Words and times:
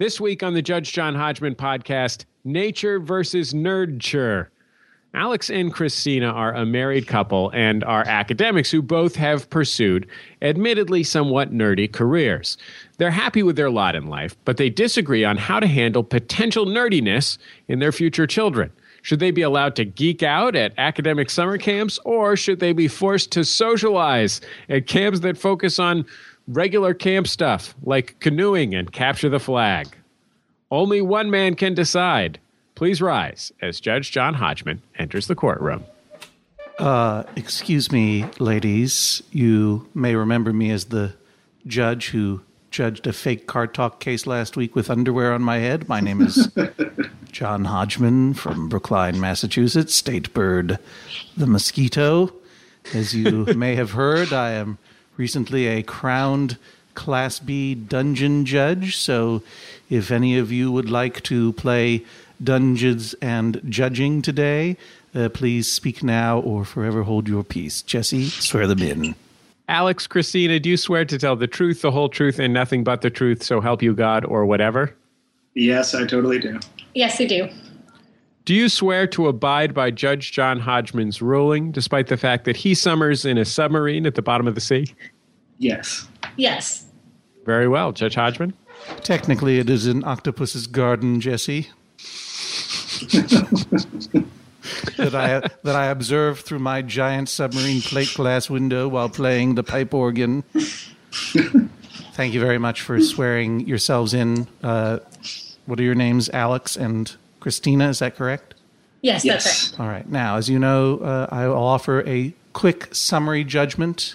This 0.00 0.20
week 0.20 0.42
on 0.42 0.54
the 0.54 0.62
Judge 0.62 0.92
John 0.92 1.14
Hodgman 1.14 1.54
podcast, 1.54 2.24
nature 2.42 2.98
versus 2.98 3.52
nerdture. 3.52 4.48
Alex 5.14 5.48
and 5.48 5.72
Christina 5.72 6.26
are 6.26 6.52
a 6.52 6.66
married 6.66 7.06
couple 7.06 7.50
and 7.50 7.84
are 7.84 8.02
academics 8.04 8.72
who 8.72 8.82
both 8.82 9.14
have 9.14 9.48
pursued, 9.50 10.08
admittedly 10.42 11.04
somewhat 11.04 11.52
nerdy 11.52 11.90
careers. 11.90 12.58
They're 12.98 13.12
happy 13.12 13.44
with 13.44 13.54
their 13.54 13.70
lot 13.70 13.94
in 13.94 14.08
life, 14.08 14.34
but 14.44 14.56
they 14.56 14.68
disagree 14.68 15.24
on 15.24 15.36
how 15.36 15.60
to 15.60 15.66
handle 15.68 16.02
potential 16.02 16.66
nerdiness 16.66 17.38
in 17.68 17.78
their 17.78 17.92
future 17.92 18.26
children. 18.26 18.72
Should 19.02 19.20
they 19.20 19.30
be 19.30 19.42
allowed 19.42 19.76
to 19.76 19.84
geek 19.84 20.24
out 20.24 20.56
at 20.56 20.72
academic 20.76 21.30
summer 21.30 21.56
camps, 21.56 22.00
or 22.04 22.36
should 22.36 22.58
they 22.58 22.72
be 22.72 22.88
forced 22.88 23.30
to 23.32 23.44
socialize 23.44 24.40
at 24.68 24.88
camps 24.88 25.20
that 25.20 25.38
focus 25.38 25.78
on 25.78 26.04
regular 26.46 26.94
camp 26.94 27.26
stuff 27.26 27.74
like 27.82 28.18
canoeing 28.20 28.74
and 28.74 28.92
capture 28.92 29.28
the 29.28 29.40
flag? 29.40 29.96
Only 30.70 31.00
one 31.00 31.30
man 31.30 31.54
can 31.54 31.74
decide. 31.74 32.38
Please 32.74 33.00
rise 33.00 33.52
as 33.62 33.80
Judge 33.80 34.10
John 34.10 34.34
Hodgman 34.34 34.82
enters 34.98 35.26
the 35.28 35.34
courtroom. 35.34 35.84
Uh, 36.78 37.22
excuse 37.36 37.92
me, 37.92 38.24
ladies. 38.40 39.22
You 39.30 39.88
may 39.94 40.16
remember 40.16 40.52
me 40.52 40.70
as 40.72 40.86
the 40.86 41.14
judge 41.66 42.08
who 42.08 42.40
judged 42.70 43.06
a 43.06 43.12
fake 43.12 43.46
car 43.46 43.68
talk 43.68 44.00
case 44.00 44.26
last 44.26 44.56
week 44.56 44.74
with 44.74 44.90
underwear 44.90 45.32
on 45.32 45.42
my 45.42 45.58
head. 45.58 45.88
My 45.88 46.00
name 46.00 46.20
is 46.20 46.48
John 47.30 47.66
Hodgman 47.66 48.34
from 48.34 48.68
Brookline, 48.68 49.20
Massachusetts, 49.20 49.94
state 49.94 50.34
bird, 50.34 50.80
the 51.36 51.46
mosquito. 51.46 52.34
As 52.92 53.14
you 53.14 53.44
may 53.54 53.76
have 53.76 53.92
heard, 53.92 54.32
I 54.32 54.50
am 54.50 54.78
recently 55.16 55.66
a 55.66 55.82
crowned 55.82 56.58
Class 56.94 57.38
B 57.38 57.74
dungeon 57.74 58.44
judge. 58.44 58.96
So 58.96 59.42
if 59.90 60.10
any 60.10 60.38
of 60.38 60.52
you 60.52 60.70
would 60.72 60.90
like 60.90 61.22
to 61.24 61.52
play 61.54 62.04
Dungeons 62.42 63.14
and 63.14 63.60
Judging 63.68 64.22
today, 64.22 64.76
uh, 65.14 65.28
please 65.28 65.70
speak 65.70 66.02
now 66.02 66.40
or 66.40 66.64
forever 66.64 67.02
hold 67.02 67.28
your 67.28 67.44
peace. 67.44 67.82
Jesse, 67.82 68.26
swear 68.26 68.66
them 68.66 68.82
in. 68.82 69.14
Alex, 69.68 70.06
Christina, 70.06 70.60
do 70.60 70.70
you 70.70 70.76
swear 70.76 71.04
to 71.04 71.18
tell 71.18 71.36
the 71.36 71.46
truth, 71.46 71.82
the 71.82 71.90
whole 71.90 72.08
truth, 72.08 72.38
and 72.38 72.52
nothing 72.52 72.84
but 72.84 73.00
the 73.00 73.10
truth, 73.10 73.42
so 73.42 73.60
help 73.60 73.82
you 73.82 73.94
God, 73.94 74.24
or 74.24 74.44
whatever? 74.44 74.94
Yes, 75.54 75.94
I 75.94 76.04
totally 76.04 76.38
do. 76.38 76.60
Yes, 76.94 77.20
I 77.20 77.24
do. 77.24 77.48
Do 78.44 78.52
you 78.52 78.68
swear 78.68 79.06
to 79.06 79.28
abide 79.28 79.72
by 79.72 79.90
Judge 79.90 80.32
John 80.32 80.60
Hodgman's 80.60 81.22
ruling, 81.22 81.72
despite 81.72 82.08
the 82.08 82.18
fact 82.18 82.44
that 82.44 82.56
he 82.56 82.74
summers 82.74 83.24
in 83.24 83.38
a 83.38 83.44
submarine 83.44 84.04
at 84.06 84.16
the 84.16 84.22
bottom 84.22 84.46
of 84.46 84.54
the 84.54 84.60
sea? 84.60 84.94
Yes. 85.58 86.06
Yes. 86.36 86.84
Very 87.46 87.68
well, 87.68 87.92
Judge 87.92 88.16
Hodgman. 88.16 88.52
Technically, 89.02 89.58
it 89.58 89.70
is 89.70 89.86
an 89.86 90.04
octopus's 90.04 90.66
garden, 90.66 91.22
Jesse. 91.22 91.70
that 94.96 95.14
I 95.14 95.40
that 95.62 95.76
I 95.76 95.86
observed 95.86 96.44
through 96.44 96.58
my 96.58 96.82
giant 96.82 97.30
submarine 97.30 97.80
plate 97.80 98.12
glass 98.14 98.50
window 98.50 98.88
while 98.88 99.08
playing 99.08 99.54
the 99.54 99.62
pipe 99.62 99.94
organ. 99.94 100.42
Thank 102.12 102.34
you 102.34 102.40
very 102.40 102.58
much 102.58 102.82
for 102.82 103.00
swearing 103.00 103.60
yourselves 103.66 104.12
in. 104.12 104.46
Uh, 104.62 104.98
what 105.64 105.80
are 105.80 105.82
your 105.82 105.94
names, 105.94 106.28
Alex 106.28 106.76
and 106.76 107.16
Christina? 107.48 107.90
Is 107.90 107.98
that 107.98 108.16
correct? 108.16 108.54
Yes, 109.02 109.22
Yes. 109.22 109.44
that's 109.44 109.72
right. 109.78 109.84
All 109.84 109.92
right. 109.92 110.08
Now, 110.08 110.38
as 110.38 110.48
you 110.48 110.58
know, 110.58 110.96
uh, 111.00 111.26
I 111.30 111.46
will 111.46 111.62
offer 111.62 112.02
a 112.08 112.32
quick 112.54 112.94
summary 112.94 113.44
judgment 113.44 114.14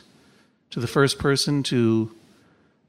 to 0.71 0.79
the 0.79 0.87
first 0.87 1.19
person 1.19 1.61
to 1.61 2.11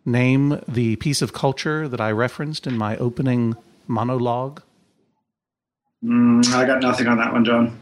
name 0.07 0.59
the 0.67 0.97
piece 0.97 1.21
of 1.21 1.35
culture 1.35 1.87
that 1.89 2.01
I 2.01 2.11
referenced 2.11 2.67
in 2.67 2.79
my 2.79 2.97
opening 2.97 3.55
monologue. 3.87 4.63
Mm, 6.03 6.51
I 6.55 6.65
got 6.65 6.81
nothing 6.81 7.07
on 7.07 7.19
that 7.19 7.35
one, 7.35 7.45
John. 7.45 7.79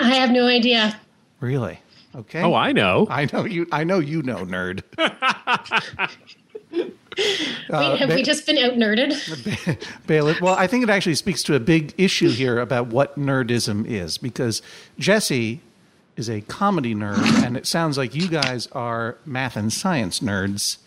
I 0.00 0.14
have 0.14 0.32
no 0.32 0.48
idea. 0.48 0.98
Really? 1.38 1.78
Okay. 2.16 2.42
Oh, 2.42 2.54
I 2.54 2.72
know. 2.72 3.06
I 3.08 3.28
know 3.32 3.44
you. 3.44 3.68
I 3.70 3.84
know 3.84 4.00
you 4.00 4.24
know, 4.24 4.44
nerd. 4.44 4.82
Wait, 7.16 7.98
have 7.98 8.08
we 8.10 8.22
just 8.22 8.46
been 8.46 8.58
out 8.58 8.72
nerded? 8.72 9.16
Bailiff. 10.06 10.40
Well, 10.40 10.54
I 10.54 10.66
think 10.66 10.82
it 10.84 10.90
actually 10.90 11.14
speaks 11.14 11.42
to 11.44 11.54
a 11.54 11.60
big 11.60 11.94
issue 11.98 12.30
here 12.30 12.58
about 12.58 12.88
what 12.88 13.18
nerdism 13.18 13.86
is, 13.86 14.18
because 14.18 14.62
Jesse 14.98 15.60
is 16.16 16.28
a 16.28 16.40
comedy 16.42 16.94
nerd, 16.94 17.44
and 17.44 17.56
it 17.56 17.66
sounds 17.66 17.96
like 17.96 18.14
you 18.14 18.28
guys 18.28 18.66
are 18.68 19.16
math 19.24 19.56
and 19.56 19.72
science 19.72 20.20
nerds. 20.20 20.78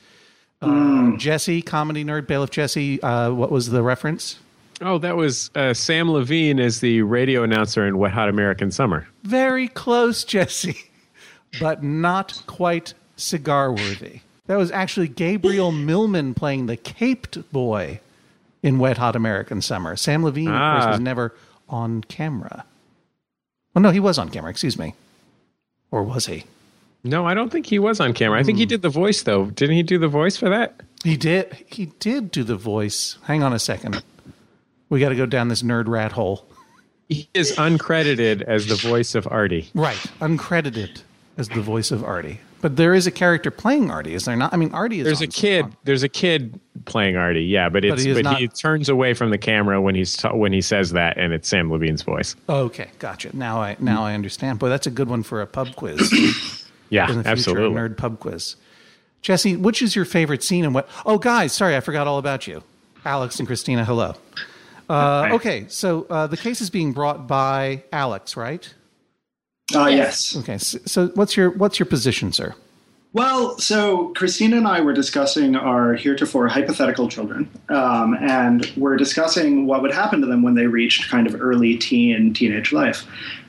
Uh, 0.62 1.16
Jesse, 1.18 1.62
comedy 1.62 2.04
nerd. 2.04 2.28
Bailiff 2.28 2.50
Jesse. 2.52 3.02
Uh, 3.02 3.32
what 3.32 3.52
was 3.52 3.70
the 3.70 3.84
reference? 3.84 4.40
Oh, 4.82 4.98
that 4.98 5.16
was 5.16 5.52
uh, 5.56 5.74
Sam 5.74 6.12
Levine 6.12 6.60
as 6.60 6.82
the 6.82 7.02
radio 7.02 7.44
announcer 7.44 7.88
in 7.88 7.98
Wet 7.98 8.12
Hot 8.12 8.28
American 8.28 8.72
Summer. 8.72 9.08
Very 9.24 9.68
close, 9.70 10.24
Jesse, 10.24 10.78
but 11.60 11.82
not 11.84 12.42
quite 12.46 12.94
cigar 13.16 13.72
worthy. 13.72 14.20
That 14.48 14.58
was 14.58 14.72
actually 14.72 15.08
Gabriel 15.08 15.72
Millman 15.90 16.34
playing 16.34 16.66
the 16.68 16.78
caped 16.78 17.52
boy 17.52 18.00
in 18.62 18.80
Wet 18.80 18.98
Hot 18.98 19.16
American 19.16 19.62
Summer. 19.62 19.96
Sam 19.96 20.24
Levine, 20.24 20.48
of 20.50 20.54
Ah. 20.54 20.80
course, 20.82 20.94
was 20.94 21.00
never 21.02 21.34
on 21.70 22.02
camera. 22.04 22.66
Well, 23.74 23.82
no, 23.82 23.90
he 23.92 24.00
was 24.00 24.18
on 24.18 24.30
camera, 24.30 24.50
excuse 24.52 24.78
me. 24.78 24.94
Or 25.92 26.04
was 26.04 26.26
he? 26.28 26.46
No, 27.04 27.26
I 27.26 27.34
don't 27.34 27.52
think 27.52 27.68
he 27.68 27.78
was 27.78 28.00
on 28.00 28.14
camera. 28.14 28.40
I 28.40 28.44
think 28.44 28.58
he 28.58 28.66
did 28.66 28.82
the 28.82 28.90
voice, 28.90 29.24
though. 29.24 29.46
Didn't 29.46 29.76
he 29.76 29.84
do 29.84 29.98
the 30.00 30.08
voice 30.08 30.38
for 30.38 30.50
that? 30.50 30.82
He 31.04 31.18
did. 31.18 31.54
He 31.68 31.88
did 32.00 32.32
do 32.32 32.44
the 32.44 32.56
voice. 32.56 33.18
Hang 33.24 33.44
on 33.44 33.54
a 33.54 33.60
second. 33.60 34.02
We 34.90 35.00
got 35.00 35.10
to 35.10 35.16
go 35.16 35.26
down 35.28 35.50
this 35.50 35.62
nerd 35.62 35.88
rat 35.88 36.14
hole. 36.14 36.46
He 37.10 37.30
is 37.36 37.52
uncredited 37.58 38.42
as 38.42 38.66
the 38.68 38.76
voice 38.76 39.14
of 39.14 39.28
Artie. 39.30 39.70
Right, 39.76 39.98
uncredited 40.20 41.02
as 41.38 41.50
the 41.50 41.62
voice 41.62 41.92
of 41.92 42.04
Artie. 42.04 42.40
But 42.66 42.78
there 42.78 42.96
is 42.96 43.06
a 43.06 43.12
character 43.12 43.52
playing 43.52 43.92
Artie, 43.92 44.16
is 44.16 44.26
there 44.26 44.36
not? 44.36 44.52
I 44.52 44.58
mean, 44.58 44.74
Artie 44.74 45.00
is. 45.00 45.06
There's 45.06 45.22
a 45.22 45.28
kid. 45.28 45.68
There's 45.84 46.02
a 46.02 46.10
kid 46.10 46.60
playing 46.86 47.16
Artie. 47.16 47.44
Yeah, 47.44 47.70
but 47.70 47.86
it's 47.86 48.02
he 48.02 48.10
is 48.10 48.24
but 48.24 48.38
he, 48.38 48.48
turns 48.48 48.90
away 48.90 49.14
from 49.14 49.30
the 49.30 49.38
camera 49.38 49.80
when 49.80 49.94
he's 49.94 50.20
when 50.24 50.52
he 50.52 50.62
says 50.62 50.90
that, 50.94 51.16
and 51.16 51.32
it's 51.32 51.48
Sam 51.48 51.72
Levine's 51.72 52.02
voice. 52.02 52.36
Okay, 52.50 52.90
gotcha. 52.98 53.30
Now 53.38 53.62
I 53.62 53.76
now 53.78 54.04
I 54.04 54.16
understand. 54.16 54.58
Boy, 54.58 54.70
that's 54.70 54.88
a 54.88 54.90
good 54.90 55.10
one 55.10 55.22
for 55.22 55.44
a 55.44 55.46
pub 55.46 55.76
quiz. 55.76 56.64
Yeah, 56.90 57.08
future, 57.08 57.24
absolutely. 57.28 57.80
nerd 57.80 57.98
pub 57.98 58.20
quiz. 58.20 58.56
Jesse, 59.22 59.56
which 59.56 59.82
is 59.82 59.96
your 59.96 60.06
favorite 60.06 60.44
scene 60.44 60.66
and 60.66 60.74
what? 60.74 60.88
Oh, 61.04 61.18
guys, 61.18 61.52
sorry, 61.52 61.76
I 61.76 61.82
forgot 61.82 62.06
all 62.06 62.20
about 62.20 62.46
you. 62.48 62.64
Alex 63.04 63.40
and 63.40 63.48
Christina, 63.48 63.84
hello. 63.84 64.16
Uh, 64.88 65.30
okay, 65.34 65.66
so 65.68 66.06
uh, 66.12 66.28
the 66.28 66.38
case 66.38 66.62
is 66.62 66.70
being 66.70 66.94
brought 66.94 67.28
by 67.28 67.84
Alex, 67.92 68.38
right? 68.38 68.72
Uh, 69.74 69.88
Yes. 69.88 70.36
yes. 70.36 70.38
Okay, 70.38 70.58
so, 70.58 70.78
so 70.86 71.08
what's 71.16 71.36
your 71.36 71.52
what's 71.52 71.80
your 71.80 71.88
position, 71.88 72.32
sir? 72.32 72.54
Well, 73.14 73.58
so 73.60 74.10
Christina 74.10 74.58
and 74.58 74.68
I 74.68 74.82
were 74.82 74.92
discussing 74.92 75.56
our 75.56 75.94
heretofore 75.94 76.50
hypothetical 76.50 77.08
children, 77.08 77.50
um, 77.70 78.14
and 78.20 78.70
we're 78.76 78.98
discussing 78.98 79.68
what 79.68 79.82
would 79.82 79.94
happen 79.94 80.20
to 80.20 80.28
them 80.28 80.44
when 80.44 80.54
they 80.54 80.68
reached 80.68 81.10
kind 81.10 81.26
of 81.26 81.42
early 81.42 81.78
teen, 81.78 82.34
teenage 82.34 82.74
life. 82.74 83.06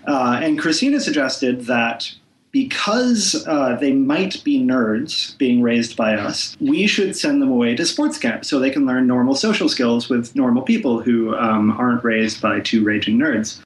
Uh, 0.06 0.38
and 0.41 0.56
Christina 0.56 1.00
suggested 1.00 1.62
that 1.62 2.09
because 2.53 3.44
uh, 3.49 3.76
they 3.81 3.93
might 3.93 4.43
be 4.44 4.62
nerds 4.62 5.37
being 5.37 5.60
raised 5.60 5.97
by 5.97 6.15
us, 6.15 6.56
we 6.60 6.87
should 6.87 7.16
send 7.16 7.43
them 7.43 7.50
away 7.50 7.75
to 7.75 7.84
sports 7.84 8.19
camp 8.19 8.44
so 8.44 8.60
they 8.60 8.71
can 8.71 8.87
learn 8.87 9.09
normal 9.09 9.34
social 9.34 9.69
skills 9.69 10.09
with 10.09 10.34
normal 10.37 10.62
people 10.62 11.00
who 11.03 11.34
um, 11.34 11.72
aren't 11.72 12.05
raised 12.05 12.41
by 12.41 12.60
two 12.60 12.84
raging 12.84 13.19
nerds. 13.19 13.60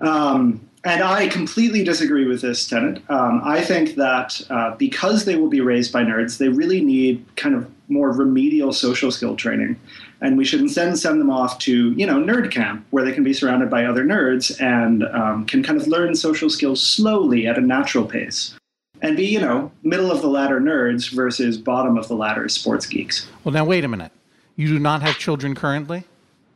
Um, 0.00 0.60
and 0.84 1.02
I 1.02 1.28
completely 1.28 1.84
disagree 1.84 2.26
with 2.26 2.40
this 2.40 2.66
tenet. 2.66 3.02
Um, 3.08 3.40
I 3.44 3.60
think 3.62 3.94
that 3.96 4.40
uh, 4.50 4.74
because 4.76 5.24
they 5.24 5.36
will 5.36 5.48
be 5.48 5.60
raised 5.60 5.92
by 5.92 6.02
nerds, 6.02 6.38
they 6.38 6.48
really 6.48 6.80
need 6.80 7.24
kind 7.36 7.54
of 7.54 7.70
more 7.88 8.10
remedial 8.10 8.72
social 8.72 9.12
skill 9.12 9.36
training. 9.36 9.78
And 10.20 10.36
we 10.36 10.44
should 10.44 10.60
instead 10.60 10.96
send 10.98 11.20
them 11.20 11.30
off 11.30 11.58
to, 11.60 11.92
you 11.92 12.06
know, 12.06 12.16
nerd 12.16 12.50
camp, 12.50 12.84
where 12.90 13.04
they 13.04 13.12
can 13.12 13.22
be 13.22 13.32
surrounded 13.32 13.70
by 13.70 13.84
other 13.84 14.04
nerds 14.04 14.60
and 14.60 15.04
um, 15.04 15.46
can 15.46 15.62
kind 15.62 15.80
of 15.80 15.86
learn 15.86 16.14
social 16.14 16.50
skills 16.50 16.82
slowly 16.82 17.46
at 17.46 17.58
a 17.58 17.60
natural 17.60 18.04
pace. 18.04 18.54
And 19.02 19.16
be, 19.16 19.26
you 19.26 19.40
know, 19.40 19.72
middle 19.82 20.12
of 20.12 20.20
the 20.20 20.28
ladder 20.28 20.60
nerds 20.60 21.12
versus 21.12 21.58
bottom 21.58 21.96
of 21.96 22.06
the 22.06 22.14
ladder 22.14 22.48
sports 22.48 22.86
geeks. 22.86 23.28
Well, 23.42 23.52
now 23.52 23.64
wait 23.64 23.84
a 23.84 23.88
minute. 23.88 24.12
You 24.54 24.68
do 24.68 24.78
not 24.78 25.02
have 25.02 25.18
children 25.18 25.54
currently. 25.54 26.04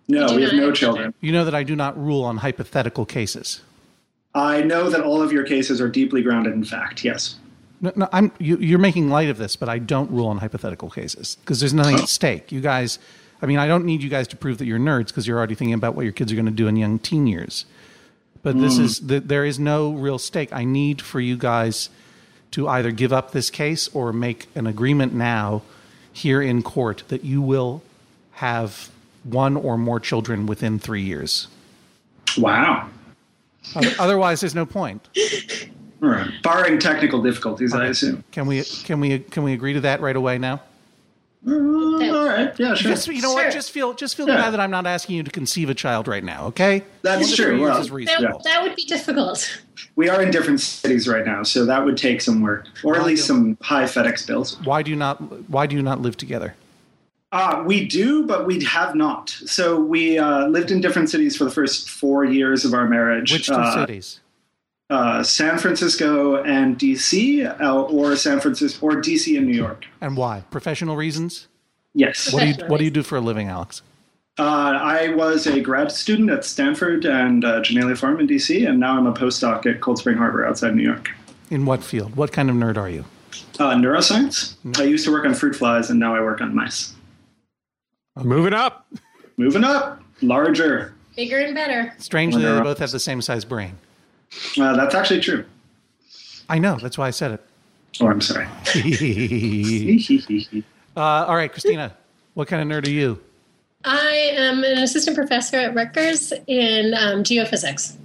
No, 0.08 0.34
We 0.34 0.42
have 0.42 0.52
no 0.52 0.70
children. 0.70 1.12
You 1.20 1.32
know 1.32 1.44
that 1.44 1.54
I 1.54 1.64
do 1.64 1.74
not 1.74 2.00
rule 2.00 2.22
on 2.22 2.36
hypothetical 2.36 3.04
cases. 3.04 3.62
I 4.36 4.60
know 4.60 4.90
that 4.90 5.00
all 5.00 5.22
of 5.22 5.32
your 5.32 5.44
cases 5.44 5.80
are 5.80 5.88
deeply 5.88 6.22
grounded 6.22 6.52
in 6.52 6.64
fact, 6.64 7.02
yes. 7.02 7.36
No, 7.80 7.92
no 7.96 8.08
I'm 8.12 8.32
you, 8.38 8.56
you're 8.58 8.78
making 8.78 9.08
light 9.08 9.30
of 9.30 9.38
this, 9.38 9.56
but 9.56 9.68
I 9.68 9.78
don't 9.78 10.10
rule 10.10 10.28
on 10.28 10.38
hypothetical 10.38 10.90
cases 10.90 11.38
because 11.40 11.58
there's 11.60 11.74
nothing 11.74 11.96
at 11.96 12.02
oh. 12.02 12.06
stake. 12.06 12.52
You 12.52 12.60
guys, 12.60 12.98
I 13.40 13.46
mean, 13.46 13.58
I 13.58 13.66
don't 13.66 13.84
need 13.84 14.02
you 14.02 14.10
guys 14.10 14.28
to 14.28 14.36
prove 14.36 14.58
that 14.58 14.66
you're 14.66 14.78
nerds 14.78 15.08
because 15.08 15.26
you're 15.26 15.38
already 15.38 15.54
thinking 15.54 15.74
about 15.74 15.94
what 15.94 16.02
your 16.02 16.12
kids 16.12 16.30
are 16.32 16.34
going 16.34 16.46
to 16.46 16.52
do 16.52 16.68
in 16.68 16.76
young 16.76 16.98
teen 16.98 17.26
years. 17.26 17.64
But 18.42 18.60
this 18.60 18.76
hmm. 18.76 18.84
is 18.84 19.00
the, 19.00 19.20
there 19.20 19.44
is 19.44 19.58
no 19.58 19.92
real 19.92 20.18
stake. 20.18 20.52
I 20.52 20.64
need 20.64 21.02
for 21.02 21.18
you 21.18 21.36
guys 21.36 21.88
to 22.52 22.68
either 22.68 22.90
give 22.90 23.12
up 23.12 23.32
this 23.32 23.50
case 23.50 23.88
or 23.88 24.12
make 24.12 24.46
an 24.54 24.66
agreement 24.66 25.12
now 25.12 25.62
here 26.12 26.40
in 26.40 26.62
court 26.62 27.02
that 27.08 27.24
you 27.24 27.42
will 27.42 27.82
have 28.32 28.90
one 29.24 29.56
or 29.56 29.76
more 29.76 29.98
children 29.98 30.46
within 30.46 30.78
three 30.78 31.02
years. 31.02 31.48
Wow. 32.38 32.88
Otherwise, 33.98 34.40
there's 34.40 34.54
no 34.54 34.66
point. 34.66 35.08
All 36.02 36.08
right. 36.10 36.30
Barring 36.42 36.78
technical 36.78 37.22
difficulties, 37.22 37.74
I 37.74 37.86
assume. 37.86 38.22
Can 38.32 38.46
we 38.46 38.62
can 38.64 39.00
we 39.00 39.18
can 39.20 39.42
we 39.42 39.52
agree 39.54 39.72
to 39.72 39.80
that 39.80 40.00
right 40.00 40.16
away 40.16 40.38
now? 40.38 40.62
Uh, 41.48 41.52
all 41.52 42.26
right. 42.26 42.52
Yeah, 42.58 42.74
sure. 42.74 42.90
Just 42.90 43.06
you 43.06 43.22
know 43.22 43.34
Sure. 43.34 43.44
what? 43.44 43.52
Just 43.52 43.70
feel 43.70 43.94
just 43.94 44.16
feel 44.16 44.26
Yeah. 44.28 44.36
bad 44.36 44.50
that 44.52 44.60
I'm 44.60 44.70
not 44.70 44.86
asking 44.86 45.16
you 45.16 45.22
to 45.22 45.30
conceive 45.30 45.70
a 45.70 45.74
child 45.74 46.08
right 46.08 46.24
now. 46.24 46.46
Okay? 46.46 46.82
That's 47.02 47.28
One 47.28 47.36
true. 47.36 47.60
Well, 47.62 47.82
That, 47.82 47.90
reasonable. 47.92 48.40
that 48.44 48.62
would 48.62 48.74
be 48.74 48.84
difficult. 48.84 49.60
we 49.94 50.08
are 50.08 50.20
in 50.22 50.30
different 50.30 50.60
cities 50.60 51.06
right 51.06 51.24
now, 51.24 51.42
so 51.44 51.64
that 51.64 51.84
would 51.84 51.96
take 51.96 52.20
some 52.20 52.40
work, 52.42 52.66
or 52.82 52.96
at 52.96 53.04
least 53.06 53.26
some 53.26 53.56
high 53.62 53.84
FedEx 53.84 54.26
bills. 54.26 54.56
Why 54.64 54.82
do 54.82 54.90
you 54.90 54.96
not 54.96 55.48
Why 55.48 55.66
do 55.66 55.76
you 55.76 55.82
not 55.82 56.02
live 56.02 56.16
together? 56.16 56.54
Uh, 57.36 57.62
we 57.66 57.84
do, 57.84 58.24
but 58.24 58.46
we 58.46 58.64
have 58.64 58.94
not. 58.94 59.28
So 59.28 59.78
we 59.78 60.18
uh, 60.18 60.46
lived 60.46 60.70
in 60.70 60.80
different 60.80 61.10
cities 61.10 61.36
for 61.36 61.44
the 61.44 61.50
first 61.50 61.90
four 61.90 62.24
years 62.24 62.64
of 62.64 62.72
our 62.72 62.88
marriage. 62.88 63.30
Which 63.30 63.48
two 63.48 63.52
uh, 63.52 63.74
cities? 63.74 64.20
Uh, 64.88 65.22
San 65.22 65.58
Francisco 65.58 66.42
and 66.44 66.78
DC, 66.78 67.60
uh, 67.60 67.82
or 67.82 68.16
San 68.16 68.40
Francisco, 68.40 68.86
or 68.86 68.92
DC 69.02 69.36
and 69.36 69.46
New 69.46 69.54
York. 69.54 69.84
And 70.00 70.16
why? 70.16 70.44
Professional 70.50 70.96
reasons? 70.96 71.46
Yes. 71.92 72.32
What 72.32 72.40
do 72.40 72.46
you 72.46 72.54
What 72.68 72.78
do 72.78 72.84
you 72.84 72.90
do 72.90 73.02
for 73.02 73.16
a 73.16 73.20
living, 73.20 73.48
Alex? 73.48 73.82
Uh, 74.38 74.78
I 74.80 75.10
was 75.10 75.46
a 75.46 75.60
grad 75.60 75.92
student 75.92 76.30
at 76.30 76.42
Stanford 76.42 77.04
and 77.04 77.44
uh, 77.44 77.60
Janelia 77.60 77.98
Farm 77.98 78.18
in 78.18 78.26
DC, 78.26 78.66
and 78.66 78.80
now 78.80 78.96
I'm 78.96 79.06
a 79.06 79.12
postdoc 79.12 79.66
at 79.66 79.82
Cold 79.82 79.98
Spring 79.98 80.16
Harbor 80.16 80.46
outside 80.46 80.74
New 80.74 80.82
York. 80.82 81.10
In 81.50 81.66
what 81.66 81.84
field? 81.84 82.16
What 82.16 82.32
kind 82.32 82.48
of 82.48 82.56
nerd 82.56 82.78
are 82.78 82.88
you? 82.88 83.04
Uh, 83.58 83.74
neuroscience. 83.74 84.54
I 84.80 84.84
used 84.84 85.04
to 85.04 85.12
work 85.12 85.26
on 85.26 85.34
fruit 85.34 85.54
flies, 85.54 85.90
and 85.90 86.00
now 86.00 86.14
I 86.14 86.22
work 86.22 86.40
on 86.40 86.54
mice. 86.54 86.95
Moving 88.16 88.54
up. 88.54 88.86
Moving 89.36 89.64
up, 89.64 90.02
larger. 90.22 90.94
Bigger 91.16 91.38
and 91.38 91.54
better. 91.54 91.94
Strangely, 91.98 92.42
they 92.42 92.60
both 92.60 92.78
have 92.78 92.90
the 92.90 93.00
same 93.00 93.22
size 93.22 93.44
brain. 93.44 93.76
Uh, 94.58 94.76
that's 94.76 94.94
actually 94.94 95.20
true. 95.20 95.44
I 96.48 96.58
know. 96.58 96.76
That's 96.76 96.98
why 96.98 97.08
I 97.08 97.10
said 97.10 97.32
it. 97.32 97.44
Oh, 98.00 98.08
I'm 98.08 98.20
sorry. 98.20 98.46
uh, 100.96 101.00
all 101.00 101.36
right, 101.36 101.50
Christina. 101.50 101.96
What 102.34 102.48
kind 102.48 102.62
of 102.62 102.68
nerd 102.68 102.86
are 102.86 102.90
you? 102.90 103.18
I 103.84 104.32
am 104.36 104.64
an 104.64 104.78
assistant 104.78 105.16
professor 105.16 105.56
at 105.56 105.74
Rutgers 105.74 106.32
in 106.46 106.92
um, 106.94 107.22
geophysics. 107.22 107.96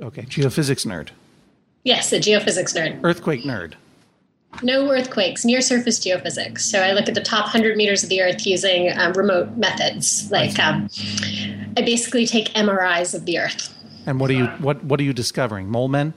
Okay, 0.00 0.22
geophysics 0.22 0.86
nerd, 0.86 1.10
Yes, 1.82 2.12
a 2.12 2.18
geophysics 2.18 2.74
nerd. 2.74 3.00
earthquake 3.02 3.42
nerd. 3.42 3.74
No 4.62 4.90
earthquakes, 4.90 5.44
near 5.44 5.60
surface 5.60 5.98
geophysics. 6.00 6.60
So 6.60 6.80
I 6.82 6.92
look 6.92 7.08
at 7.08 7.14
the 7.14 7.20
top 7.22 7.44
100 7.44 7.76
meters 7.76 8.02
of 8.02 8.08
the 8.08 8.22
Earth 8.22 8.46
using 8.46 8.96
um, 8.98 9.12
remote 9.12 9.56
methods. 9.56 10.30
Like 10.30 10.58
um, 10.58 10.88
I 11.76 11.82
basically 11.82 12.26
take 12.26 12.48
MRIs 12.54 13.14
of 13.14 13.26
the 13.26 13.38
Earth. 13.38 13.74
And 14.06 14.20
what 14.20 14.30
are 14.30 14.34
you 14.34 14.46
what 14.46 14.82
What 14.84 15.00
are 15.00 15.02
you 15.02 15.12
discovering? 15.12 15.68
Mole 15.68 15.88
men? 15.88 16.14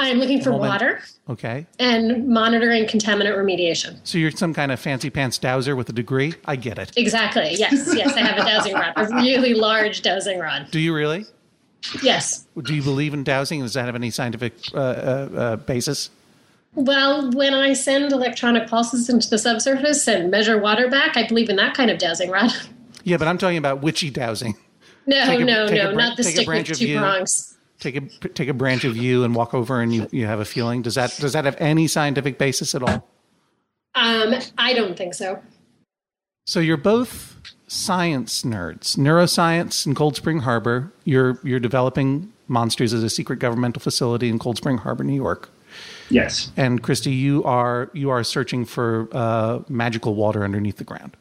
I'm 0.00 0.18
looking 0.18 0.40
for 0.40 0.50
then- 0.50 0.60
water 0.60 1.00
Okay, 1.28 1.66
and 1.78 2.26
monitoring 2.28 2.84
contaminant 2.86 3.36
remediation. 3.36 3.98
so 4.04 4.16
you're 4.16 4.30
some 4.30 4.54
kind 4.54 4.70
of 4.72 4.78
fancy 4.80 5.10
pants 5.10 5.36
dowser 5.38 5.74
with 5.76 5.88
a 5.88 5.92
degree. 5.92 6.34
I 6.46 6.56
get 6.56 6.78
it. 6.78 6.92
Exactly. 6.96 7.50
Yes. 7.54 7.92
Yes. 7.94 8.14
I 8.14 8.20
have 8.20 8.38
a 8.38 8.48
dowsing 8.48 8.74
rod, 8.74 8.92
a 8.96 9.06
really 9.16 9.54
large 9.54 10.00
dowsing 10.02 10.38
rod. 10.38 10.70
Do 10.70 10.78
you 10.78 10.94
really? 10.94 11.26
Yes. 12.02 12.46
Do 12.62 12.74
you 12.74 12.82
believe 12.82 13.12
in 13.12 13.24
dowsing? 13.24 13.60
Does 13.60 13.74
that 13.74 13.86
have 13.86 13.94
any 13.94 14.10
scientific 14.10 14.54
uh, 14.72 14.78
uh, 14.78 15.28
uh, 15.36 15.56
basis? 15.56 16.10
Well, 16.78 17.32
when 17.32 17.54
I 17.54 17.72
send 17.72 18.12
electronic 18.12 18.68
pulses 18.68 19.08
into 19.08 19.28
the 19.28 19.36
subsurface 19.36 20.06
and 20.06 20.30
measure 20.30 20.56
water 20.58 20.88
back, 20.88 21.16
I 21.16 21.26
believe 21.26 21.48
in 21.48 21.56
that 21.56 21.74
kind 21.74 21.90
of 21.90 21.98
dowsing 21.98 22.30
rod. 22.30 22.52
Yeah, 23.02 23.16
but 23.16 23.26
I'm 23.26 23.36
talking 23.38 23.56
about 23.56 23.80
witchy 23.82 24.10
dowsing. 24.10 24.54
No, 25.06 25.16
a- 25.22 25.38
no, 25.44 25.66
no, 25.66 25.92
bra- 25.92 26.04
not 26.04 26.16
the 26.16 26.22
stick 26.22 26.46
with 26.46 26.66
two 26.66 26.86
you. 26.86 26.98
prongs. 26.98 27.56
Take 27.80 27.96
a 27.96 28.28
take 28.28 28.48
a 28.48 28.52
branch 28.52 28.84
of 28.84 28.96
you 28.96 29.24
and 29.24 29.34
walk 29.34 29.54
over, 29.54 29.80
and 29.80 29.94
you, 29.94 30.06
you 30.12 30.26
have 30.26 30.38
a 30.40 30.44
feeling. 30.44 30.82
Does 30.82 30.94
that 30.94 31.16
does 31.18 31.32
that 31.32 31.44
have 31.46 31.56
any 31.58 31.86
scientific 31.86 32.38
basis 32.38 32.74
at 32.74 32.82
all? 32.82 33.08
Um, 33.94 34.34
I 34.58 34.74
don't 34.74 34.96
think 34.96 35.14
so. 35.14 35.42
So 36.46 36.60
you're 36.60 36.76
both 36.76 37.36
science 37.66 38.42
nerds, 38.42 38.96
neuroscience 38.96 39.86
in 39.86 39.94
Cold 39.94 40.14
Spring 40.16 40.40
Harbor. 40.40 40.92
You're 41.04 41.40
you're 41.42 41.60
developing 41.60 42.32
monsters 42.46 42.92
as 42.92 43.02
a 43.02 43.10
secret 43.10 43.38
governmental 43.38 43.80
facility 43.80 44.28
in 44.28 44.38
Cold 44.38 44.58
Spring 44.58 44.78
Harbor, 44.78 45.02
New 45.02 45.14
York. 45.14 45.50
Yes. 46.10 46.50
And 46.56 46.82
Christy, 46.82 47.10
you 47.12 47.44
are 47.44 47.90
you 47.92 48.10
are 48.10 48.24
searching 48.24 48.64
for 48.64 49.08
uh, 49.12 49.60
magical 49.68 50.14
water 50.14 50.44
underneath 50.44 50.76
the 50.76 50.84
ground. 50.84 51.16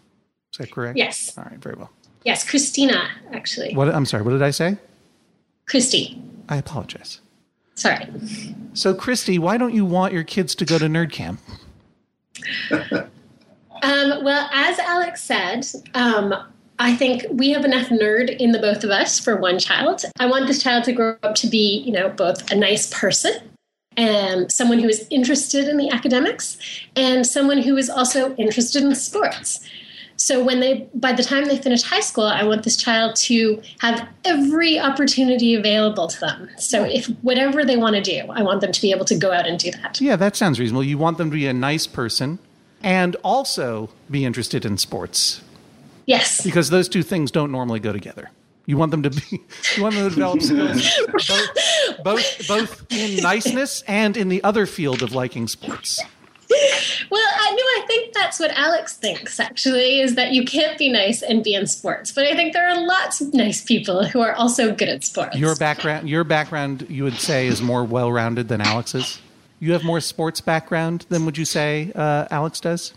Is 0.54 0.60
that 0.60 0.72
correct? 0.72 0.98
Yes. 0.98 1.38
All 1.38 1.44
right, 1.44 1.60
very 1.60 1.76
well. 1.76 1.90
Yes, 2.24 2.48
Christina, 2.48 3.10
actually. 3.32 3.74
What 3.74 3.94
I'm 3.94 4.06
sorry. 4.06 4.24
What 4.24 4.32
did 4.32 4.42
I 4.42 4.52
say? 4.52 4.78
Christy. 5.66 6.22
I 6.50 6.58
apologize. 6.58 7.22
Sorry. 7.76 8.08
So, 8.74 8.94
Christy, 8.94 9.38
why 9.38 9.58
don't 9.58 9.74
you 9.74 9.86
want 9.86 10.14
your 10.14 10.24
kids 10.24 10.56
to 10.56 10.66
go 10.66 10.78
to 10.78 10.86
nerd 10.86 11.12
camp? 11.12 11.40
Um, 13.84 14.24
well, 14.24 14.50
as 14.52 14.80
Alex 14.80 15.22
said, 15.22 15.64
um, 15.94 16.34
I 16.80 16.96
think 16.96 17.26
we 17.32 17.52
have 17.52 17.64
enough 17.64 17.90
nerd 17.90 18.36
in 18.38 18.52
the 18.52 18.60
both 18.60 18.84
of 18.84 18.90
us 18.90 19.20
for 19.20 19.38
one 19.38 19.60
child. 19.60 20.04
I 20.20 20.26
want 20.26 20.48
this 20.48 20.62
child 20.62 20.84
to 20.86 20.94
grow 20.94 21.16
up 21.24 21.36
to 21.36 21.48
be, 21.48 21.84
you 21.86 21.92
know, 21.92 22.10
both 22.10 22.50
a 22.52 22.56
nice 22.56 22.92
person 22.92 23.34
and 23.98 24.52
someone 24.52 24.80
who 24.80 24.88
is 24.88 25.06
interested 25.10 25.68
in 25.68 25.78
the 25.78 25.90
academics 25.90 26.58
and 26.96 27.26
someone 27.26 27.58
who 27.62 27.76
is 27.78 27.90
also 27.90 28.34
interested 28.36 28.84
in 28.84 28.94
sports. 28.96 29.60
So 30.20 30.44
when 30.44 30.60
they 30.62 30.88
by 30.96 31.14
the 31.14 31.24
time 31.24 31.46
they 31.46 31.58
finish 31.58 31.84
high 31.84 32.00
school, 32.00 32.24
I 32.26 32.44
want 32.44 32.64
this 32.64 32.76
child 32.78 33.16
to 33.18 33.62
have 33.80 34.08
every 34.26 34.80
opportunity 34.80 35.54
available 35.54 36.08
to 36.08 36.20
them. 36.20 36.50
So 36.58 36.84
if 36.86 37.06
whatever 37.22 37.64
they 37.64 37.78
want 37.78 37.96
to 37.98 38.02
do, 38.02 38.26
I 38.32 38.42
want 38.42 38.62
them 38.62 38.72
to 38.72 38.82
be 38.82 38.92
able 38.92 39.06
to 39.06 39.16
go 39.16 39.32
out 39.32 39.46
and 39.46 39.60
do 39.60 39.70
that. 39.72 40.02
Yeah, 40.02 40.16
that 40.16 40.36
sounds 40.36 40.60
reasonable. 40.60 40.84
You 40.84 40.98
want 40.98 41.18
them 41.20 41.30
to 41.30 41.36
be 41.36 41.46
a 41.46 41.54
nice 41.54 41.86
person 41.86 42.40
and 42.82 43.16
also 43.24 43.90
be 44.10 44.26
interested 44.26 44.66
in 44.66 44.78
sports 44.78 45.42
Yes. 46.08 46.42
because 46.44 46.70
those 46.70 46.88
two 46.90 47.04
things 47.04 47.30
don't 47.32 47.52
normally 47.52 47.80
go 47.80 47.92
together. 47.92 48.32
You 48.66 48.78
want 48.78 48.92
them 48.92 49.04
to 49.04 49.10
be, 49.12 49.22
you 49.78 49.84
want 49.84 49.96
them 49.96 50.10
to 50.10 50.16
develop 50.16 50.42
skills 50.42 50.82
both, 51.28 51.50
both, 52.04 52.48
both 52.48 52.92
in 52.92 53.22
niceness 53.22 53.84
and 53.88 54.18
in 54.18 54.30
the 54.30 54.44
other 54.44 54.66
field 54.66 55.02
of 55.02 55.14
liking 55.14 55.48
sports. 55.48 56.02
Well, 57.10 57.30
I 57.40 57.52
know 57.52 57.84
I 57.84 57.84
think 57.88 58.14
that's 58.14 58.40
what 58.40 58.52
Alex 58.52 58.96
thinks 58.96 59.40
actually 59.40 60.00
is 60.00 60.16
that 60.16 60.32
you 60.32 60.46
can't 60.46 60.78
be 60.78 60.90
nice 60.90 61.22
and 61.22 61.44
be 61.44 61.54
in 61.54 61.68
sports. 61.68 62.12
But 62.12 62.26
I 62.26 62.36
think 62.36 62.54
there 62.54 62.68
are 62.68 62.86
lots 62.88 63.22
of 63.22 63.34
nice 63.34 63.64
people 63.64 64.06
who 64.06 64.22
are 64.22 64.34
also 64.34 64.74
good 64.74 64.90
at 64.90 65.04
sports. 65.04 65.38
Your 65.38 65.56
background, 65.56 66.10
your 66.10 66.24
background, 66.24 66.86
you 66.90 67.04
would 67.04 67.20
say, 67.20 67.48
is 67.48 67.62
more 67.62 67.84
well-rounded 67.84 68.48
than 68.48 68.62
Alex's. 68.62 69.20
You 69.60 69.74
have 69.74 69.84
more 69.84 70.00
sports 70.00 70.40
background 70.40 71.06
than 71.10 71.26
would 71.26 71.38
you 71.38 71.46
say 71.46 71.92
uh, 71.96 72.28
Alex 72.32 72.60
does? 72.60 72.94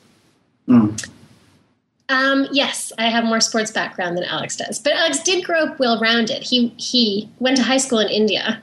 um, 0.69 2.47
yes, 2.53 2.93
I 2.99 3.09
have 3.09 3.25
more 3.25 3.41
sports 3.41 3.71
background 3.71 4.17
than 4.17 4.25
Alex 4.25 4.57
does. 4.57 4.79
But 4.79 4.93
Alex 4.93 5.23
did 5.23 5.45
grow 5.45 5.65
up 5.65 5.79
well-rounded. 5.79 6.43
He 6.43 6.69
he 6.77 7.29
went 7.39 7.57
to 7.57 7.63
high 7.63 7.79
school 7.79 7.99
in 7.99 8.09
India. 8.09 8.61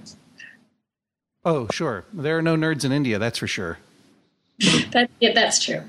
Oh, 1.48 1.66
sure. 1.72 2.04
There 2.12 2.38
are 2.38 2.42
no 2.42 2.58
nerds 2.58 2.84
in 2.84 2.92
India, 2.92 3.18
that's 3.18 3.39
for 3.39 3.48
sure. 3.48 3.80
That 4.92 5.10
yeah, 5.22 5.34
that's 5.34 5.63
true. 5.63 5.82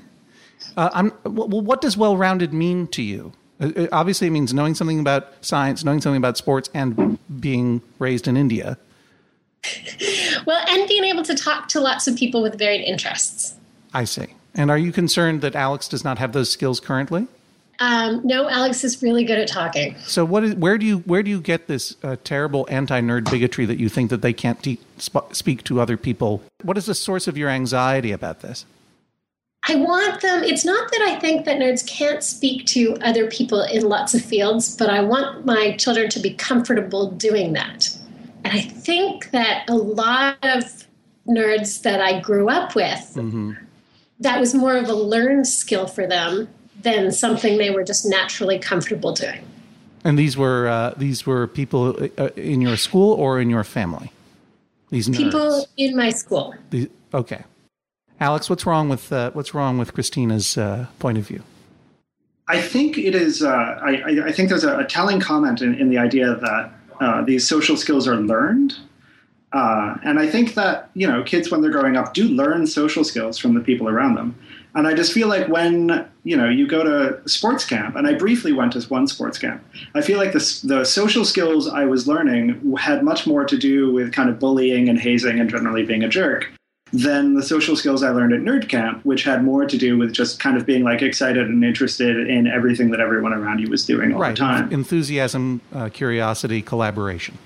Uh, 0.77 0.89
I'm, 0.93 1.11
well, 1.25 1.61
what 1.61 1.81
does 1.81 1.97
well-rounded 1.97 2.53
mean 2.53 2.87
to 2.87 3.01
you? 3.01 3.33
Uh, 3.59 3.71
uh, 3.75 3.87
Obviously, 3.91 4.27
it 4.27 4.29
means 4.29 4.53
knowing 4.53 4.73
something 4.73 5.01
about 5.01 5.33
science, 5.41 5.83
knowing 5.83 5.99
something 5.99 6.17
about 6.17 6.37
sports, 6.37 6.69
and 6.73 7.19
being 7.41 7.81
raised 7.99 8.27
in 8.27 8.37
India. 8.37 8.77
Well, 10.45 10.65
and 10.69 10.87
being 10.87 11.03
able 11.03 11.23
to 11.23 11.35
talk 11.35 11.67
to 11.69 11.81
lots 11.81 12.07
of 12.07 12.15
people 12.15 12.41
with 12.41 12.57
varied 12.57 12.81
interests. 12.81 13.55
I 13.93 14.05
see. 14.05 14.27
And 14.55 14.71
are 14.71 14.77
you 14.77 14.91
concerned 14.93 15.41
that 15.41 15.53
Alex 15.53 15.89
does 15.89 16.03
not 16.03 16.17
have 16.17 16.31
those 16.31 16.49
skills 16.49 16.79
currently? 16.79 17.27
Um, 17.79 18.21
no, 18.25 18.49
Alex 18.49 18.83
is 18.83 19.01
really 19.01 19.23
good 19.23 19.39
at 19.39 19.47
talking. 19.47 19.95
So, 19.99 20.25
what 20.25 20.43
is, 20.43 20.55
where 20.55 20.77
do 20.77 20.85
you 20.85 20.99
where 20.99 21.23
do 21.23 21.31
you 21.31 21.39
get 21.39 21.67
this 21.67 21.95
uh, 22.03 22.17
terrible 22.23 22.67
anti-nerd 22.69 23.31
bigotry 23.31 23.65
that 23.65 23.79
you 23.79 23.87
think 23.87 24.09
that 24.09 24.21
they 24.21 24.33
can't 24.33 24.61
te- 24.61 24.79
sp- 24.99 25.31
speak 25.31 25.63
to 25.65 25.79
other 25.79 25.95
people? 25.95 26.43
What 26.61 26.77
is 26.77 26.87
the 26.87 26.95
source 26.95 27.27
of 27.27 27.37
your 27.37 27.49
anxiety 27.49 28.11
about 28.11 28.41
this? 28.41 28.65
I 29.67 29.75
want 29.75 30.21
them, 30.21 30.43
it's 30.43 30.65
not 30.65 30.89
that 30.91 31.01
I 31.01 31.19
think 31.19 31.45
that 31.45 31.59
nerds 31.59 31.85
can't 31.85 32.23
speak 32.23 32.65
to 32.67 32.95
other 33.01 33.27
people 33.27 33.61
in 33.61 33.87
lots 33.87 34.13
of 34.13 34.23
fields, 34.23 34.75
but 34.75 34.89
I 34.89 35.01
want 35.01 35.45
my 35.45 35.75
children 35.75 36.09
to 36.11 36.19
be 36.19 36.33
comfortable 36.33 37.11
doing 37.11 37.53
that. 37.53 37.89
And 38.45 38.53
I 38.53 38.61
think 38.61 39.31
that 39.31 39.69
a 39.69 39.75
lot 39.75 40.37
of 40.43 40.87
nerds 41.27 41.81
that 41.81 42.01
I 42.01 42.19
grew 42.21 42.49
up 42.49 42.73
with, 42.73 43.13
that 44.21 44.39
was 44.39 44.55
more 44.55 44.77
of 44.77 44.87
a 44.87 44.93
learned 44.93 45.45
skill 45.45 45.87
for 45.87 46.07
them 46.07 46.47
than 46.81 47.11
something 47.11 47.57
they 47.57 47.69
were 47.69 47.83
just 47.83 48.05
naturally 48.05 48.59
comfortable 48.59 49.13
doing. 49.13 49.45
And 50.03 50.17
these 50.17 50.37
were 50.37 50.67
uh, 50.67 50.93
these 50.95 51.25
were 51.25 51.47
people 51.47 52.09
uh, 52.17 52.29
in 52.35 52.61
your 52.61 52.77
school 52.77 53.13
or 53.13 53.39
in 53.39 53.49
your 53.49 53.63
family. 53.63 54.11
These 54.89 55.09
nerds. 55.09 55.17
People 55.17 55.67
in 55.77 55.95
my 55.95 56.09
school. 56.09 56.55
The- 56.69 56.89
okay, 57.13 57.43
Alex, 58.19 58.49
what's 58.49 58.65
wrong 58.65 58.89
with 58.89 59.11
uh, 59.11 59.31
what's 59.31 59.53
wrong 59.53 59.77
with 59.77 59.93
Christina's 59.93 60.57
uh, 60.57 60.87
point 60.99 61.17
of 61.17 61.27
view? 61.27 61.43
I 62.47 62.61
think 62.61 62.97
it 62.97 63.13
is. 63.13 63.43
Uh, 63.43 63.49
I, 63.49 64.25
I, 64.25 64.31
think 64.31 64.49
there's 64.49 64.63
a, 64.63 64.79
a 64.79 64.85
telling 64.85 65.19
comment 65.19 65.61
in, 65.61 65.75
in, 65.75 65.89
the 65.89 65.99
idea 65.99 66.33
that 66.33 66.71
uh, 66.99 67.21
these 67.21 67.47
social 67.47 67.77
skills 67.77 68.07
are 68.07 68.15
learned, 68.15 68.75
uh, 69.53 69.97
and 70.03 70.19
I 70.19 70.27
think 70.27 70.55
that 70.55 70.89
you 70.95 71.07
know 71.07 71.21
kids 71.23 71.51
when 71.51 71.61
they're 71.61 71.71
growing 71.71 71.95
up 71.95 72.13
do 72.13 72.27
learn 72.27 72.65
social 72.65 73.03
skills 73.03 73.37
from 73.37 73.53
the 73.53 73.61
people 73.61 73.87
around 73.87 74.15
them. 74.15 74.35
And 74.75 74.87
I 74.87 74.93
just 74.93 75.13
feel 75.13 75.27
like 75.27 75.47
when 75.47 76.07
you 76.23 76.37
know 76.37 76.47
you 76.47 76.67
go 76.67 76.83
to 76.83 77.27
sports 77.27 77.65
camp, 77.65 77.95
and 77.95 78.05
I 78.05 78.13
briefly 78.13 78.53
went 78.53 78.73
to 78.73 78.81
one 78.87 79.07
sports 79.07 79.37
camp, 79.37 79.63
I 79.95 80.01
feel 80.01 80.17
like 80.17 80.31
the 80.31 80.61
the 80.63 80.83
social 80.85 81.25
skills 81.25 81.67
I 81.67 81.85
was 81.85 82.07
learning 82.07 82.75
had 82.77 83.03
much 83.03 83.25
more 83.25 83.45
to 83.45 83.57
do 83.57 83.91
with 83.91 84.13
kind 84.13 84.29
of 84.29 84.39
bullying 84.39 84.89
and 84.89 84.99
hazing 84.99 85.39
and 85.39 85.49
generally 85.49 85.83
being 85.83 86.03
a 86.03 86.09
jerk 86.09 86.51
than 86.91 87.35
the 87.35 87.43
social 87.43 87.75
skills 87.75 88.03
I 88.03 88.09
learned 88.09 88.33
at 88.33 88.41
Nerd 88.41 88.67
Camp, 88.67 89.05
which 89.05 89.23
had 89.23 89.43
more 89.43 89.65
to 89.65 89.77
do 89.77 89.97
with 89.97 90.11
just 90.11 90.39
kind 90.39 90.57
of 90.57 90.65
being 90.65 90.83
like 90.83 91.01
excited 91.01 91.47
and 91.47 91.63
interested 91.63 92.27
in 92.27 92.47
everything 92.47 92.89
that 92.91 92.99
everyone 92.99 93.33
around 93.33 93.59
you 93.59 93.69
was 93.69 93.85
doing 93.85 94.13
all 94.13 94.19
right. 94.19 94.31
the 94.31 94.37
time. 94.37 94.63
Right. 94.63 94.73
Enthusiasm, 94.73 95.61
uh, 95.73 95.89
curiosity, 95.89 96.61
collaboration. 96.61 97.37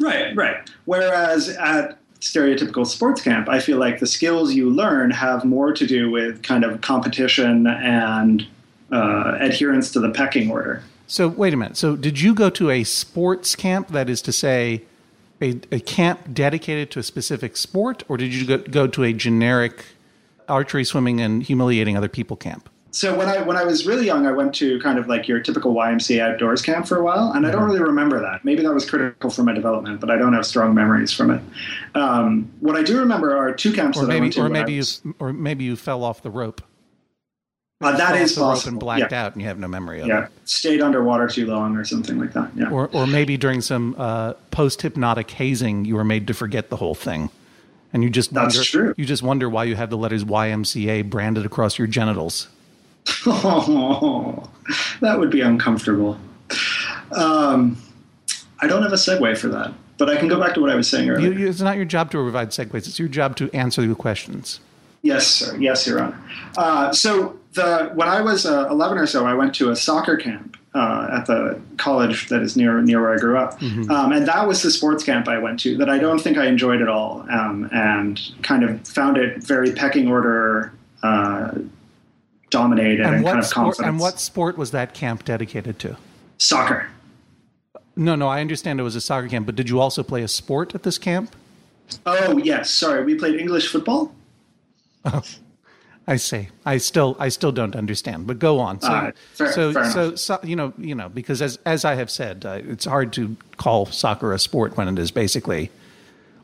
Right, 0.00 0.34
right. 0.34 0.70
Whereas 0.86 1.50
at 1.50 1.98
stereotypical 2.20 2.86
sports 2.86 3.22
camp, 3.22 3.48
I 3.48 3.60
feel 3.60 3.78
like 3.78 4.00
the 4.00 4.06
skills 4.06 4.54
you 4.54 4.70
learn 4.70 5.10
have 5.10 5.44
more 5.44 5.72
to 5.72 5.86
do 5.86 6.10
with 6.10 6.42
kind 6.42 6.64
of 6.64 6.80
competition 6.80 7.66
and 7.66 8.46
uh, 8.90 9.36
adherence 9.40 9.92
to 9.92 10.00
the 10.00 10.10
pecking 10.10 10.50
order. 10.50 10.82
So, 11.06 11.28
wait 11.28 11.54
a 11.54 11.56
minute. 11.56 11.76
So, 11.76 11.96
did 11.96 12.20
you 12.20 12.34
go 12.34 12.50
to 12.50 12.70
a 12.70 12.84
sports 12.84 13.56
camp? 13.56 13.88
That 13.88 14.10
is 14.10 14.20
to 14.22 14.32
say, 14.32 14.82
a, 15.40 15.60
a 15.70 15.80
camp 15.80 16.34
dedicated 16.34 16.90
to 16.92 16.98
a 16.98 17.02
specific 17.02 17.56
sport, 17.56 18.02
or 18.08 18.16
did 18.16 18.34
you 18.34 18.46
go, 18.46 18.58
go 18.58 18.86
to 18.88 19.04
a 19.04 19.12
generic 19.12 19.84
archery, 20.48 20.84
swimming, 20.84 21.20
and 21.20 21.42
humiliating 21.42 21.96
other 21.96 22.08
people 22.08 22.36
camp? 22.36 22.68
So 22.90 23.16
when 23.16 23.28
I 23.28 23.42
when 23.42 23.56
I 23.56 23.64
was 23.64 23.86
really 23.86 24.06
young, 24.06 24.26
I 24.26 24.32
went 24.32 24.54
to 24.56 24.80
kind 24.80 24.98
of 24.98 25.08
like 25.08 25.28
your 25.28 25.40
typical 25.40 25.74
YMCA 25.74 26.20
outdoors 26.20 26.62
camp 26.62 26.86
for 26.86 26.96
a 26.96 27.02
while, 27.02 27.32
and 27.32 27.46
I 27.46 27.50
don't 27.50 27.60
mm-hmm. 27.60 27.70
really 27.70 27.82
remember 27.82 28.20
that. 28.20 28.44
Maybe 28.44 28.62
that 28.62 28.72
was 28.72 28.88
critical 28.88 29.28
for 29.28 29.42
my 29.42 29.52
development, 29.52 30.00
but 30.00 30.10
I 30.10 30.16
don't 30.16 30.32
have 30.32 30.46
strong 30.46 30.74
memories 30.74 31.12
from 31.12 31.30
it. 31.30 31.42
Um, 31.94 32.50
what 32.60 32.76
I 32.76 32.82
do 32.82 32.98
remember 32.98 33.36
are 33.36 33.52
two 33.52 33.72
camps 33.72 33.98
or 33.98 34.02
that 34.02 34.08
maybe, 34.08 34.18
I 34.18 34.20
went 34.20 34.34
to. 34.34 34.40
Or 34.40 34.48
maybe 34.48 34.78
was, 34.78 35.02
you 35.04 35.14
or 35.18 35.32
maybe 35.32 35.64
you 35.64 35.76
fell 35.76 36.02
off 36.02 36.22
the 36.22 36.30
rope. 36.30 36.62
Uh, 37.80 37.96
that 37.96 38.16
is 38.16 38.32
possible. 38.32 38.70
and 38.70 38.80
blacked 38.80 39.12
yeah. 39.12 39.24
out, 39.24 39.34
and 39.34 39.42
you 39.42 39.46
have 39.46 39.58
no 39.58 39.68
memory 39.68 40.00
of 40.00 40.08
yeah. 40.08 40.18
it. 40.18 40.20
Yeah, 40.20 40.28
stayed 40.46 40.80
underwater 40.80 41.28
too 41.28 41.46
long, 41.46 41.76
or 41.76 41.84
something 41.84 42.18
like 42.18 42.32
that. 42.32 42.50
Yeah. 42.56 42.70
Or, 42.70 42.88
or 42.92 43.06
maybe 43.06 43.36
during 43.36 43.60
some 43.60 43.94
uh, 43.98 44.32
post 44.50 44.82
hypnotic 44.82 45.30
hazing, 45.30 45.84
you 45.84 45.94
were 45.94 46.04
made 46.04 46.26
to 46.26 46.34
forget 46.34 46.70
the 46.70 46.76
whole 46.76 46.96
thing, 46.96 47.30
and 47.92 48.02
you 48.02 48.10
just 48.10 48.32
that's 48.32 48.56
wonder, 48.56 48.68
true. 48.68 48.94
You 48.96 49.04
just 49.04 49.22
wonder 49.22 49.48
why 49.48 49.64
you 49.64 49.76
have 49.76 49.90
the 49.90 49.98
letters 49.98 50.24
YMCA 50.24 51.08
branded 51.08 51.46
across 51.46 51.78
your 51.78 51.86
genitals. 51.86 52.48
Oh, 53.26 54.48
that 55.00 55.18
would 55.18 55.30
be 55.30 55.40
uncomfortable. 55.40 56.18
Um, 57.12 57.76
I 58.60 58.66
don't 58.66 58.82
have 58.82 58.92
a 58.92 58.96
segue 58.96 59.38
for 59.38 59.48
that, 59.48 59.72
but 59.96 60.10
I 60.10 60.16
can 60.16 60.28
go 60.28 60.40
back 60.40 60.54
to 60.54 60.60
what 60.60 60.70
I 60.70 60.74
was 60.74 60.88
saying 60.88 61.08
earlier. 61.10 61.32
You, 61.32 61.48
it's 61.48 61.60
not 61.60 61.76
your 61.76 61.84
job 61.84 62.10
to 62.12 62.22
provide 62.22 62.50
segues; 62.50 62.86
it's 62.86 62.98
your 62.98 63.08
job 63.08 63.36
to 63.36 63.50
answer 63.54 63.86
the 63.86 63.94
questions. 63.94 64.60
Yes, 65.02 65.26
sir. 65.26 65.56
Yes, 65.56 65.86
Your 65.86 66.00
Honor. 66.00 66.20
Uh, 66.56 66.92
so 66.92 67.38
the 67.52 67.90
when 67.94 68.08
I 68.08 68.20
was 68.20 68.46
uh, 68.46 68.68
11 68.68 68.98
or 68.98 69.06
so, 69.06 69.26
I 69.26 69.34
went 69.34 69.54
to 69.56 69.70
a 69.70 69.76
soccer 69.76 70.16
camp 70.16 70.56
uh, 70.74 71.08
at 71.12 71.26
the 71.26 71.60
college 71.76 72.28
that 72.28 72.42
is 72.42 72.56
near 72.56 72.80
near 72.82 73.00
where 73.00 73.14
I 73.14 73.18
grew 73.18 73.38
up, 73.38 73.58
mm-hmm. 73.60 73.90
um, 73.90 74.12
and 74.12 74.26
that 74.26 74.46
was 74.46 74.62
the 74.62 74.70
sports 74.70 75.04
camp 75.04 75.28
I 75.28 75.38
went 75.38 75.60
to. 75.60 75.76
That 75.76 75.88
I 75.88 75.98
don't 75.98 76.18
think 76.18 76.36
I 76.36 76.46
enjoyed 76.46 76.82
at 76.82 76.88
all, 76.88 77.24
um, 77.30 77.68
and 77.72 78.20
kind 78.42 78.64
of 78.64 78.86
found 78.86 79.16
it 79.16 79.42
very 79.42 79.72
pecking 79.72 80.08
order 80.08 80.72
uh, 81.02 81.52
dominated 82.50 83.04
and, 83.04 83.16
and 83.16 83.24
kind 83.24 83.38
of 83.38 83.46
sport, 83.46 83.64
confidence. 83.64 83.88
And 83.88 84.00
what 84.00 84.20
sport 84.20 84.56
was 84.56 84.70
that 84.72 84.94
camp 84.94 85.24
dedicated 85.24 85.78
to? 85.80 85.96
Soccer. 86.38 86.88
No, 87.96 88.14
no, 88.14 88.28
I 88.28 88.40
understand 88.40 88.78
it 88.78 88.84
was 88.84 88.94
a 88.94 89.00
soccer 89.00 89.28
camp, 89.28 89.46
but 89.46 89.56
did 89.56 89.68
you 89.68 89.80
also 89.80 90.02
play 90.02 90.22
a 90.22 90.28
sport 90.28 90.74
at 90.74 90.84
this 90.84 90.98
camp? 90.98 91.34
Oh 92.06 92.38
yes, 92.38 92.70
sorry, 92.70 93.04
we 93.04 93.14
played 93.14 93.40
English 93.40 93.68
football. 93.72 94.14
Oh, 95.04 95.22
I 96.06 96.16
see. 96.16 96.48
I 96.64 96.78
still, 96.78 97.16
I 97.18 97.28
still 97.28 97.52
don't 97.52 97.76
understand. 97.76 98.26
But 98.26 98.38
go 98.38 98.60
on. 98.60 98.80
So, 98.80 98.88
uh, 98.88 99.12
fair, 99.34 99.52
so, 99.52 99.72
fair 99.72 99.90
so, 99.90 100.14
so, 100.14 100.38
you 100.42 100.56
know, 100.56 100.72
you 100.78 100.94
know, 100.94 101.08
because 101.08 101.42
as 101.42 101.58
as 101.66 101.84
I 101.84 101.96
have 101.96 102.10
said, 102.10 102.46
uh, 102.46 102.60
it's 102.62 102.84
hard 102.84 103.12
to 103.14 103.36
call 103.56 103.86
soccer 103.86 104.32
a 104.32 104.38
sport 104.38 104.76
when 104.76 104.88
it 104.88 104.98
is 104.98 105.10
basically 105.10 105.70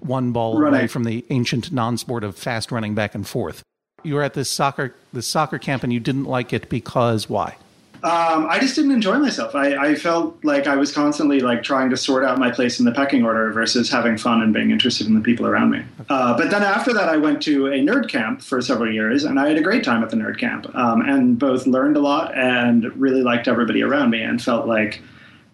one 0.00 0.32
ball 0.32 0.58
running. 0.58 0.80
away 0.80 0.86
from 0.86 1.04
the 1.04 1.24
ancient 1.30 1.72
non-sport 1.72 2.24
of 2.24 2.36
fast 2.36 2.70
running 2.72 2.94
back 2.94 3.14
and 3.14 3.26
forth. 3.26 3.62
You 4.04 4.14
were 4.14 4.22
at 4.22 4.34
this 4.34 4.50
soccer, 4.50 4.94
this 5.12 5.26
soccer 5.26 5.58
camp, 5.58 5.82
and 5.82 5.92
you 5.92 5.98
didn't 5.98 6.24
like 6.24 6.52
it 6.52 6.68
because 6.68 7.28
why? 7.28 7.56
Um, 8.04 8.46
I 8.50 8.58
just 8.58 8.74
didn't 8.74 8.90
enjoy 8.90 9.18
myself. 9.18 9.54
I, 9.54 9.92
I, 9.92 9.94
felt 9.94 10.36
like 10.44 10.66
I 10.66 10.76
was 10.76 10.92
constantly 10.92 11.40
like 11.40 11.62
trying 11.62 11.88
to 11.88 11.96
sort 11.96 12.22
out 12.22 12.38
my 12.38 12.50
place 12.50 12.78
in 12.78 12.84
the 12.84 12.92
pecking 12.92 13.24
order 13.24 13.50
versus 13.50 13.90
having 13.90 14.18
fun 14.18 14.42
and 14.42 14.52
being 14.52 14.70
interested 14.70 15.06
in 15.06 15.14
the 15.14 15.22
people 15.22 15.46
around 15.46 15.70
me. 15.70 15.82
Uh, 16.10 16.36
but 16.36 16.50
then 16.50 16.62
after 16.62 16.92
that, 16.92 17.08
I 17.08 17.16
went 17.16 17.40
to 17.44 17.68
a 17.68 17.78
nerd 17.78 18.10
camp 18.10 18.42
for 18.42 18.60
several 18.60 18.92
years, 18.92 19.24
and 19.24 19.40
I 19.40 19.48
had 19.48 19.56
a 19.56 19.62
great 19.62 19.84
time 19.84 20.02
at 20.02 20.10
the 20.10 20.16
nerd 20.16 20.38
camp, 20.38 20.66
um, 20.76 21.00
and 21.00 21.38
both 21.38 21.66
learned 21.66 21.96
a 21.96 22.00
lot 22.00 22.36
and 22.36 22.94
really 23.00 23.22
liked 23.22 23.48
everybody 23.48 23.82
around 23.82 24.10
me, 24.10 24.20
and 24.20 24.42
felt 24.42 24.66
like, 24.66 25.00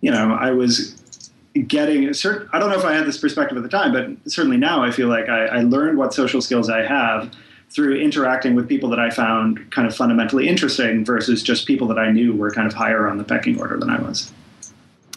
you 0.00 0.10
know, 0.10 0.34
I 0.34 0.50
was 0.50 1.30
getting 1.68 2.12
certain. 2.14 2.48
I 2.52 2.58
don't 2.58 2.70
know 2.70 2.78
if 2.78 2.84
I 2.84 2.94
had 2.94 3.06
this 3.06 3.18
perspective 3.18 3.58
at 3.58 3.62
the 3.62 3.68
time, 3.68 3.92
but 3.92 4.32
certainly 4.32 4.56
now 4.56 4.82
I 4.82 4.90
feel 4.90 5.06
like 5.06 5.28
I, 5.28 5.46
I 5.46 5.60
learned 5.60 5.98
what 5.98 6.12
social 6.12 6.40
skills 6.40 6.68
I 6.68 6.84
have 6.84 7.30
through 7.70 8.00
interacting 8.00 8.54
with 8.54 8.68
people 8.68 8.88
that 8.90 8.98
I 8.98 9.10
found 9.10 9.70
kind 9.70 9.86
of 9.86 9.94
fundamentally 9.94 10.48
interesting 10.48 11.04
versus 11.04 11.42
just 11.42 11.66
people 11.66 11.86
that 11.88 11.98
I 11.98 12.10
knew 12.10 12.34
were 12.34 12.50
kind 12.50 12.66
of 12.66 12.74
higher 12.74 13.08
on 13.08 13.16
the 13.16 13.24
pecking 13.24 13.60
order 13.60 13.76
than 13.76 13.90
I 13.90 14.00
was. 14.00 14.32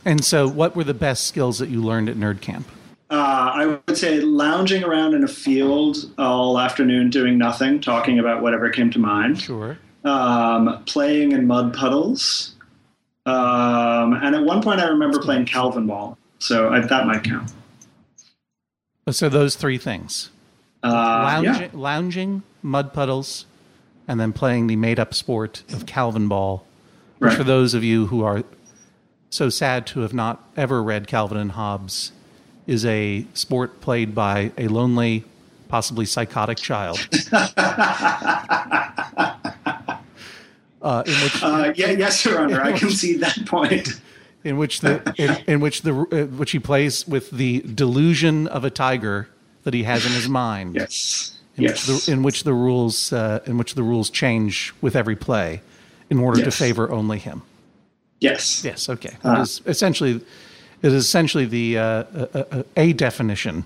And 0.05 0.23
so, 0.23 0.47
what 0.47 0.75
were 0.75 0.83
the 0.83 0.93
best 0.93 1.27
skills 1.27 1.59
that 1.59 1.69
you 1.69 1.81
learned 1.81 2.09
at 2.09 2.15
Nerd 2.15 2.41
Camp? 2.41 2.67
Uh, 3.09 3.51
I 3.53 3.65
would 3.87 3.97
say 3.97 4.21
lounging 4.21 4.83
around 4.83 5.13
in 5.13 5.23
a 5.23 5.27
field 5.27 6.11
all 6.17 6.59
afternoon 6.59 7.09
doing 7.09 7.37
nothing, 7.37 7.79
talking 7.79 8.19
about 8.19 8.41
whatever 8.41 8.69
came 8.69 8.91
to 8.91 8.99
mind. 8.99 9.39
Sure. 9.39 9.77
Um, 10.03 10.83
playing 10.85 11.31
in 11.31 11.47
mud 11.47 11.73
puddles. 11.73 12.55
Um, 13.25 14.13
and 14.13 14.35
at 14.35 14.43
one 14.43 14.61
point, 14.61 14.81
I 14.81 14.87
remember 14.87 15.19
playing 15.19 15.45
Calvinball. 15.45 16.17
So 16.39 16.69
I, 16.69 16.81
that 16.81 17.05
might 17.05 17.23
count. 17.23 17.53
So, 19.09 19.29
those 19.29 19.55
three 19.55 19.77
things. 19.77 20.29
Uh, 20.83 20.89
lounging, 20.91 21.61
yeah. 21.61 21.69
lounging, 21.73 22.43
mud 22.61 22.93
puddles, 22.93 23.45
and 24.07 24.19
then 24.19 24.33
playing 24.33 24.67
the 24.67 24.75
made 24.75 24.99
up 24.99 25.13
sport 25.13 25.63
of 25.73 25.85
Calvinball. 25.85 26.61
Which, 27.19 27.29
Right. 27.29 27.37
for 27.37 27.43
those 27.45 27.73
of 27.73 27.83
you 27.85 28.07
who 28.07 28.23
are 28.23 28.43
so 29.29 29.49
sad 29.49 29.87
to 29.87 30.01
have 30.01 30.13
not 30.13 30.43
ever 30.57 30.83
read 30.83 31.07
Calvin 31.07 31.37
and 31.37 31.51
Hobbes, 31.53 32.11
is 32.67 32.85
a 32.85 33.25
sport 33.33 33.79
played 33.81 34.13
by 34.13 34.51
a 34.57 34.67
lonely, 34.67 35.23
possibly 35.69 36.05
psychotic 36.05 36.57
child. 36.57 36.99
uh, 40.81 41.03
in 41.05 41.13
which, 41.13 41.43
Uh, 41.43 41.73
yeah, 41.75 41.91
yes, 41.91 42.25
Your 42.25 42.39
Honor, 42.41 42.61
I 42.61 42.77
concede 42.77 43.21
that 43.21 43.45
point. 43.45 44.01
in 44.43 44.57
which 44.57 44.81
the 44.81 45.13
in, 45.17 45.37
in 45.47 45.59
which 45.61 45.83
the 45.83 45.93
uh, 45.95 46.25
which 46.35 46.51
he 46.51 46.59
plays 46.59 47.07
with 47.07 47.31
the 47.31 47.61
delusion 47.61 48.47
of 48.47 48.65
a 48.65 48.69
tiger 48.69 49.29
that 49.63 49.73
he 49.73 49.83
has 49.83 50.05
in 50.05 50.11
his 50.11 50.29
mind. 50.29 50.75
Yes. 50.83 51.37
in 51.55 51.63
yes. 51.63 51.87
which 51.87 52.05
the, 52.05 52.11
in 52.11 52.23
which 52.23 52.43
the 52.43 52.53
rules 52.53 53.13
uh, 53.13 53.39
in 53.45 53.57
which 53.59 53.75
the 53.75 53.83
rules 53.83 54.09
change 54.09 54.73
with 54.81 54.95
every 54.95 55.15
play 55.15 55.61
in 56.09 56.17
order 56.19 56.43
to 56.43 56.51
favor 56.51 56.91
only 56.91 57.19
him. 57.19 57.43
yes. 58.19 58.63
Yes, 58.63 58.89
okay. 58.89 59.15
Uh. 59.23 59.35
it 59.37 59.41
is 59.41 59.61
essentially 59.65 60.15
it 60.81 60.91
is 60.91 61.05
essentially 61.05 61.45
the 61.45 61.77
uh, 61.77 61.83
a, 62.13 62.45
a, 62.51 62.65
a 62.75 62.93
definition 62.93 63.65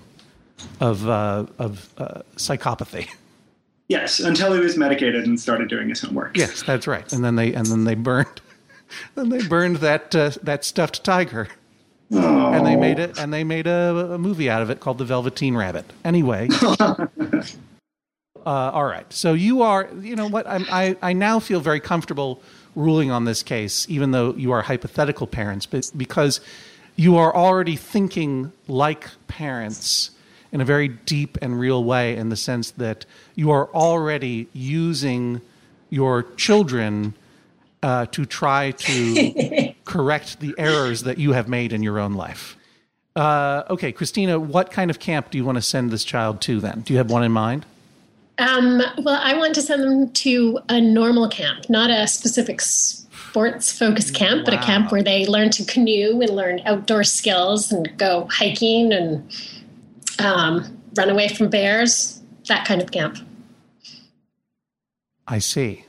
of 0.80 1.08
uh, 1.08 1.46
of 1.58 1.88
uh, 1.98 2.22
psychopathy. 2.36 3.08
Yes, 3.88 4.20
until 4.20 4.52
he 4.52 4.60
was 4.60 4.76
medicated 4.76 5.24
and 5.24 5.40
started 5.40 5.68
doing 5.68 5.88
his 5.88 6.02
homework. 6.02 6.36
Yes, 6.36 6.62
that's 6.62 6.86
right. 6.86 7.10
And 7.10 7.24
then 7.24 7.36
they 7.36 7.54
and 7.54 7.64
then 7.66 7.84
they 7.84 7.94
burned 7.94 8.40
then 9.14 9.30
they 9.30 9.40
burned 9.46 9.76
that 9.76 10.14
uh, 10.14 10.32
that 10.42 10.64
stuffed 10.64 11.02
tiger. 11.04 11.48
Oh. 12.10 12.52
And 12.52 12.66
they 12.66 12.76
made 12.76 12.98
it 12.98 13.18
and 13.18 13.32
they 13.32 13.44
made 13.44 13.66
a, 13.66 14.12
a 14.14 14.18
movie 14.18 14.48
out 14.48 14.62
of 14.62 14.70
it 14.70 14.80
called 14.80 14.98
The 14.98 15.04
Velveteen 15.04 15.54
Rabbit. 15.56 15.84
Anyway, 16.04 16.48
uh, 16.70 17.44
all 18.46 18.84
right. 18.84 19.10
So 19.12 19.34
you 19.34 19.62
are, 19.62 19.88
you 20.00 20.16
know 20.16 20.26
what? 20.26 20.46
I'm, 20.46 20.64
I 20.70 20.96
I 21.02 21.12
now 21.12 21.38
feel 21.38 21.60
very 21.60 21.80
comfortable 21.80 22.40
ruling 22.74 23.10
on 23.10 23.24
this 23.24 23.42
case, 23.42 23.86
even 23.90 24.12
though 24.12 24.34
you 24.34 24.52
are 24.52 24.62
hypothetical 24.62 25.26
parents, 25.26 25.66
but 25.66 25.90
because 25.96 26.40
you 26.96 27.16
are 27.16 27.34
already 27.34 27.76
thinking 27.76 28.52
like 28.66 29.08
parents 29.26 30.10
in 30.50 30.60
a 30.60 30.64
very 30.64 30.88
deep 30.88 31.36
and 31.42 31.60
real 31.60 31.84
way, 31.84 32.16
in 32.16 32.30
the 32.30 32.36
sense 32.36 32.70
that 32.72 33.04
you 33.34 33.50
are 33.50 33.68
already 33.74 34.48
using 34.54 35.42
your 35.90 36.22
children 36.36 37.14
uh, 37.82 38.06
to 38.06 38.24
try 38.24 38.70
to 38.72 39.74
correct 39.88 40.38
the 40.38 40.54
errors 40.58 41.02
that 41.02 41.18
you 41.18 41.32
have 41.32 41.48
made 41.48 41.72
in 41.72 41.82
your 41.82 41.98
own 41.98 42.14
life. 42.14 42.56
Uh, 43.16 43.64
okay, 43.68 43.90
Christina, 43.90 44.38
what 44.38 44.70
kind 44.70 44.90
of 44.90 45.00
camp 45.00 45.30
do 45.30 45.38
you 45.38 45.44
want 45.44 45.56
to 45.56 45.62
send 45.62 45.90
this 45.90 46.04
child 46.04 46.40
to 46.42 46.60
then? 46.60 46.82
Do 46.82 46.92
you 46.92 46.98
have 46.98 47.10
one 47.10 47.24
in 47.24 47.32
mind? 47.32 47.66
Um, 48.38 48.80
well, 48.98 49.20
I 49.20 49.36
want 49.36 49.56
to 49.56 49.62
send 49.62 49.82
them 49.82 50.12
to 50.12 50.60
a 50.68 50.80
normal 50.80 51.28
camp, 51.28 51.68
not 51.68 51.90
a 51.90 52.06
specific 52.06 52.60
sports 52.60 53.76
focused 53.76 54.14
camp, 54.14 54.40
wow. 54.40 54.44
but 54.44 54.54
a 54.54 54.58
camp 54.58 54.92
where 54.92 55.02
they 55.02 55.26
learn 55.26 55.50
to 55.50 55.64
canoe 55.64 56.20
and 56.20 56.30
learn 56.30 56.60
outdoor 56.64 57.02
skills 57.02 57.72
and 57.72 57.90
go 57.98 58.28
hiking 58.30 58.92
and 58.92 59.28
um, 60.20 60.78
run 60.96 61.10
away 61.10 61.26
from 61.28 61.50
bears, 61.50 62.22
that 62.46 62.64
kind 62.64 62.80
of 62.80 62.92
camp. 62.92 63.18
I 65.26 65.40
see. 65.40 65.86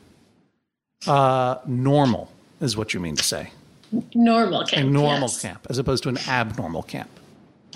Uh, 1.06 1.58
normal 1.68 2.32
is 2.60 2.76
what 2.76 2.94
you 2.94 3.00
mean 3.00 3.16
to 3.16 3.24
say. 3.24 3.52
Normal 4.14 4.66
camp. 4.66 4.88
A 4.88 4.90
normal 4.90 5.30
yes. 5.30 5.42
camp, 5.42 5.68
as 5.70 5.78
opposed 5.78 6.04
to 6.04 6.10
an 6.10 6.18
abnormal 6.28 6.84
camp. 6.84 7.10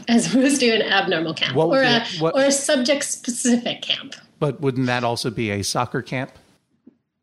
As 0.07 0.27
opposed 0.33 0.59
to 0.59 0.69
an 0.69 0.81
abnormal 0.81 1.33
camp, 1.33 1.55
or 1.55 1.81
a 1.81 2.05
what, 2.19 2.35
or 2.35 2.43
a 2.43 2.51
subject 2.51 3.03
specific 3.03 3.81
camp. 3.81 4.15
But 4.39 4.59
wouldn't 4.61 4.87
that 4.87 5.03
also 5.03 5.29
be 5.29 5.51
a 5.51 5.63
soccer 5.63 6.01
camp? 6.01 6.31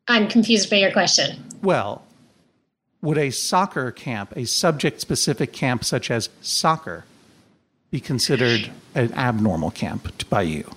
I'm 0.08 0.28
confused 0.28 0.70
by 0.70 0.76
your 0.76 0.92
question. 0.92 1.44
Well, 1.62 2.02
would 3.02 3.18
a 3.18 3.30
soccer 3.30 3.90
camp, 3.90 4.32
a 4.36 4.44
subject 4.44 5.00
specific 5.00 5.52
camp 5.52 5.84
such 5.84 6.10
as 6.10 6.28
soccer, 6.40 7.04
be 7.90 8.00
considered 8.00 8.70
an 8.94 9.12
abnormal 9.14 9.70
camp 9.70 10.28
by 10.28 10.42
you? 10.42 10.70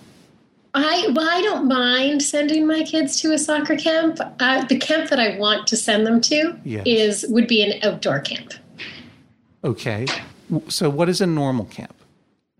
I 0.74 1.08
well, 1.13 1.30
I 1.30 1.42
don't 1.42 1.68
mind 1.68 2.24
sending 2.24 2.65
my 2.65 2.82
kids 2.84 3.20
to 3.22 3.34
a 3.34 3.38
soccer 3.38 3.75
camp. 3.75 4.20
Uh, 4.39 4.65
the 4.65 4.77
camp 4.77 5.10
that 5.10 5.20
I 5.20 5.38
want 5.38 5.68
to 5.68 5.77
send 5.77 6.06
them 6.06 6.20
to 6.22 6.60
yes. 6.63 6.84
is 6.86 7.25
would 7.30 7.48
be 7.48 7.62
an 7.62 7.80
outdoor 7.84 8.20
camp. 8.20 8.53
Okay, 9.63 10.08
so 10.68 10.89
what 10.89 11.10
is 11.10 11.22
a 11.22 11.27
normal 11.27 11.65
camp? 11.65 11.94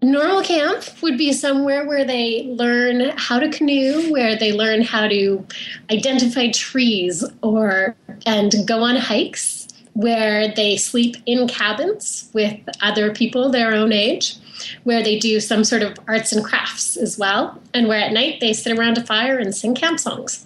Normal 0.04 0.44
camp 0.44 0.84
would 1.02 1.18
be 1.18 1.34
somewhere 1.34 1.88
where 1.88 2.06
they 2.06 2.44
learn 2.58 3.14
how 3.18 3.40
to 3.40 3.50
canoe, 3.50 4.12
where 4.12 4.38
they 4.38 4.52
learn 4.52 4.82
how 4.82 5.08
to 5.08 5.46
identify 5.90 6.52
trees 6.52 7.24
or 7.42 7.96
and 8.26 8.54
go 8.68 8.84
on 8.84 8.98
hikes, 8.98 9.68
where 9.94 10.54
they 10.54 10.78
sleep 10.78 11.16
in 11.26 11.48
cabins 11.48 12.30
with 12.34 12.60
other 12.82 13.14
people 13.14 13.50
their 13.50 13.74
own 13.74 13.92
age 13.92 14.36
where 14.84 15.04
they 15.04 15.18
do 15.20 15.40
some 15.40 15.64
sort 15.64 15.82
of 15.82 15.98
arts 16.08 16.32
and 16.32 16.44
crafts 16.44 16.98
as 16.98 17.18
well, 17.18 17.60
and 17.74 17.88
where 17.88 18.00
at 18.00 18.12
night 18.12 18.40
they 18.40 18.54
sit 18.54 18.78
around 18.78 18.98
a 18.98 19.06
fire 19.06 19.38
and 19.38 19.56
sing 19.56 19.76
camp 19.76 20.00
songs. 20.00 20.46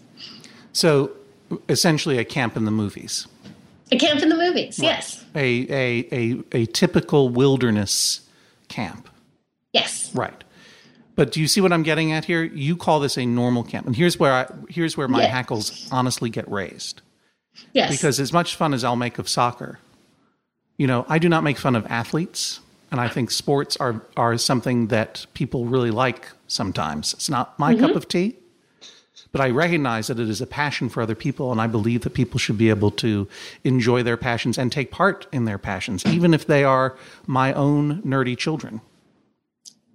So, 0.74 1.12
essentially, 1.70 2.18
a 2.18 2.26
camp 2.26 2.56
in 2.56 2.66
the 2.66 2.72
movies. 2.72 3.28
A 3.92 3.98
camp 3.98 4.22
in 4.22 4.30
the 4.30 4.36
movies, 4.36 4.80
right. 4.80 4.86
yes. 4.86 5.26
A, 5.36 5.68
a, 5.70 6.08
a, 6.12 6.44
a 6.52 6.66
typical 6.68 7.30
wilderness 7.30 8.22
camp. 8.68 9.10
Yes. 9.74 10.14
Right. 10.14 10.44
But 11.16 11.32
do 11.32 11.42
you 11.42 11.48
see 11.48 11.62
what 11.62 11.74
I'm 11.74 11.84
getting 11.84 12.12
at 12.12 12.26
here? 12.26 12.44
You 12.44 12.78
call 12.78 13.00
this 13.00 13.18
a 13.18 13.26
normal 13.26 13.64
camp, 13.64 13.88
and 13.88 13.96
here's 13.96 14.20
where 14.20 14.34
I, 14.34 14.46
here's 14.70 14.96
where 14.96 15.08
my 15.08 15.24
hackles 15.24 15.90
honestly 15.92 16.30
get 16.30 16.50
raised. 16.50 17.02
Yes. 17.74 17.90
Because 17.90 18.20
as 18.20 18.32
much 18.32 18.56
fun 18.56 18.74
as 18.74 18.84
I'll 18.84 18.96
make 18.96 19.18
of 19.18 19.28
soccer, 19.28 19.80
you 20.78 20.86
know, 20.86 21.06
I 21.10 21.18
do 21.18 21.28
not 21.28 21.44
make 21.44 21.58
fun 21.58 21.76
of 21.76 21.88
athletes 21.88 22.60
and 22.92 23.00
I 23.00 23.08
think 23.08 23.32
sports 23.32 23.78
are 23.78 24.02
are 24.16 24.38
something 24.38 24.88
that 24.88 25.26
people 25.34 25.66
really 25.66 25.92
like 25.92 26.30
sometimes. 26.48 27.14
It's 27.14 27.30
not 27.30 27.58
my 27.60 27.74
mm-hmm. 27.74 27.86
cup 27.86 27.96
of 27.96 28.08
tea, 28.08 28.36
but 29.32 29.42
I 29.42 29.50
recognize 29.50 30.08
that 30.08 30.20
it 30.20 30.30
is 30.30 30.42
a 30.42 30.48
passion 30.48 30.90
for 30.90 31.02
other 31.02 31.16
people, 31.16 31.52
and 31.52 31.60
I 31.60 31.68
believe 31.68 32.02
that 32.02 32.14
people 32.14 32.40
should 32.40 32.58
be 32.58 32.70
able 32.70 32.92
to 32.92 33.28
enjoy 33.64 34.04
their 34.04 34.18
passions 34.18 34.58
and 34.58 34.72
take 34.72 34.92
part 34.92 35.28
in 35.32 35.46
their 35.46 35.58
passions, 35.58 36.06
even 36.06 36.34
if 36.34 36.48
they 36.48 36.64
are 36.64 36.96
my 37.26 37.54
own 37.54 38.02
nerdy 38.04 38.38
children. 38.38 38.82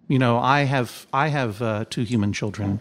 You 0.09 0.19
know, 0.19 0.39
I 0.39 0.65
have 0.65 1.07
I 1.13 1.29
have 1.29 1.63
uh, 1.63 1.85
two 1.89 2.03
human 2.03 2.33
children, 2.33 2.81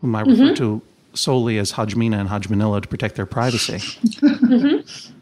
whom 0.00 0.14
I 0.14 0.22
mm-hmm. 0.22 0.40
refer 0.40 0.56
to 0.56 0.82
solely 1.14 1.58
as 1.58 1.72
Hajmina 1.72 2.20
and 2.20 2.28
Hajmanilla 2.28 2.82
to 2.82 2.88
protect 2.88 3.16
their 3.16 3.26
privacy. 3.26 3.78
mm-hmm 3.78 5.12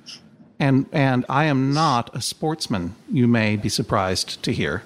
and 0.64 0.86
and 0.92 1.26
I 1.28 1.44
am 1.44 1.74
not 1.74 2.14
a 2.16 2.22
sportsman. 2.22 2.94
You 3.12 3.28
may 3.28 3.56
be 3.56 3.68
surprised 3.68 4.42
to 4.44 4.52
hear, 4.52 4.82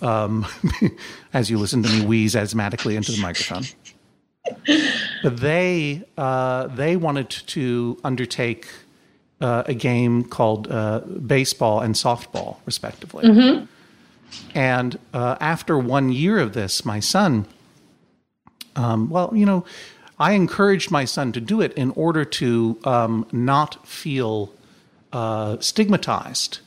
um, 0.00 0.46
as 1.32 1.50
you 1.50 1.58
listen 1.58 1.82
to 1.82 1.88
me 1.88 2.06
wheeze 2.06 2.36
asthmatically 2.36 2.94
into 2.94 3.10
the 3.10 3.20
microphone. 3.20 3.64
But 5.22 5.38
they 5.38 6.04
uh, 6.16 6.68
they 6.68 6.96
wanted 6.96 7.30
to 7.30 7.98
undertake 8.04 8.68
uh, 9.40 9.64
a 9.66 9.74
game 9.74 10.22
called 10.24 10.70
uh, 10.70 11.00
baseball 11.00 11.80
and 11.80 11.96
softball, 11.96 12.58
respectively. 12.64 13.24
Mm-hmm. 13.24 13.64
And 14.54 14.98
uh, 15.12 15.36
after 15.40 15.76
one 15.78 16.12
year 16.12 16.38
of 16.38 16.52
this, 16.52 16.84
my 16.84 17.00
son, 17.00 17.46
um, 18.76 19.10
well, 19.10 19.32
you 19.34 19.44
know, 19.44 19.64
I 20.20 20.32
encouraged 20.32 20.92
my 20.92 21.04
son 21.06 21.32
to 21.32 21.40
do 21.40 21.60
it 21.60 21.72
in 21.72 21.90
order 21.92 22.24
to 22.24 22.78
um, 22.84 23.26
not 23.32 23.84
feel 23.88 24.52
uh, 25.12 25.58
stigmatized 25.60 26.60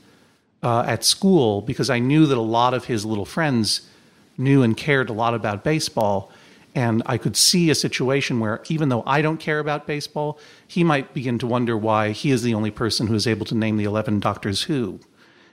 uh, 0.61 0.83
at 0.87 1.03
school 1.03 1.61
because 1.61 1.89
I 1.89 1.99
knew 1.99 2.25
that 2.25 2.37
a 2.37 2.41
lot 2.41 2.73
of 2.73 2.85
his 2.85 3.05
little 3.05 3.25
friends 3.25 3.89
knew 4.37 4.63
and 4.63 4.75
cared 4.75 5.09
a 5.09 5.13
lot 5.13 5.33
about 5.33 5.63
baseball. 5.63 6.31
And 6.75 7.03
I 7.05 7.17
could 7.17 7.37
see 7.37 7.69
a 7.69 7.75
situation 7.75 8.39
where, 8.39 8.63
even 8.67 8.89
though 8.89 9.03
I 9.05 9.21
don't 9.21 9.37
care 9.37 9.59
about 9.59 9.85
baseball, 9.85 10.39
he 10.67 10.83
might 10.83 11.13
begin 11.13 11.37
to 11.39 11.47
wonder 11.47 11.77
why 11.77 12.11
he 12.11 12.31
is 12.31 12.41
the 12.41 12.55
only 12.55 12.71
person 12.71 13.07
who 13.07 13.13
is 13.13 13.27
able 13.27 13.45
to 13.47 13.55
name 13.55 13.77
the 13.77 13.83
11 13.83 14.19
Doctors 14.19 14.63
Who 14.63 14.99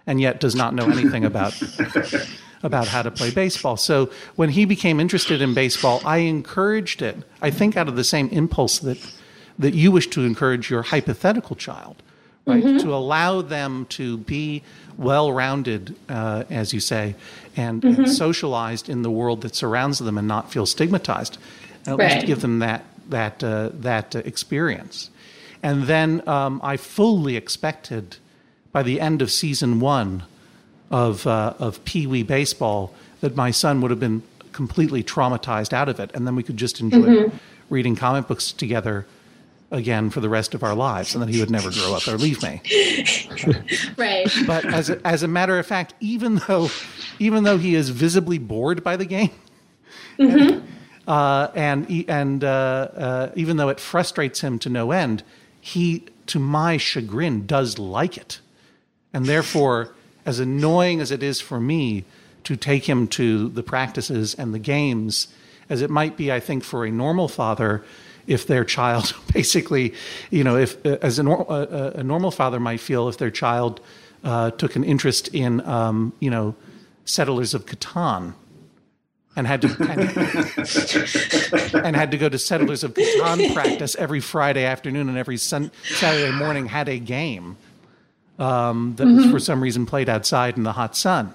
and 0.06 0.20
yet 0.20 0.40
does 0.40 0.54
not 0.54 0.74
know 0.74 0.86
anything 0.86 1.24
about 1.24 1.60
about 2.62 2.88
how 2.88 3.02
to 3.02 3.10
play 3.10 3.30
baseball. 3.30 3.76
So 3.76 4.10
when 4.36 4.50
he 4.50 4.64
became 4.64 5.00
interested 5.00 5.40
in 5.40 5.54
baseball, 5.54 6.02
I 6.04 6.18
encouraged 6.18 7.00
it. 7.00 7.16
I 7.40 7.50
think 7.50 7.76
out 7.76 7.88
of 7.88 7.96
the 7.96 8.04
same 8.04 8.28
impulse 8.28 8.78
that 8.80 8.98
that 9.58 9.74
you 9.74 9.92
wish 9.92 10.08
to 10.08 10.24
encourage 10.24 10.70
your 10.70 10.82
hypothetical 10.82 11.54
child, 11.54 12.02
right? 12.50 12.64
Mm-hmm. 12.64 12.78
To 12.78 12.94
allow 12.94 13.42
them 13.42 13.86
to 13.90 14.18
be 14.18 14.62
well-rounded, 14.96 15.96
uh, 16.08 16.44
as 16.50 16.72
you 16.72 16.80
say, 16.80 17.14
and, 17.56 17.82
mm-hmm. 17.82 18.02
and, 18.02 18.10
socialized 18.10 18.88
in 18.88 19.02
the 19.02 19.10
world 19.10 19.40
that 19.42 19.54
surrounds 19.54 19.98
them, 19.98 20.18
and 20.18 20.28
not 20.28 20.52
feel 20.52 20.66
stigmatized. 20.66 21.38
At 21.86 21.98
right. 21.98 22.14
least 22.14 22.26
give 22.26 22.40
them 22.42 22.58
that 22.58 22.84
that 23.08 23.42
uh, 23.42 23.70
that 23.72 24.14
uh, 24.14 24.20
experience. 24.20 25.10
And 25.62 25.84
then 25.84 26.26
um, 26.28 26.60
I 26.62 26.76
fully 26.76 27.36
expected 27.36 28.16
by 28.72 28.82
the 28.82 29.00
end 29.00 29.22
of 29.22 29.30
season 29.30 29.80
one 29.80 30.24
of 30.90 31.26
uh, 31.26 31.54
of 31.58 31.84
Pee 31.84 32.06
Wee 32.06 32.22
baseball 32.22 32.94
that 33.20 33.36
my 33.36 33.50
son 33.50 33.80
would 33.80 33.90
have 33.90 34.00
been 34.00 34.22
completely 34.52 35.02
traumatized 35.02 35.72
out 35.72 35.88
of 35.88 36.00
it, 36.00 36.10
and 36.14 36.26
then 36.26 36.36
we 36.36 36.42
could 36.42 36.56
just 36.56 36.80
enjoy 36.80 36.98
mm-hmm. 36.98 37.36
reading 37.68 37.96
comic 37.96 38.26
books 38.26 38.52
together 38.52 39.06
again 39.70 40.10
for 40.10 40.20
the 40.20 40.28
rest 40.28 40.54
of 40.54 40.62
our 40.62 40.74
lives, 40.74 41.14
and 41.14 41.22
that 41.22 41.28
he 41.28 41.40
would 41.40 41.50
never 41.50 41.70
grow 41.70 41.94
up 41.94 42.06
or 42.08 42.18
leave 42.18 42.42
me. 42.42 42.60
right. 43.96 44.28
But 44.46 44.64
as 44.64 44.90
a, 44.90 45.06
as 45.06 45.22
a 45.22 45.28
matter 45.28 45.58
of 45.58 45.66
fact, 45.66 45.94
even 46.00 46.36
though 46.46 46.68
even 47.18 47.44
though 47.44 47.58
he 47.58 47.74
is 47.74 47.90
visibly 47.90 48.38
bored 48.38 48.82
by 48.82 48.96
the 48.96 49.04
game. 49.04 49.30
Mm-hmm. 50.18 50.66
Uh, 51.06 51.50
and 51.54 52.04
and 52.08 52.44
uh, 52.44 52.88
uh, 52.94 53.32
even 53.34 53.56
though 53.56 53.68
it 53.68 53.80
frustrates 53.80 54.40
him 54.40 54.58
to 54.60 54.68
no 54.68 54.90
end, 54.90 55.22
he, 55.60 56.04
to 56.26 56.38
my 56.38 56.76
chagrin, 56.76 57.46
does 57.46 57.78
like 57.78 58.16
it, 58.16 58.40
and 59.12 59.26
therefore 59.26 59.92
as 60.26 60.38
annoying 60.38 61.00
as 61.00 61.10
it 61.10 61.22
is 61.22 61.40
for 61.40 61.58
me 61.58 62.04
to 62.44 62.56
take 62.56 62.88
him 62.88 63.08
to 63.08 63.48
the 63.48 63.62
practices 63.62 64.34
and 64.34 64.54
the 64.54 64.58
games, 64.58 65.28
as 65.68 65.82
it 65.82 65.90
might 65.90 66.16
be, 66.16 66.30
I 66.30 66.40
think, 66.40 66.62
for 66.62 66.84
a 66.84 66.90
normal 66.90 67.28
father, 67.28 67.82
if 68.30 68.46
their 68.46 68.64
child 68.64 69.12
basically, 69.34 69.92
you 70.30 70.44
know, 70.44 70.56
if 70.56 70.84
as 70.86 71.18
a, 71.18 71.26
a, 71.26 71.90
a 71.96 72.02
normal 72.02 72.30
father 72.30 72.60
might 72.60 72.80
feel 72.80 73.08
if 73.08 73.18
their 73.18 73.30
child 73.30 73.80
uh, 74.24 74.50
took 74.52 74.76
an 74.76 74.84
interest 74.84 75.28
in, 75.34 75.60
um, 75.62 76.12
you 76.20 76.30
know, 76.30 76.54
settlers 77.04 77.52
of 77.52 77.66
Catan. 77.66 78.34
And 79.36 79.46
had 79.46 79.62
to 79.62 79.68
and, 81.74 81.86
and, 81.86 81.96
had 81.96 82.10
to 82.10 82.18
go 82.18 82.28
to 82.28 82.36
Settlers 82.36 82.82
of 82.82 82.94
Catan 82.94 83.52
practice 83.54 83.94
every 83.94 84.18
Friday 84.18 84.64
afternoon 84.64 85.08
and 85.08 85.16
every 85.16 85.36
sun, 85.36 85.70
Saturday 85.84 86.36
morning 86.36 86.66
had 86.66 86.88
a 86.88 86.98
game 86.98 87.56
um, 88.40 88.94
that 88.96 89.04
mm-hmm. 89.04 89.16
was 89.16 89.30
for 89.30 89.38
some 89.38 89.62
reason 89.62 89.86
played 89.86 90.08
outside 90.08 90.56
in 90.56 90.64
the 90.64 90.72
hot 90.72 90.96
sun. 90.96 91.32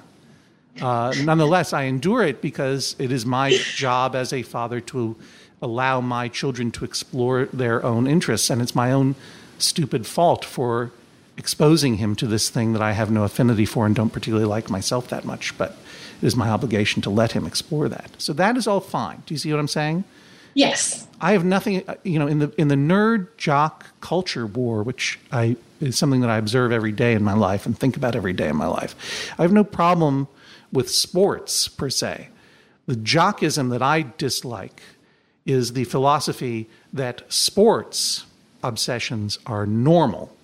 Uh, 0.81 1.13
nonetheless, 1.23 1.71
I 1.71 1.83
endure 1.83 2.23
it 2.23 2.41
because 2.41 2.97
it 2.99 3.13
is 3.13 3.25
my 3.25 3.57
job 3.75 4.13
as 4.13 4.33
a 4.33 4.43
father 4.43 4.81
to 4.81 5.15
allow 5.61 6.01
my 6.01 6.27
children 6.27 6.71
to 6.71 6.85
explore 6.85 7.45
their 7.45 7.83
own 7.83 8.07
interests, 8.07 8.49
and 8.49 8.61
it's 8.61 8.75
my 8.75 8.91
own 8.91 9.15
stupid 9.57 10.05
fault 10.05 10.43
for 10.43 10.91
exposing 11.37 11.95
him 11.95 12.15
to 12.15 12.27
this 12.27 12.49
thing 12.49 12.73
that 12.73 12.81
I 12.81 12.93
have 12.93 13.11
no 13.11 13.23
affinity 13.23 13.65
for 13.65 13.85
and 13.85 13.95
don't 13.95 14.11
particularly 14.11 14.45
like 14.45 14.69
myself 14.69 15.09
that 15.09 15.25
much. 15.25 15.57
But 15.57 15.77
it 16.21 16.25
is 16.25 16.35
my 16.35 16.49
obligation 16.49 17.01
to 17.03 17.09
let 17.09 17.33
him 17.33 17.45
explore 17.45 17.89
that. 17.89 18.11
So 18.17 18.33
that 18.33 18.57
is 18.57 18.67
all 18.67 18.79
fine. 18.79 19.23
Do 19.25 19.33
you 19.33 19.37
see 19.37 19.51
what 19.51 19.59
I'm 19.59 19.67
saying? 19.67 20.03
Yes. 20.53 21.07
I 21.19 21.33
have 21.33 21.43
nothing, 21.43 21.83
uh, 21.87 21.95
you 22.03 22.17
know, 22.17 22.27
in 22.27 22.39
the 22.39 22.53
in 22.57 22.69
the 22.69 22.75
nerd 22.75 23.27
jock 23.37 23.87
culture 23.99 24.47
war, 24.47 24.83
which 24.83 25.19
I 25.31 25.57
is 25.81 25.97
something 25.97 26.21
that 26.21 26.29
I 26.29 26.37
observe 26.37 26.71
every 26.71 26.93
day 26.93 27.13
in 27.13 27.23
my 27.23 27.33
life 27.33 27.65
and 27.65 27.77
think 27.77 27.97
about 27.97 28.15
every 28.15 28.33
day 28.33 28.47
in 28.47 28.55
my 28.55 28.67
life. 28.67 28.95
I 29.37 29.41
have 29.41 29.51
no 29.51 29.65
problem 29.65 30.29
with 30.71 30.89
sports 30.89 31.67
per 31.67 31.89
se. 31.89 32.29
The 32.87 32.95
jockism 32.95 33.69
that 33.71 33.81
I 33.81 34.05
dislike 34.17 34.81
is 35.45 35.73
the 35.73 35.83
philosophy 35.83 36.67
that 36.93 37.21
sports 37.31 38.25
obsessions 38.63 39.37
are 39.45 39.65
normal 39.65 40.35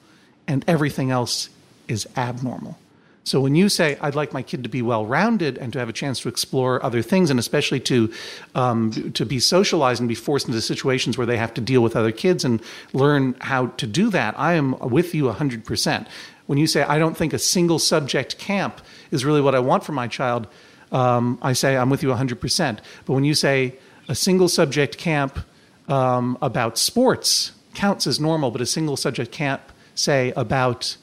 and 0.47 0.63
everything 0.67 1.11
else 1.11 1.49
is 1.87 2.07
abnormal. 2.15 2.77
So 3.23 3.39
when 3.39 3.53
you 3.53 3.69
say, 3.69 3.97
I'd 4.01 4.15
like 4.15 4.33
my 4.33 4.41
kid 4.41 4.63
to 4.63 4.69
be 4.69 4.81
well 4.81 5.05
rounded 5.05 5.57
and 5.57 5.71
to 5.73 5.79
have 5.79 5.89
a 5.89 5.93
chance 5.93 6.19
to 6.21 6.29
explore 6.29 6.83
other 6.83 7.03
things, 7.03 7.29
and 7.29 7.39
especially 7.39 7.79
to, 7.81 8.11
um, 8.55 9.11
to 9.13 9.25
be 9.25 9.39
socialized 9.39 9.99
and 9.99 10.09
be 10.09 10.15
forced 10.15 10.47
into 10.47 10.59
situations 10.59 11.17
where 11.17 11.27
they 11.27 11.37
have 11.37 11.53
to 11.53 11.61
deal 11.61 11.81
with 11.81 11.95
other 11.95 12.11
kids 12.11 12.43
and 12.43 12.61
learn 12.93 13.35
how 13.41 13.67
to 13.67 13.85
do 13.85 14.09
that, 14.09 14.37
I 14.39 14.53
am 14.53 14.77
with 14.79 15.13
you 15.13 15.25
100%. 15.25 16.07
When 16.47 16.57
you 16.57 16.65
say, 16.65 16.81
I 16.81 16.97
don't 16.97 17.15
think 17.15 17.33
a 17.33 17.39
single 17.39 17.77
subject 17.77 18.39
camp 18.39 18.81
is 19.11 19.23
really 19.23 19.41
what 19.41 19.53
I 19.53 19.59
want 19.59 19.83
for 19.83 19.91
my 19.91 20.07
child, 20.07 20.47
um, 20.91 21.37
I 21.41 21.53
say, 21.53 21.77
I'm 21.77 21.89
with 21.89 22.01
you 22.03 22.09
100%. 22.09 22.79
But 23.05 23.13
when 23.13 23.23
you 23.23 23.35
say 23.35 23.75
a 24.07 24.15
single 24.15 24.47
subject 24.47 24.97
camp 24.97 25.39
um, 25.87 26.37
about 26.41 26.77
sports 26.77 27.51
counts 27.73 28.07
as 28.07 28.19
normal, 28.19 28.51
but 28.51 28.61
a 28.61 28.65
single 28.65 28.97
subject 28.97 29.31
camp, 29.31 29.61
say, 29.95 30.33
about 30.35 30.97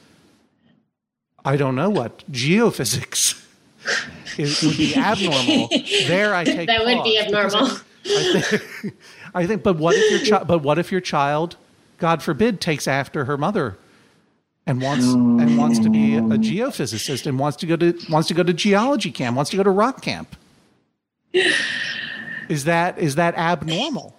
I 1.45 1.55
don't 1.57 1.75
know 1.75 1.89
what 1.89 2.29
geophysics 2.31 3.43
is, 4.37 4.61
would 4.61 4.77
be 4.77 4.95
abnormal. 4.95 5.69
There, 6.07 6.35
I 6.35 6.43
take 6.45 6.67
that 6.67 6.85
would 6.85 7.03
be 7.03 7.17
abnormal. 7.17 7.69
I 8.05 8.41
think, 8.41 8.95
I 9.35 9.47
think, 9.47 9.63
but 9.63 9.77
what 9.77 9.95
if 9.95 10.11
your 10.11 10.19
child? 10.21 10.47
But 10.47 10.59
what 10.59 10.79
if 10.79 10.91
your 10.91 11.01
child, 11.01 11.55
God 11.97 12.23
forbid, 12.23 12.59
takes 12.59 12.87
after 12.87 13.25
her 13.25 13.37
mother, 13.37 13.77
and 14.65 14.81
wants 14.81 15.05
and 15.05 15.57
wants 15.57 15.79
to 15.79 15.89
be 15.89 16.15
a 16.15 16.21
geophysicist 16.21 17.25
and 17.25 17.39
wants 17.39 17.57
to 17.57 17.65
go 17.65 17.75
to 17.75 17.97
wants 18.09 18.27
to 18.29 18.33
go 18.33 18.43
to 18.43 18.53
geology 18.53 19.11
camp, 19.11 19.35
wants 19.35 19.51
to 19.51 19.57
go 19.57 19.63
to 19.63 19.69
rock 19.69 20.01
camp? 20.01 20.35
Is 22.49 22.65
that 22.65 22.97
is 22.97 23.15
that 23.15 23.35
abnormal? 23.37 24.15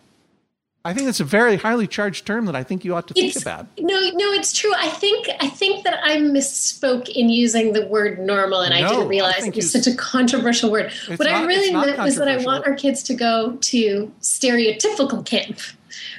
I 0.83 0.95
think 0.95 1.09
it's 1.11 1.21
a 1.21 1.25
very 1.25 1.57
highly 1.57 1.87
charged 1.87 2.25
term 2.27 2.47
that 2.47 2.57
I 2.57 2.62
think 2.62 2.87
you 2.87 2.95
ought 2.95 3.07
to 3.09 3.12
think 3.14 3.37
It's- 3.37 3.43
about. 3.43 3.66
No, 3.79 4.01
no, 4.14 4.33
it's 4.33 4.55
true. 4.55 4.73
I 4.75 4.88
think 4.88 5.29
I 5.38 5.49
think 5.49 5.85
that 5.85 6.01
I 6.03 6.16
misspoke 6.16 7.09
in 7.11 7.29
using 7.29 7.75
the 7.75 7.87
word 7.87 8.19
normal, 8.19 8.62
and 8.62 8.73
I 8.73 8.81
No, 8.81 8.87
I 8.87 8.90
didn't 8.93 9.09
realize 9.09 9.43
think 9.43 9.57
it 9.57 9.64
was 9.64 9.73
such 9.73 9.87
a 9.87 9.95
controversial 9.95 10.71
word. 10.71 10.90
What 11.16 11.29
I 11.29 11.45
really 11.45 11.75
meant 11.75 11.99
was 11.99 12.16
that 12.16 12.29
I 12.29 12.38
want 12.38 12.66
our 12.66 12.75
kids 12.75 13.03
to 13.05 13.14
go 13.14 13.59
to 13.61 14.11
stereotypical 14.23 15.25
camp. 15.27 15.59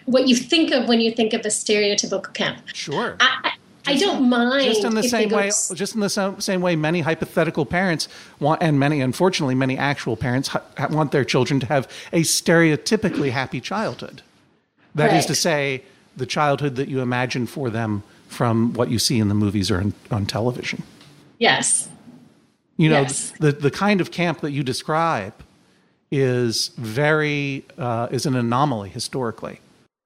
What 0.06 0.28
you 0.28 0.36
think 0.36 0.72
of 0.72 0.88
when 0.88 1.00
you 1.00 1.12
think 1.12 1.34
of 1.34 1.42
a 1.42 1.50
stereotypical 1.50 2.32
camp. 2.34 2.60
Sure. 2.74 3.16
I, 3.20 3.54
I, 3.88 3.94
I 3.94 3.98
don't 3.98 4.30
mind. 4.30 4.64
just 4.66 4.84
in 4.84 4.94
the 4.96 5.04
same 5.04 5.30
way 5.30 5.48
just 5.74 5.96
in 5.96 6.02
the 6.02 6.10
same, 6.10 6.40
same 6.40 6.62
way 6.62 6.76
many 6.76 7.02
hypothetical 7.02 7.66
parents 7.66 8.08
want 8.40 8.62
and 8.62 8.80
many 8.80 9.02
unfortunately 9.02 9.56
many 9.56 9.78
actual 9.78 10.16
parents 10.16 10.50
ha- 10.50 10.62
want 10.92 11.12
their 11.12 11.26
children 11.26 11.60
to 11.62 11.66
have 11.66 11.88
a 12.14 12.22
stereotypically 12.22 13.32
happy 13.32 13.60
childhood 13.60 14.22
That 14.96 15.14
is 15.14 15.26
to 15.28 15.36
say 15.36 15.84
the 16.16 16.26
childhood 16.26 16.76
that 16.76 16.90
you 16.90 17.00
imagine 17.02 17.48
for 17.48 17.70
them 17.70 18.04
from 18.28 18.74
what 18.74 18.90
you 18.90 19.00
see 19.00 19.18
in 19.20 19.28
the 19.30 19.34
movies 19.36 19.72
or 19.72 19.80
in, 19.82 19.94
on 20.12 20.26
television 20.26 20.84
Yes. 21.40 21.90
you 22.78 22.90
know 22.90 23.02
Yes. 23.02 23.32
the 23.40 23.52
the 23.52 23.72
kind 23.72 24.00
of 24.02 24.12
camp 24.12 24.42
that 24.42 24.52
you 24.52 24.64
describe 24.64 25.34
is 26.12 26.68
very 26.78 27.66
uh, 27.78 28.08
is 28.12 28.26
an 28.26 28.36
anomaly 28.36 28.90
historically 28.90 29.60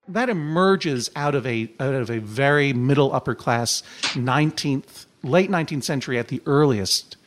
that 0.08 0.30
emerges 0.30 1.10
out 1.16 1.36
of 1.36 1.46
a 1.48 1.70
out 1.80 1.96
of 1.96 2.10
a 2.10 2.20
very 2.20 2.74
middle 2.74 3.14
upper 3.14 3.34
class 3.36 3.82
19th 4.14 5.06
late 5.24 5.50
19th 5.50 5.84
century 5.84 6.18
at 6.20 6.28
the 6.28 6.42
earliest 6.46 7.18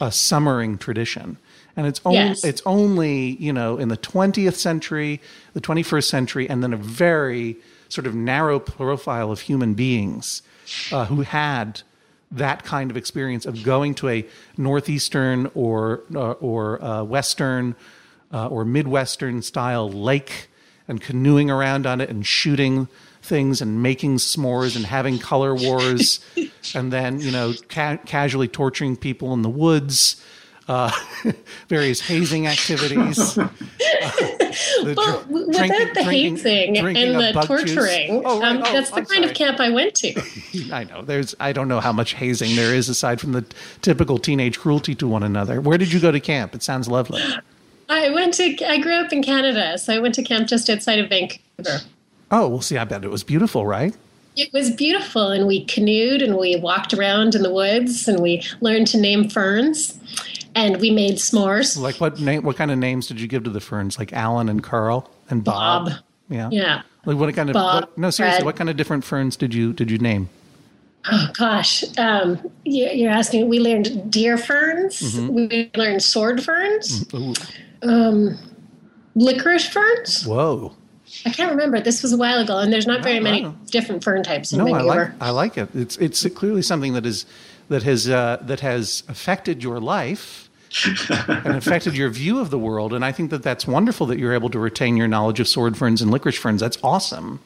uh, 0.00 0.10
summering 0.10 0.78
tradition 0.78 1.36
and 1.76 1.86
it's 1.86 2.00
only 2.04 2.18
Yes. 2.18 2.44
it's 2.44 2.62
only 2.64 3.36
you 3.40 3.52
know 3.52 3.76
in 3.76 3.88
the 3.88 3.96
20th 3.96 4.54
century 4.54 5.20
the 5.54 5.60
21st 5.60 6.04
century 6.04 6.48
and 6.48 6.62
then 6.62 6.72
a 6.72 6.76
very 6.76 7.56
sort 7.88 8.06
of 8.06 8.14
narrow 8.14 8.58
profile 8.58 9.30
of 9.30 9.40
human 9.40 9.74
beings 9.74 10.42
uh, 10.92 11.04
who 11.06 11.22
had 11.22 11.82
that 12.30 12.64
kind 12.64 12.90
of 12.90 12.96
experience 12.96 13.44
of 13.44 13.62
going 13.62 13.94
to 13.96 14.08
a 14.08 14.24
northeastern 14.56 15.50
or 15.54 16.00
uh, 16.14 16.32
or 16.32 16.82
uh, 16.82 17.02
western 17.02 17.74
uh, 18.32 18.46
or 18.46 18.64
midwestern 18.64 19.42
style 19.42 19.90
lake 19.90 20.48
and 20.92 21.00
canoeing 21.00 21.50
around 21.50 21.86
on 21.86 22.00
it 22.00 22.08
and 22.10 22.24
shooting 22.24 22.86
things 23.22 23.60
and 23.60 23.82
making 23.82 24.16
s'mores 24.18 24.76
and 24.76 24.84
having 24.86 25.18
color 25.18 25.54
wars 25.54 26.20
and 26.74 26.92
then 26.92 27.18
you 27.20 27.30
know 27.32 27.52
ca- 27.68 27.96
casually 28.04 28.46
torturing 28.48 28.96
people 28.96 29.32
in 29.32 29.42
the 29.42 29.48
woods 29.50 30.22
uh, 30.68 30.90
various 31.68 32.00
hazing 32.02 32.46
activities 32.46 33.38
uh, 33.38 33.48
the 34.84 34.94
Well, 34.96 35.22
dr- 35.22 35.28
without 35.28 35.52
drinking- 35.68 35.78
the 35.94 36.02
drinking- 36.04 36.36
hazing 36.36 36.74
drinking 36.74 37.14
and 37.16 37.36
the 37.36 37.42
torturing, 37.42 38.22
Oh, 38.24 38.40
right. 38.40 38.48
um, 38.50 38.58
Oh, 38.64 38.72
that's 38.72 38.90
the 38.90 38.96
I'm 38.96 39.06
kind 39.06 39.08
sorry. 39.08 39.24
of 39.30 39.34
camp 39.34 39.60
I 39.60 39.70
went 39.70 39.94
to. 39.96 40.22
I 40.72 40.84
know. 40.84 41.02
There's. 41.02 41.34
I 41.40 41.52
don't 41.52 41.68
know 41.68 41.80
how 41.80 41.92
much 41.92 42.14
hazing 42.14 42.54
there 42.56 42.74
is 42.74 42.88
aside 42.88 43.20
from 43.20 43.32
the 43.32 43.44
typical 43.80 44.18
teenage 44.18 44.58
cruelty 44.58 44.94
to 44.96 45.08
one 45.08 45.22
another. 45.22 45.60
Where 45.60 45.78
did 45.78 45.92
you 45.92 46.00
go 46.00 46.10
to 46.12 46.20
camp? 46.20 46.54
It 46.54 46.62
sounds 46.62 46.86
lovely. 46.88 47.22
I 47.92 48.10
went 48.10 48.34
to. 48.34 48.56
I 48.68 48.78
grew 48.78 48.94
up 48.94 49.12
in 49.12 49.22
Canada, 49.22 49.78
so 49.78 49.94
I 49.94 49.98
went 49.98 50.14
to 50.16 50.22
camp 50.22 50.48
just 50.48 50.68
outside 50.70 50.98
of 50.98 51.08
Vancouver. 51.08 51.80
Oh, 52.30 52.48
well, 52.48 52.60
see, 52.62 52.78
I 52.78 52.84
bet 52.84 53.04
it 53.04 53.10
was 53.10 53.22
beautiful, 53.24 53.66
right? 53.66 53.94
It 54.36 54.50
was 54.52 54.70
beautiful, 54.70 55.28
and 55.28 55.46
we 55.46 55.64
canoed 55.66 56.22
and 56.22 56.38
we 56.38 56.56
walked 56.56 56.94
around 56.94 57.34
in 57.34 57.42
the 57.42 57.52
woods 57.52 58.08
and 58.08 58.20
we 58.20 58.42
learned 58.62 58.86
to 58.88 58.98
name 58.98 59.28
ferns, 59.28 59.98
and 60.54 60.80
we 60.80 60.90
made 60.90 61.16
s'mores. 61.16 61.78
Like 61.78 61.96
what 61.96 62.18
name? 62.18 62.42
What 62.42 62.56
kind 62.56 62.70
of 62.70 62.78
names 62.78 63.06
did 63.08 63.20
you 63.20 63.28
give 63.28 63.44
to 63.44 63.50
the 63.50 63.60
ferns? 63.60 63.98
Like 63.98 64.12
Alan 64.14 64.48
and 64.48 64.62
Carl 64.62 65.10
and 65.28 65.44
Bob. 65.44 65.88
Bob. 65.90 65.98
Yeah. 66.30 66.48
Yeah. 66.50 66.82
Like 67.04 67.18
what 67.18 67.34
kind 67.34 67.50
of? 67.50 67.54
Bob, 67.54 67.82
what, 67.84 67.98
no, 67.98 68.08
seriously, 68.10 68.38
Fred. 68.38 68.46
what 68.46 68.56
kind 68.56 68.70
of 68.70 68.76
different 68.78 69.04
ferns 69.04 69.36
did 69.36 69.52
you 69.52 69.72
did 69.74 69.90
you 69.90 69.98
name? 69.98 70.30
Oh 71.10 71.28
gosh, 71.36 71.84
um, 71.98 72.38
you- 72.64 72.88
you're 72.88 73.10
asking. 73.10 73.48
We 73.48 73.58
learned 73.58 74.10
deer 74.10 74.38
ferns. 74.38 75.00
Mm-hmm. 75.02 75.34
We 75.34 75.70
learned 75.76 76.02
sword 76.02 76.42
ferns. 76.42 77.04
Ooh, 77.12 77.34
Um, 77.82 78.38
licorice 79.14 79.68
ferns. 79.68 80.24
whoa. 80.26 80.74
I 81.26 81.30
can't 81.30 81.50
remember. 81.50 81.80
This 81.80 82.02
was 82.02 82.12
a 82.12 82.16
while 82.16 82.38
ago, 82.38 82.58
and 82.58 82.72
there's 82.72 82.86
not 82.86 83.02
very 83.02 83.20
many 83.20 83.42
wow. 83.42 83.54
different 83.66 84.02
fern 84.02 84.22
types 84.22 84.52
in 84.52 84.58
No, 84.58 84.72
I 84.72 84.80
like 84.80 85.10
I 85.20 85.30
like 85.30 85.58
it. 85.58 85.68
It's 85.74 85.96
it's 85.98 86.26
clearly 86.28 86.62
something 86.62 86.94
that 86.94 87.04
is 87.04 87.26
that 87.68 87.82
has 87.82 88.08
uh, 88.08 88.38
that 88.42 88.60
has 88.60 89.02
affected 89.08 89.62
your 89.62 89.78
life 89.78 90.48
and 91.28 91.56
affected 91.56 91.96
your 91.96 92.08
view 92.08 92.40
of 92.40 92.50
the 92.50 92.58
world. 92.58 92.92
And 92.92 93.04
I 93.04 93.12
think 93.12 93.30
that 93.30 93.42
that's 93.42 93.66
wonderful 93.66 94.06
that 94.06 94.18
you're 94.18 94.32
able 94.32 94.50
to 94.50 94.58
retain 94.58 94.96
your 94.96 95.08
knowledge 95.08 95.38
of 95.40 95.48
sword 95.48 95.76
ferns 95.76 96.00
and 96.00 96.10
licorice 96.10 96.38
ferns. 96.38 96.60
That's 96.60 96.78
awesome. 96.82 97.40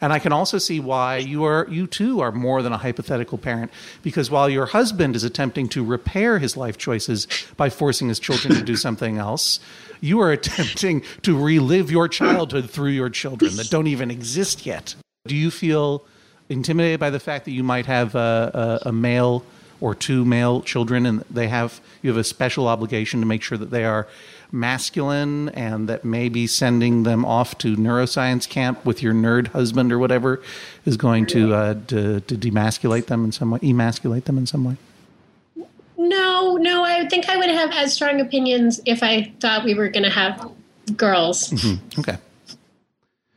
And 0.00 0.12
I 0.12 0.18
can 0.18 0.32
also 0.32 0.58
see 0.58 0.80
why 0.80 1.18
you 1.18 1.44
are 1.44 1.66
you 1.68 1.86
too 1.86 2.20
are 2.20 2.32
more 2.32 2.62
than 2.62 2.72
a 2.72 2.78
hypothetical 2.78 3.38
parent 3.38 3.70
because 4.02 4.30
while 4.30 4.48
your 4.48 4.66
husband 4.66 5.14
is 5.14 5.24
attempting 5.24 5.68
to 5.70 5.84
repair 5.84 6.38
his 6.38 6.56
life 6.56 6.78
choices 6.78 7.26
by 7.56 7.68
forcing 7.68 8.08
his 8.08 8.18
children 8.18 8.54
to 8.54 8.62
do 8.62 8.76
something 8.76 9.18
else, 9.18 9.60
you 10.00 10.20
are 10.20 10.32
attempting 10.32 11.02
to 11.22 11.38
relive 11.38 11.90
your 11.90 12.08
childhood 12.08 12.70
through 12.70 12.90
your 12.90 13.10
children 13.10 13.56
that 13.56 13.70
don't 13.70 13.86
even 13.86 14.10
exist 14.10 14.64
yet. 14.64 14.94
Do 15.26 15.36
you 15.36 15.50
feel 15.50 16.04
intimidated 16.48 16.98
by 16.98 17.10
the 17.10 17.20
fact 17.20 17.44
that 17.44 17.52
you 17.52 17.62
might 17.62 17.86
have 17.86 18.14
a, 18.14 18.80
a, 18.84 18.88
a 18.88 18.92
male 18.92 19.44
or 19.80 19.94
two 19.94 20.24
male 20.24 20.60
children 20.62 21.06
and 21.06 21.24
they 21.30 21.48
have 21.48 21.80
you 22.02 22.10
have 22.10 22.18
a 22.18 22.24
special 22.24 22.68
obligation 22.68 23.20
to 23.20 23.26
make 23.26 23.42
sure 23.42 23.56
that 23.56 23.70
they 23.70 23.84
are 23.84 24.06
masculine 24.52 25.48
and 25.50 25.88
that 25.88 26.04
maybe 26.04 26.46
sending 26.46 27.02
them 27.04 27.24
off 27.24 27.56
to 27.58 27.76
neuroscience 27.76 28.48
camp 28.48 28.84
with 28.84 29.02
your 29.02 29.12
nerd 29.12 29.48
husband 29.48 29.92
or 29.92 29.98
whatever 29.98 30.42
is 30.84 30.96
going 30.96 31.26
to 31.26 31.54
uh, 31.54 31.74
to, 31.86 32.20
to 32.20 32.34
demasculate 32.36 33.06
them 33.06 33.24
in 33.24 33.32
some 33.32 33.50
way 33.50 33.58
emasculate 33.62 34.24
them 34.24 34.38
in 34.38 34.46
some 34.46 34.64
way? 34.64 34.76
No, 35.96 36.56
no, 36.56 36.82
I 36.82 37.06
think 37.08 37.28
I 37.28 37.36
would 37.36 37.50
have 37.50 37.70
as 37.72 37.92
strong 37.92 38.20
opinions 38.20 38.80
if 38.86 39.02
I 39.02 39.32
thought 39.40 39.64
we 39.64 39.74
were 39.74 39.88
going 39.88 40.04
to 40.04 40.10
have 40.10 40.50
girls. 40.96 41.52
okay. 41.98 42.16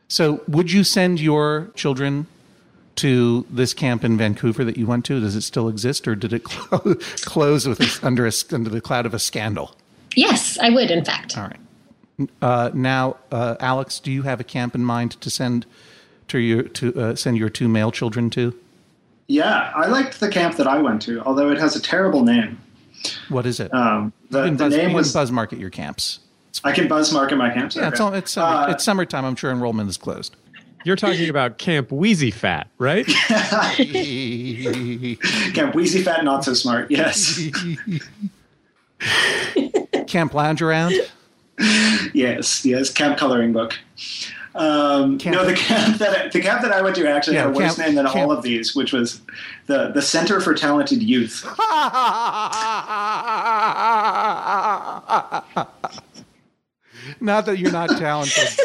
So 0.08 0.42
would 0.48 0.72
you 0.72 0.84
send 0.84 1.20
your 1.20 1.70
children 1.74 2.26
to 2.96 3.44
this 3.50 3.74
camp 3.74 4.04
in 4.04 4.16
Vancouver 4.16 4.64
that 4.64 4.76
you 4.76 4.86
went 4.86 5.04
to? 5.06 5.20
Does 5.20 5.36
it 5.36 5.42
still 5.42 5.68
exist 5.68 6.06
or 6.08 6.14
did 6.14 6.32
it 6.32 6.44
clo- 6.44 6.94
close 7.24 7.66
with 7.66 8.02
under 8.02 8.26
a, 8.26 8.32
under 8.52 8.70
the 8.70 8.80
cloud 8.80 9.06
of 9.06 9.14
a 9.14 9.18
scandal 9.18 9.74
Yes, 10.16 10.58
I 10.58 10.70
would, 10.70 10.90
in 10.90 11.04
fact. 11.04 11.36
All 11.36 11.44
right. 11.48 11.60
Uh, 12.40 12.70
now, 12.74 13.16
uh, 13.32 13.56
Alex, 13.60 13.98
do 13.98 14.12
you 14.12 14.22
have 14.22 14.38
a 14.40 14.44
camp 14.44 14.74
in 14.74 14.84
mind 14.84 15.12
to 15.20 15.30
send 15.30 15.66
to 16.28 16.38
your 16.38 16.62
to 16.62 16.94
uh, 17.00 17.14
send 17.16 17.36
your 17.36 17.48
two 17.48 17.68
male 17.68 17.90
children 17.90 18.30
to? 18.30 18.58
Yeah, 19.26 19.72
I 19.74 19.86
liked 19.86 20.20
the 20.20 20.28
camp 20.28 20.56
that 20.56 20.66
I 20.68 20.78
went 20.78 21.02
to, 21.02 21.20
although 21.22 21.50
it 21.50 21.58
has 21.58 21.74
a 21.76 21.80
terrible 21.82 22.22
name. 22.22 22.60
What 23.30 23.46
is 23.46 23.58
it? 23.58 23.72
Um, 23.74 24.12
you 24.24 24.28
the 24.30 24.44
can 24.44 24.56
the 24.56 24.64
buzz, 24.64 24.76
name 24.76 24.90
you 24.90 24.96
was. 24.96 25.12
buzz 25.12 25.32
market 25.32 25.58
your 25.58 25.70
camps. 25.70 26.20
I 26.62 26.72
can 26.72 26.86
buzz 26.88 27.12
mark 27.12 27.32
in 27.32 27.38
my 27.38 27.50
camps. 27.52 27.74
Yeah, 27.74 27.88
it's 27.88 28.00
Okay. 28.00 28.04
all, 28.08 28.14
it's 28.14 28.30
summer, 28.32 28.56
Uh, 28.68 28.70
it's 28.70 28.84
summertime. 28.84 29.24
I'm 29.24 29.34
sure 29.36 29.50
enrollment 29.50 29.88
is 29.90 29.96
closed. 29.96 30.36
You're 30.84 30.96
talking 30.96 31.28
about 31.30 31.56
Camp 31.58 31.90
Wheezy 31.90 32.30
Fat, 32.30 32.68
right? 32.78 33.06
Camp 35.54 35.74
Wheezy 35.74 36.02
Fat, 36.02 36.24
not 36.24 36.44
so 36.44 36.52
smart. 36.54 36.90
Yes. 36.90 37.40
camp 40.06 40.34
lounge 40.34 40.62
around. 40.62 40.94
yes, 42.14 42.64
yes, 42.64 42.90
camp 42.90 43.18
coloring 43.18 43.52
book. 43.52 43.78
Um, 44.56 45.16
no, 45.24 45.44
the 45.44 45.54
camp 45.54 45.98
that 45.98 46.26
I, 46.26 46.28
the 46.28 46.40
camp 46.40 46.62
that 46.62 46.70
I 46.70 46.80
went 46.80 46.94
to 46.96 47.08
actually 47.08 47.34
Yeah, 47.36 47.46
had 47.46 47.50
a 47.50 47.58
worse 47.58 47.74
camp- 47.74 47.78
name 47.88 47.94
than 47.96 48.06
camp- 48.06 48.16
all 48.16 48.30
of 48.32 48.42
these, 48.44 48.74
which 48.76 48.92
was 48.92 49.20
the 49.66 49.90
the 49.90 50.00
Center 50.02 50.40
for 50.40 50.54
Talented 50.54 51.02
Youth. 51.02 51.44
not 57.20 57.46
that 57.46 57.58
you're 57.58 57.72
not 57.72 57.90
talented. 57.90 58.48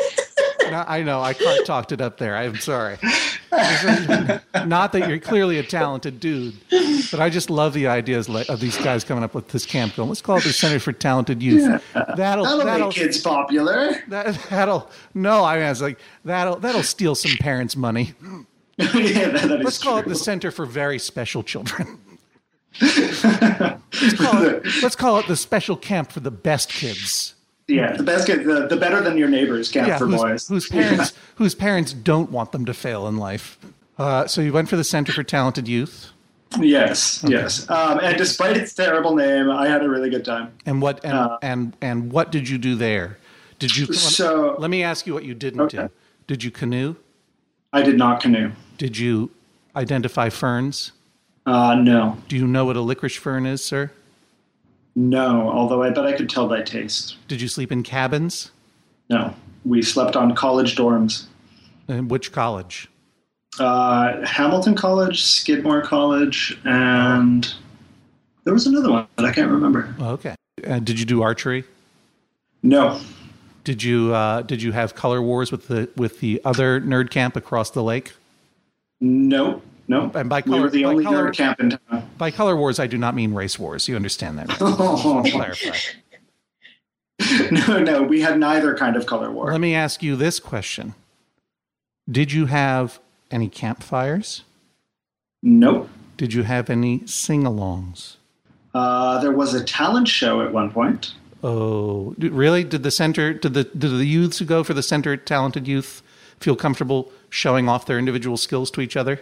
No, 0.69 0.85
I 0.87 1.01
know. 1.01 1.19
I 1.19 1.33
talked 1.65 1.91
it 1.93 1.99
up 1.99 2.19
there. 2.19 2.37
I'm 2.37 2.55
sorry. 2.57 2.97
Not 3.51 4.91
that 4.91 5.07
you're 5.07 5.19
clearly 5.19 5.57
a 5.57 5.63
talented 5.63 6.19
dude, 6.19 6.55
but 7.11 7.19
I 7.19 7.29
just 7.29 7.49
love 7.49 7.73
the 7.73 7.87
ideas 7.87 8.29
of 8.29 8.59
these 8.59 8.77
guys 8.77 9.03
coming 9.03 9.23
up 9.23 9.33
with 9.33 9.49
this 9.49 9.65
camp 9.65 9.95
going. 9.95 10.09
Let's 10.09 10.21
call 10.21 10.37
it 10.37 10.43
the 10.43 10.53
Center 10.53 10.79
for 10.79 10.91
Talented 10.91 11.41
Youth. 11.41 11.83
That'll 11.93 12.15
That'll, 12.15 12.65
that'll 12.65 12.87
make 12.87 12.95
kids 12.95 13.17
popular. 13.19 14.03
that, 14.07 14.35
that'll 14.49 14.89
no. 15.13 15.43
I 15.43 15.55
mean, 15.55 15.65
I 15.65 15.69
was 15.69 15.81
like 15.81 15.99
that'll 16.25 16.57
that'll 16.57 16.83
steal 16.83 17.15
some 17.15 17.35
parents' 17.37 17.75
money. 17.75 18.13
yeah, 18.77 19.29
that, 19.29 19.61
Let's 19.63 19.77
call 19.77 19.97
it 19.97 20.07
the 20.07 20.15
Center 20.15 20.51
for 20.51 20.65
Very 20.65 20.99
Special 20.99 21.43
Children. 21.43 21.99
let's, 22.81 23.21
call 24.15 24.43
it, 24.43 24.65
let's 24.83 24.95
call 24.95 25.19
it 25.19 25.27
the 25.27 25.35
special 25.35 25.75
camp 25.75 26.11
for 26.11 26.19
the 26.21 26.31
best 26.31 26.69
kids. 26.69 27.35
Yeah, 27.69 27.95
the 27.95 28.03
best 28.03 28.25
kid, 28.27 28.43
the, 28.45 28.67
the 28.67 28.75
better 28.77 29.01
than 29.01 29.17
your 29.17 29.27
neighbors 29.29 29.69
camp 29.71 29.87
Yeah, 29.87 29.97
for 29.97 30.07
whose, 30.07 30.21
boys. 30.21 30.47
whose 30.47 30.67
parents 30.77 31.13
whose 31.35 31.55
parents 31.55 31.93
don't 31.93 32.31
want 32.31 32.51
them 32.51 32.65
to 32.65 32.73
fail 32.73 33.07
in 33.07 33.17
life. 33.17 33.57
Uh, 33.97 34.25
so 34.27 34.41
you 34.41 34.51
went 34.51 34.67
for 34.69 34.75
the 34.77 34.83
Center 34.83 35.11
for 35.11 35.23
Talented 35.23 35.67
Youth, 35.67 36.11
Yes, 36.59 37.23
yes. 37.27 37.69
Um, 37.69 37.99
and 38.01 38.17
despite 38.17 38.57
its 38.57 38.73
terrible 38.73 39.13
name, 39.15 39.51
I 39.51 39.67
had 39.67 39.83
a 39.83 39.89
really 39.89 40.09
good 40.09 40.25
time. 40.25 40.51
and 40.65 40.81
what 40.81 40.99
and 41.05 41.13
Uh, 41.13 41.37
and 41.43 41.77
and 41.79 42.11
what 42.11 42.31
did 42.31 42.49
you 42.49 42.57
do 42.57 42.73
there? 42.75 43.17
Did 43.59 43.77
you? 43.77 43.93
So- 43.93 44.55
let 44.57 44.71
me 44.71 44.81
ask 44.81 45.05
you 45.05 45.13
what 45.13 45.23
you 45.25 45.35
didn't 45.35 45.61
Okay. 45.61 45.77
do. 45.77 45.89
Did 46.25 46.43
you 46.43 46.49
canoe? 46.49 46.95
I 47.71 47.83
did 47.83 47.97
not 47.97 48.19
canoe. 48.19 48.51
Did 48.79 48.97
you 48.97 49.29
identify 49.75 50.29
ferns? 50.29 50.91
Uh, 51.45 51.75
no, 51.75 52.17
Do 52.27 52.35
you 52.35 52.47
know 52.47 52.65
what 52.65 52.75
a 52.75 52.81
licorice 52.81 53.15
fern 53.17 53.45
is, 53.45 53.63
sir? 53.63 53.91
No. 54.99 55.49
Although 55.49 55.81
I 55.83 55.89
bet 55.89 56.05
I 56.05 56.13
could 56.13 56.29
tell 56.29 56.47
by 56.47 56.61
taste. 56.61 57.15
Did 57.27 57.41
you 57.41 57.47
sleep 57.47 57.71
in 57.71 57.83
cabins? 57.83 58.51
No, 59.09 59.33
we 59.65 59.81
slept 59.81 60.15
on 60.15 60.35
college 60.35 60.75
dorms. 60.75 61.25
In 61.87 62.07
which 62.07 62.31
college? 62.31 62.87
Uh, 63.59 64.23
Hamilton 64.25 64.75
College, 64.75 65.23
Skidmore 65.23 65.81
College, 65.81 66.57
and 66.65 67.51
there 68.43 68.53
was 68.53 68.67
another 68.67 68.91
one 68.91 69.07
but 69.15 69.25
I 69.25 69.31
can't 69.33 69.49
remember. 69.51 69.93
Okay. 69.99 70.35
Uh, 70.67 70.79
did 70.79 70.99
you 70.99 71.05
do 71.05 71.21
archery? 71.23 71.63
No, 72.61 72.99
Did 73.63 73.81
you 73.83 74.13
uh, 74.13 74.41
did 74.43 74.61
you 74.61 74.71
have 74.73 74.93
color 74.95 75.21
wars 75.21 75.51
with 75.51 75.67
the 75.67 75.89
with 75.95 76.19
the 76.19 76.41
other 76.45 76.79
nerd 76.81 77.09
camp 77.09 77.35
across 77.35 77.69
the 77.71 77.81
lake? 77.83 78.13
no, 79.01 79.61
no. 79.89 80.09
And 80.15 80.29
by 80.29 80.37
we 80.37 80.43
color- 80.43 80.61
were 80.61 80.69
the 80.69 80.85
only 80.85 81.03
color- 81.03 81.29
nerd 81.31 81.35
camp 81.35 81.59
in 81.59 81.71
town. 81.71 82.09
By 82.17 82.31
color 82.31 82.55
wars, 82.55 82.79
I 82.79 82.87
do 82.87 82.97
not 82.97 83.13
mean 83.15 83.33
race 83.33 83.59
wars. 83.59 83.89
You 83.89 83.97
understand 83.97 84.37
that? 84.39 84.47
Right? 84.47 84.57
Oh. 84.61 85.23
Clarify. 85.29 85.75
no, 87.51 87.79
no, 87.79 88.01
we 88.03 88.21
had 88.21 88.39
neither 88.39 88.77
kind 88.77 88.95
of 88.95 89.05
color 89.05 89.29
war. 89.29 89.51
Let 89.51 89.59
me 89.59 89.75
ask 89.75 90.01
you 90.01 90.15
this 90.15 90.39
question: 90.39 90.93
Did 92.09 92.31
you 92.31 92.45
have 92.45 92.99
any 93.29 93.49
campfires? 93.49 94.43
Nope. 95.43 95.89
Did 96.17 96.33
you 96.33 96.43
have 96.43 96.69
any 96.69 97.05
sing-alongs? 97.05 98.15
Uh, 98.73 99.19
there 99.21 99.31
was 99.31 99.53
a 99.53 99.63
talent 99.63 100.07
show 100.07 100.41
at 100.41 100.51
one 100.53 100.69
point. 100.71 101.13
Oh, 101.43 102.13
really? 102.17 102.63
Did 102.65 102.83
the 102.83 102.91
center, 102.91 103.33
did 103.33 103.53
the 103.53 103.63
did 103.63 103.91
the 103.91 104.05
youths 104.05 104.39
who 104.39 104.45
go 104.45 104.63
for 104.63 104.73
the 104.73 104.83
center 104.83 105.15
talented 105.17 105.67
youth 105.67 106.01
feel 106.39 106.55
comfortable 106.55 107.11
showing 107.29 107.67
off 107.69 107.85
their 107.85 107.97
individual 107.97 108.37
skills 108.37 108.69
to 108.71 108.81
each 108.81 108.95
other? 108.97 109.21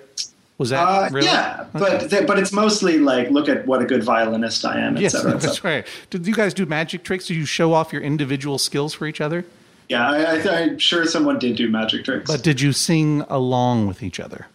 Was 0.58 0.70
that 0.72 0.80
Uh, 0.88 1.10
really? 1.12 1.28
Yeah, 1.28 1.66
but 1.74 2.10
th- 2.10 2.26
but 2.26 2.40
it's 2.40 2.52
mostly 2.52 2.98
like 2.98 3.30
look 3.30 3.48
at 3.48 3.68
what 3.68 3.82
a 3.82 3.86
good 3.86 4.04
violinist 4.04 4.66
I 4.66 4.80
am, 4.80 4.98
Yes, 4.98 5.14
etc. 5.14 5.40
that's 5.40 5.64
right. 5.64 5.86
Did 6.10 6.26
you 6.26 6.34
guys 6.34 6.54
do 6.54 6.66
magic 6.66 7.04
tricks? 7.04 7.28
Did 7.28 7.38
you 7.38 7.46
show 7.46 7.74
off 7.74 7.94
your 7.94 8.02
individual 8.02 8.58
skills 8.58 8.94
for 8.94 9.06
each 9.06 9.22
other? 9.22 9.46
Yeah, 9.90 10.10
I, 10.10 10.18
I, 10.36 10.56
I'm 10.64 10.80
sure 10.80 11.06
someone 11.06 11.38
did 11.40 11.56
do 11.58 11.70
magic 11.70 12.06
tricks. 12.06 12.30
But 12.30 12.44
did 12.44 12.60
you 12.60 12.74
sing 12.74 13.24
along 13.30 13.88
with 13.88 14.02
each 14.04 14.20
other? 14.20 14.48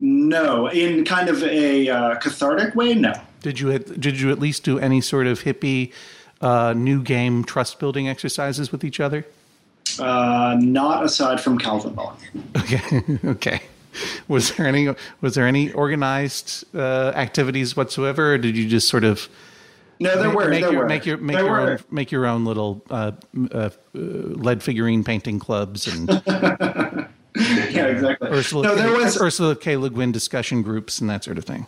no, 0.00 0.68
in 0.68 1.04
kind 1.04 1.28
of 1.28 1.42
a 1.42 1.88
uh, 1.90 2.14
cathartic 2.16 2.74
way, 2.76 2.94
no. 2.94 3.12
Did 3.40 3.58
you 3.60 3.78
did 3.78 4.20
you 4.20 4.30
at 4.30 4.38
least 4.38 4.62
do 4.64 4.78
any 4.78 5.00
sort 5.00 5.26
of 5.26 5.42
hippie 5.42 5.92
uh, 6.40 6.72
new 6.76 7.02
game 7.02 7.44
trust 7.44 7.78
building 7.80 8.08
exercises 8.08 8.70
with 8.72 8.82
each 8.84 9.00
other? 9.00 9.26
Uh, 9.98 10.56
not 10.60 11.04
aside 11.04 11.40
from 11.40 11.58
Calvinball. 11.58 12.14
Okay, 12.56 13.18
okay. 13.24 13.62
Was 14.28 14.52
there 14.56 14.66
any 14.66 14.88
was 15.20 15.34
there 15.34 15.46
any 15.46 15.72
organized 15.72 16.64
uh, 16.74 17.12
activities 17.14 17.76
whatsoever, 17.76 18.34
or 18.34 18.38
did 18.38 18.56
you 18.56 18.68
just 18.68 18.88
sort 18.88 19.04
of 19.04 19.28
No, 20.00 20.16
there 20.16 20.28
make, 20.28 20.36
were. 20.36 20.48
make 20.48 20.60
there 20.62 20.72
your 20.72 20.80
were. 20.82 20.88
make 20.88 21.06
your 21.06 21.16
make 21.18 21.36
There 21.36 21.44
your 21.46 21.52
were. 21.52 21.70
own 21.72 21.78
make 21.90 22.12
your 22.12 22.26
own 22.26 22.44
little 22.44 22.82
uh, 22.90 23.12
uh, 23.52 23.56
uh, 23.58 23.70
lead 23.94 24.62
figurine 24.62 25.04
painting 25.04 25.38
clubs 25.38 25.86
and 25.86 26.08
yeah, 27.36 27.86
exactly. 27.86 28.28
Ursula 28.30 28.62
no, 28.64 28.74
there 28.74 28.88
K, 28.94 29.02
was. 29.02 29.20
Ursula 29.20 29.54
K. 29.56 29.76
Le 29.76 29.90
Guin 29.90 30.12
discussion 30.12 30.62
groups 30.62 31.00
and 31.00 31.08
that 31.10 31.24
sort 31.24 31.38
of 31.38 31.44
thing. 31.44 31.66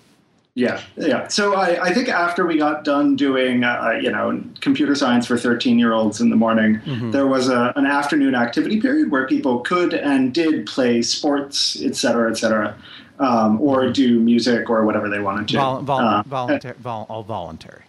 Yeah, 0.54 0.80
yeah. 0.96 1.28
So 1.28 1.54
I, 1.54 1.82
I 1.84 1.94
think 1.94 2.08
after 2.08 2.44
we 2.44 2.58
got 2.58 2.84
done 2.84 3.14
doing, 3.16 3.62
uh, 3.62 3.98
you 4.02 4.10
know, 4.10 4.42
computer 4.60 4.94
science 4.94 5.26
for 5.26 5.38
13 5.38 5.78
year 5.78 5.92
olds 5.92 6.20
in 6.20 6.28
the 6.30 6.36
morning, 6.36 6.80
Mm-hmm. 6.80 7.12
there 7.12 7.26
was 7.28 7.48
a, 7.48 7.72
an 7.76 7.86
afternoon 7.86 8.34
activity 8.34 8.80
period 8.80 9.10
where 9.10 9.26
people 9.26 9.60
could 9.60 9.94
and 9.94 10.34
did 10.34 10.66
play 10.66 11.02
sports, 11.02 11.80
et 11.82 11.94
cetera, 11.96 12.30
et 12.30 12.34
cetera, 12.34 12.74
um, 13.20 13.60
or 13.60 13.90
do 13.92 14.18
music 14.18 14.68
or 14.68 14.84
whatever 14.84 15.08
they 15.08 15.20
wanted 15.20 15.46
to. 15.48 15.56
Vol, 15.56 15.82
vol, 15.82 16.00
Uh, 16.00 16.22
voluntary, 16.24 16.74
vol, 16.80 17.06
all 17.08 17.22
voluntary. 17.22 17.82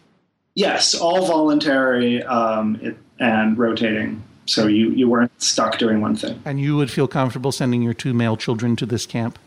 yes, 0.55 0.93
all 0.93 1.25
voluntary 1.25 2.21
um, 2.23 2.77
it, 2.81 2.95
and 3.19 3.57
rotating. 3.57 4.21
So 4.45 4.67
you, 4.67 4.89
you 4.91 5.07
weren't 5.09 5.31
stuck 5.41 5.77
doing 5.77 5.99
one 6.01 6.15
thing. 6.15 6.41
And 6.45 6.59
you 6.59 6.75
would 6.77 6.91
feel 6.91 7.07
comfortable 7.07 7.51
sending 7.51 7.81
your 7.81 7.93
two 7.93 8.13
male 8.13 8.35
children 8.37 8.75
to 8.77 8.85
this 8.85 9.05
camp? 9.05 9.39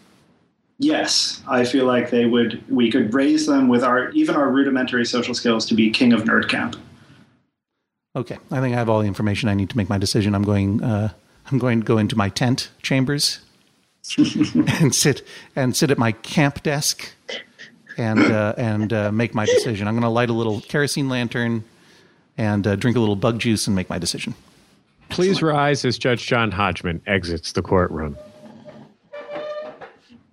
Yes, 0.79 1.43
I 1.47 1.65
feel 1.65 1.85
like 1.87 2.11
they 2.11 2.27
would. 2.27 2.63
We 2.69 2.91
could 2.91 3.15
raise 3.15 3.47
them 3.47 3.69
with 3.69 3.85
our 3.85 4.11
even 4.11 4.35
our 4.35 4.51
rudimentary 4.51 5.07
social 5.07 5.35
skills 5.35 5.67
to 5.67 5.75
be 5.75 5.91
king 5.91 6.13
of 6.13 6.25
nerd 6.25 6.49
camp. 6.49 6.77
Okay, 8.17 8.39
I 8.51 8.61
think 8.61 8.75
I 8.75 8.79
have 8.79 8.89
all 8.89 9.01
the 9.01 9.07
information 9.07 9.49
I 9.49 9.55
need 9.55 9.71
to 9.71 9.77
make 9.77 9.89
my 9.89 9.99
decision. 9.99 10.35
I'm 10.35 10.43
going. 10.43 10.83
Uh, 10.83 11.11
I'm 11.51 11.59
going 11.59 11.81
to 11.81 11.85
go 11.85 11.99
into 11.99 12.17
my 12.17 12.29
tent 12.29 12.71
chambers 12.83 13.41
and 14.19 14.95
sit 14.95 15.27
and 15.55 15.77
sit 15.77 15.91
at 15.91 15.99
my 15.99 16.13
camp 16.13 16.63
desk 16.63 17.15
and 17.97 18.21
uh, 18.21 18.55
and 18.57 18.93
uh, 18.93 19.13
make 19.13 19.35
my 19.35 19.45
decision. 19.45 19.87
I'm 19.87 19.95
going 19.95 20.03
to 20.03 20.09
light 20.09 20.31
a 20.31 20.33
little 20.33 20.61
kerosene 20.63 21.09
lantern 21.09 21.65
and 22.37 22.67
uh, 22.67 22.77
drink 22.77 22.97
a 22.97 23.01
little 23.01 23.17
bug 23.17 23.39
juice 23.39 23.67
and 23.67 23.77
make 23.77 23.89
my 23.89 23.99
decision. 23.99 24.35
Please 25.09 25.43
rise 25.43 25.85
as 25.85 25.99
Judge 25.99 26.27
John 26.27 26.51
Hodgman 26.51 27.01
exits 27.07 27.53
the 27.53 27.63
courtroom. 27.63 28.17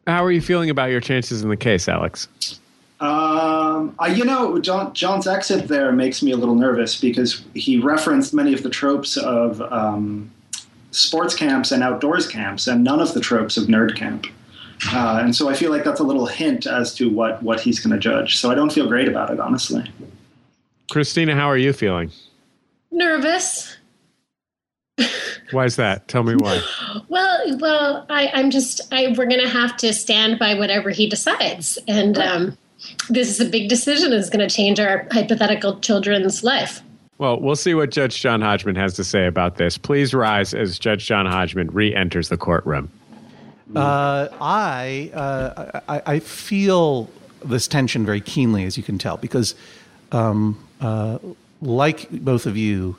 How 0.07 0.23
are 0.23 0.31
you 0.31 0.41
feeling 0.41 0.69
about 0.69 0.89
your 0.89 0.99
chances 0.99 1.43
in 1.43 1.49
the 1.49 1.57
case, 1.57 1.87
Alex? 1.87 2.27
Um, 2.99 3.95
I, 3.97 4.13
you 4.15 4.25
know, 4.25 4.59
John, 4.59 4.93
John's 4.93 5.27
exit 5.27 5.67
there 5.67 5.91
makes 5.91 6.21
me 6.21 6.31
a 6.31 6.37
little 6.37 6.55
nervous 6.55 6.99
because 6.99 7.43
he 7.55 7.79
referenced 7.79 8.33
many 8.33 8.53
of 8.53 8.61
the 8.61 8.69
tropes 8.69 9.17
of 9.17 9.61
um, 9.61 10.31
sports 10.91 11.35
camps 11.35 11.71
and 11.71 11.81
outdoors 11.81 12.27
camps, 12.27 12.67
and 12.67 12.83
none 12.83 12.99
of 12.99 13.13
the 13.13 13.19
tropes 13.19 13.57
of 13.57 13.65
nerd 13.65 13.95
camp. 13.95 14.27
Uh, 14.91 15.19
and 15.23 15.35
so 15.35 15.49
I 15.49 15.53
feel 15.53 15.71
like 15.71 15.83
that's 15.83 15.99
a 15.99 16.03
little 16.03 16.25
hint 16.25 16.65
as 16.65 16.93
to 16.95 17.09
what 17.09 17.41
what 17.43 17.59
he's 17.59 17.79
going 17.79 17.93
to 17.93 17.99
judge. 17.99 18.37
So 18.37 18.51
I 18.51 18.55
don't 18.55 18.71
feel 18.71 18.87
great 18.87 19.07
about 19.07 19.31
it, 19.31 19.39
honestly. 19.39 19.89
Christina, 20.89 21.35
how 21.35 21.47
are 21.47 21.57
you 21.57 21.73
feeling? 21.73 22.11
Nervous. 22.91 23.77
Why 25.51 25.65
is 25.65 25.75
that? 25.75 26.07
Tell 26.07 26.23
me 26.23 26.35
why. 26.35 26.61
Well, 27.07 27.57
well, 27.57 28.05
I, 28.09 28.31
I'm 28.33 28.51
just. 28.51 28.81
I, 28.93 29.13
we're 29.17 29.25
going 29.25 29.41
to 29.41 29.49
have 29.49 29.75
to 29.77 29.91
stand 29.91 30.39
by 30.39 30.53
whatever 30.53 30.91
he 30.91 31.09
decides, 31.09 31.77
and 31.87 32.17
um, 32.17 32.57
this 33.09 33.29
is 33.29 33.45
a 33.45 33.49
big 33.49 33.67
decision. 33.67 34.13
It's 34.13 34.29
going 34.29 34.47
to 34.47 34.53
change 34.53 34.79
our 34.79 35.07
hypothetical 35.11 35.79
children's 35.79 36.43
life. 36.43 36.81
Well, 37.17 37.39
we'll 37.39 37.55
see 37.55 37.73
what 37.73 37.91
Judge 37.91 38.21
John 38.21 38.41
Hodgman 38.41 38.75
has 38.75 38.93
to 38.93 39.03
say 39.03 39.27
about 39.27 39.57
this. 39.57 39.77
Please 39.77 40.13
rise 40.13 40.53
as 40.53 40.79
Judge 40.79 41.05
John 41.05 41.25
Hodgman 41.25 41.71
re 41.71 41.93
enters 41.93 42.29
the 42.29 42.37
courtroom. 42.37 42.89
Uh, 43.75 44.29
I, 44.39 45.11
uh, 45.13 45.81
I 45.87 46.01
I 46.05 46.19
feel 46.19 47.09
this 47.43 47.67
tension 47.67 48.05
very 48.05 48.21
keenly, 48.21 48.63
as 48.65 48.77
you 48.77 48.83
can 48.83 48.97
tell, 48.97 49.17
because 49.17 49.55
um, 50.11 50.57
uh, 50.79 51.19
like 51.61 52.09
both 52.09 52.45
of 52.45 52.57
you, 52.57 52.95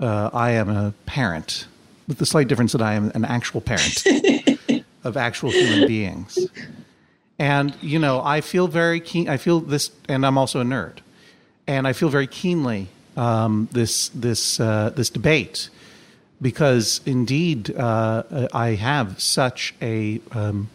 uh, 0.00 0.30
I 0.32 0.52
am 0.52 0.68
a 0.68 0.92
parent, 1.06 1.66
with 2.08 2.18
the 2.18 2.26
slight 2.26 2.48
difference 2.48 2.72
that 2.72 2.82
I 2.82 2.94
am 2.94 3.12
an 3.14 3.24
actual 3.24 3.60
parent 3.60 4.04
of 5.04 5.16
actual 5.16 5.50
human 5.50 5.86
beings. 5.86 6.38
And 7.38 7.74
you 7.80 7.98
know, 7.98 8.22
I 8.22 8.40
feel 8.40 8.68
very 8.68 9.00
keen. 9.00 9.28
I 9.28 9.36
feel 9.36 9.60
this, 9.60 9.90
and 10.08 10.26
I'm 10.26 10.36
also 10.36 10.60
a 10.60 10.64
nerd, 10.64 10.98
and 11.66 11.86
I 11.86 11.92
feel 11.92 12.08
very 12.08 12.26
keenly 12.26 12.88
um, 13.16 13.68
this 13.72 14.08
this 14.10 14.60
uh, 14.60 14.90
this 14.90 15.10
debate 15.10 15.70
because 16.40 17.00
indeed 17.04 17.74
uh, 17.76 18.48
I 18.52 18.70
have 18.70 19.20
such 19.20 19.74
a 19.82 20.20
um, 20.32 20.68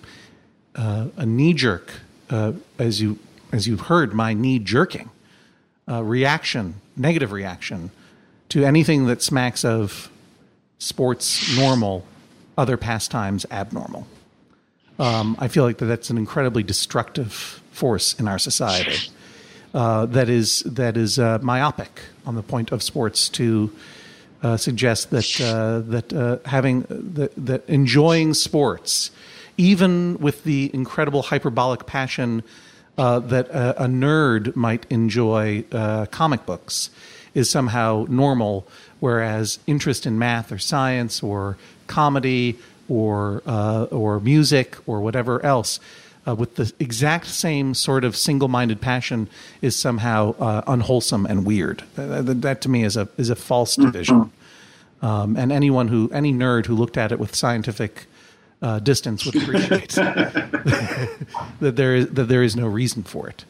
uh, 0.75 1.07
a 1.17 1.25
knee 1.25 1.53
jerk 1.53 1.91
uh, 2.29 2.53
as 2.77 3.01
you 3.01 3.19
as 3.51 3.67
you've 3.67 3.81
heard 3.81 4.13
my 4.13 4.33
knee 4.33 4.59
jerking 4.59 5.09
uh, 5.89 6.03
reaction 6.03 6.75
negative 6.95 7.31
reaction 7.31 7.91
to 8.49 8.63
anything 8.63 9.05
that 9.05 9.21
smacks 9.21 9.65
of 9.65 10.09
sports 10.77 11.57
normal 11.57 12.05
other 12.57 12.77
pastimes 12.77 13.45
abnormal. 13.51 14.07
Um, 14.97 15.35
I 15.39 15.47
feel 15.47 15.63
like 15.63 15.77
that 15.79 15.85
that's 15.85 16.09
an 16.09 16.17
incredibly 16.17 16.63
destructive 16.63 17.33
force 17.71 18.13
in 18.13 18.27
our 18.27 18.39
society 18.39 19.09
uh, 19.75 20.05
that 20.05 20.29
is 20.29 20.61
that 20.61 20.95
is 20.95 21.19
uh, 21.19 21.37
myopic 21.41 21.99
on 22.25 22.35
the 22.35 22.41
point 22.41 22.71
of 22.71 22.81
sports 22.81 23.27
to 23.27 23.71
uh, 24.41 24.55
suggest 24.55 25.09
that 25.09 25.41
uh, 25.41 25.79
that 25.79 26.13
uh, 26.13 26.37
having 26.45 26.85
that, 26.89 27.33
that 27.35 27.67
enjoying 27.67 28.33
sports, 28.33 29.11
even 29.57 30.17
with 30.19 30.45
the 30.45 30.71
incredible 30.73 31.23
hyperbolic 31.23 31.85
passion 31.85 32.41
uh, 32.97 33.19
that 33.19 33.49
a, 33.49 33.83
a, 33.83 33.87
nerd 33.87 34.55
might 34.55 34.85
enjoy 34.89 35.61
comic 36.11 36.45
books, 36.45 36.89
is 37.35 37.49
somehow 37.49 38.07
normal, 38.09 38.67
whereas 38.99 39.59
interest 39.67 40.07
in 40.07 40.17
math 40.17 40.51
or 40.51 40.57
science 40.57 41.21
or 41.21 41.57
comedy 41.85 42.57
or 42.89 43.43
uh, 43.45 43.83
or 43.91 44.19
music 44.19 44.77
or 44.87 45.01
whatever 45.01 45.43
else 45.45 45.79
uh, 46.27 46.35
with 46.35 46.55
the 46.55 46.73
exact 46.79 47.27
same 47.27 47.73
sort 47.73 48.03
of 48.03 48.15
single-minded 48.15 48.81
passion 48.81 49.29
is 49.61 49.75
somehow 49.75 50.33
uh, 50.39 50.63
unwholesome 50.67 51.25
and 51.25 51.45
weird. 51.45 51.83
That, 51.95 52.41
that, 52.41 52.61
to 52.61 52.69
me 52.69 52.83
is 52.83 52.97
a 52.97 53.07
is 53.17 53.29
a 53.29 53.35
false 53.35 53.75
division. 53.75 54.31
Um, 55.01 55.35
and 55.37 55.51
anyone 55.51 55.89
who 55.89 56.09
any 56.11 56.33
nerd 56.33 56.65
who 56.65 56.75
looked 56.75 56.97
at 56.97 57.11
it 57.11 57.19
with 57.19 57.35
scientific 57.35 58.05
uh, 58.61 58.79
distance 58.79 59.25
would 59.25 59.35
appreciate 59.35 59.89
that 61.59 61.75
there 61.75 61.95
is 61.95 62.09
that 62.09 62.23
there 62.23 62.41
is 62.41 62.55
no 62.55 62.67
reason 62.67 63.03
for 63.03 63.29
it. 63.29 63.45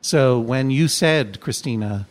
So 0.00 0.38
when 0.38 0.70
you 0.70 0.86
said, 0.86 1.40
Christina, 1.40 2.06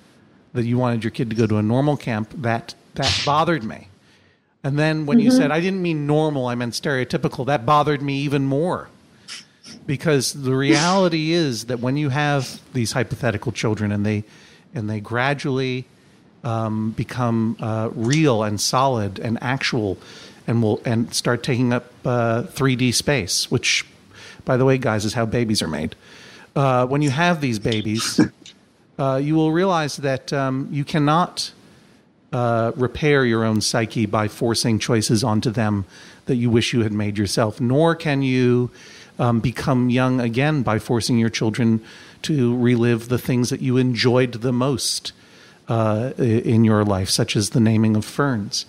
that 0.57 0.65
you 0.65 0.77
wanted 0.77 1.03
your 1.03 1.11
kid 1.11 1.29
to 1.29 1.35
go 1.35 1.47
to 1.47 1.57
a 1.57 1.63
normal 1.63 1.95
camp, 1.95 2.29
that 2.35 2.75
that 2.95 3.21
bothered 3.25 3.63
me 3.63 3.87
and 4.67 4.77
then 4.77 5.05
when 5.05 5.19
mm-hmm. 5.19 5.25
you 5.25 5.31
said, 5.31 5.49
I 5.49 5.61
didn't 5.61 5.81
mean 5.81 6.07
normal, 6.07 6.47
I 6.47 6.55
meant 6.55 6.73
stereotypical, 6.73 7.45
that 7.45 7.65
bothered 7.65 8.01
me 8.01 8.17
even 8.19 8.45
more. 8.45 8.89
Because 9.85 10.33
the 10.33 10.53
reality 10.53 11.31
is 11.45 11.67
that 11.67 11.79
when 11.79 11.95
you 11.95 12.09
have 12.09 12.59
these 12.73 12.91
hypothetical 12.91 13.53
children 13.53 13.93
and 13.93 14.05
they, 14.05 14.25
and 14.73 14.89
they 14.89 14.99
gradually 14.99 15.85
um, 16.43 16.91
become 16.91 17.55
uh, 17.61 17.91
real 17.93 18.43
and 18.43 18.59
solid 18.59 19.19
and 19.19 19.37
actual 19.41 19.97
and 20.45 20.61
will 20.61 20.81
and 20.83 21.13
start 21.13 21.43
taking 21.43 21.71
up 21.71 21.85
uh, 22.05 22.43
3D 22.43 22.93
space, 22.93 23.49
which, 23.49 23.85
by 24.43 24.57
the 24.57 24.65
way, 24.65 24.77
guys, 24.77 25.05
is 25.05 25.13
how 25.13 25.25
babies 25.25 25.61
are 25.61 25.67
made. 25.69 25.95
Uh, 26.57 26.85
when 26.85 27.01
you 27.01 27.09
have 27.09 27.39
these 27.39 27.57
babies, 27.57 28.19
uh, 28.99 29.19
you 29.23 29.35
will 29.35 29.51
realize 29.51 29.97
that 29.97 30.33
um, 30.33 30.67
you 30.71 30.83
cannot 30.83 31.51
uh, 32.33 32.71
repair 32.75 33.25
your 33.25 33.43
own 33.43 33.61
psyche 33.61 34.05
by 34.05 34.27
forcing 34.27 34.79
choices 34.79 35.23
onto 35.23 35.49
them 35.49 35.85
that 36.25 36.35
you 36.35 36.49
wish 36.49 36.73
you 36.73 36.81
had 36.81 36.91
made 36.91 37.17
yourself, 37.17 37.61
nor 37.61 37.95
can 37.95 38.21
you 38.21 38.69
um, 39.19 39.39
become 39.39 39.89
young 39.89 40.19
again 40.19 40.61
by 40.61 40.79
forcing 40.79 41.17
your 41.17 41.29
children 41.29 41.81
to 42.23 42.55
relive 42.57 43.09
the 43.09 43.17
things 43.17 43.49
that 43.49 43.61
you 43.61 43.77
enjoyed 43.77 44.33
the 44.33 44.51
most 44.51 45.13
uh, 45.67 46.11
in 46.17 46.63
your 46.63 46.83
life, 46.83 47.09
such 47.09 47.35
as 47.35 47.51
the 47.51 47.59
naming 47.59 47.95
of 47.95 48.05
ferns. 48.05 48.65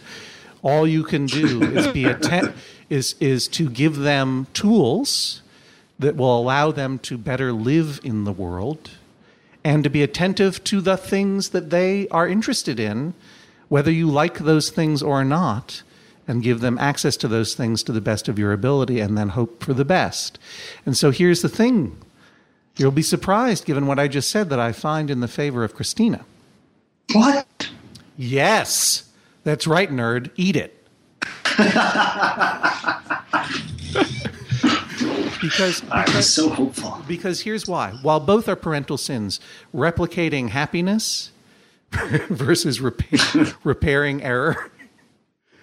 All 0.62 0.86
you 0.86 1.02
can 1.04 1.26
do 1.26 1.62
is 1.76 1.88
be 1.88 2.04
atten- 2.04 2.54
is 2.88 3.14
is 3.20 3.48
to 3.48 3.68
give 3.68 3.96
them 3.96 4.46
tools 4.52 5.42
that 5.98 6.16
will 6.16 6.38
allow 6.38 6.70
them 6.70 6.98
to 7.00 7.18
better 7.18 7.52
live 7.52 8.00
in 8.02 8.24
the 8.24 8.32
world 8.32 8.90
and 9.68 9.84
to 9.84 9.90
be 9.90 10.02
attentive 10.02 10.64
to 10.64 10.80
the 10.80 10.96
things 10.96 11.50
that 11.50 11.68
they 11.68 12.08
are 12.08 12.26
interested 12.26 12.80
in 12.80 13.12
whether 13.68 13.90
you 13.90 14.08
like 14.10 14.38
those 14.38 14.70
things 14.70 15.02
or 15.02 15.22
not, 15.22 15.82
and 16.26 16.42
give 16.42 16.60
them 16.60 16.78
access 16.78 17.18
to 17.18 17.28
those 17.28 17.54
things 17.54 17.82
to 17.82 17.92
the 17.92 18.00
best 18.00 18.28
of 18.28 18.38
your 18.38 18.54
ability 18.54 18.98
and 18.98 19.18
then 19.18 19.28
hope 19.28 19.62
for 19.62 19.74
the 19.74 19.84
best. 19.84 20.38
And 20.86 20.96
so 20.96 21.10
here's 21.10 21.42
the 21.42 21.50
thing 21.50 21.98
you'll 22.76 22.90
be 22.92 23.02
surprised, 23.02 23.66
given 23.66 23.86
what 23.86 23.98
I 23.98 24.08
just 24.08 24.30
said, 24.30 24.48
that 24.48 24.58
I 24.58 24.72
find 24.72 25.10
in 25.10 25.20
the 25.20 25.28
favor 25.28 25.64
of 25.64 25.74
Christina. 25.74 26.24
What? 27.12 27.68
Yes. 28.16 29.10
That's 29.44 29.66
right, 29.66 29.90
nerd. 29.90 30.30
Eat 30.36 30.56
it. 30.56 30.74
because, 35.40 35.80
because 35.80 36.14
I'm 36.14 36.22
so 36.22 36.48
hopeful. 36.48 37.02
Because 37.06 37.40
here's 37.40 37.66
why. 37.66 37.92
While 38.02 38.20
both 38.20 38.48
are 38.48 38.56
parental 38.56 38.98
sins, 38.98 39.40
replicating 39.74 40.50
happiness 40.50 41.30
versus 42.28 42.80
repair, 42.80 43.46
repairing 43.64 44.22
error, 44.22 44.70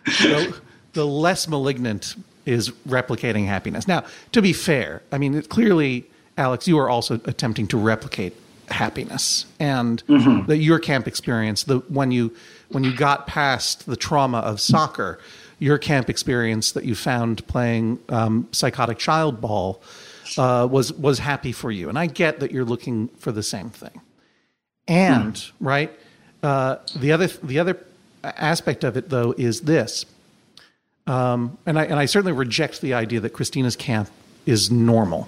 the, 0.05 0.59
the, 0.93 1.05
less 1.05 1.47
malignant 1.47 2.15
is 2.45 2.69
replicating 2.87 3.47
happiness. 3.47 3.87
Now, 3.87 4.05
to 4.31 4.41
be 4.41 4.53
fair, 4.53 5.01
I 5.11 5.17
mean, 5.17 5.41
clearly, 5.43 6.05
Alex, 6.37 6.67
you 6.67 6.77
are 6.79 6.89
also 6.89 7.15
attempting 7.25 7.67
to 7.67 7.77
replicate 7.77 8.35
happiness, 8.69 9.45
and 9.59 10.05
mm-hmm. 10.07 10.47
the, 10.47 10.57
your 10.57 10.79
camp 10.79 11.07
experience, 11.07 11.63
the 11.63 11.79
when 11.87 12.11
you 12.11 12.35
when 12.69 12.83
you 12.83 12.95
got 12.95 13.27
past 13.27 13.85
the 13.85 13.95
trauma 13.95 14.39
of 14.39 14.59
soccer, 14.59 15.19
your 15.59 15.77
camp 15.77 16.09
experience 16.09 16.71
that 16.73 16.85
you 16.85 16.95
found 16.95 17.45
playing 17.47 17.99
um, 18.09 18.47
psychotic 18.51 18.97
child 18.97 19.41
ball 19.41 19.81
uh, 20.37 20.67
was 20.69 20.91
was 20.93 21.19
happy 21.19 21.51
for 21.51 21.71
you, 21.71 21.89
and 21.89 21.97
I 21.97 22.07
get 22.07 22.39
that 22.39 22.51
you're 22.51 22.65
looking 22.65 23.07
for 23.17 23.31
the 23.31 23.43
same 23.43 23.69
thing. 23.69 24.01
And 24.87 25.33
mm. 25.33 25.51
right, 25.59 25.91
uh, 26.43 26.77
the 26.95 27.11
other 27.11 27.27
the 27.27 27.59
other 27.59 27.77
aspect 28.23 28.83
of 28.83 28.97
it 28.97 29.09
though 29.09 29.33
is 29.37 29.61
this, 29.61 30.05
um, 31.07 31.57
and 31.65 31.79
I 31.79 31.85
and 31.85 31.99
I 31.99 32.05
certainly 32.05 32.33
reject 32.33 32.81
the 32.81 32.93
idea 32.93 33.19
that 33.19 33.31
Christina's 33.31 33.75
camp 33.75 34.09
is 34.45 34.69
normal. 34.69 35.27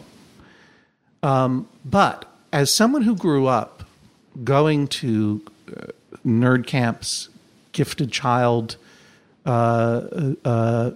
Um, 1.23 1.67
but 1.83 2.31
as 2.53 2.71
someone 2.73 3.01
who 3.01 3.15
grew 3.15 3.47
up 3.47 3.83
going 4.43 4.87
to 4.87 5.41
uh, 5.75 5.87
nerd 6.25 6.67
camps, 6.67 7.29
gifted 7.71 8.11
child, 8.11 8.77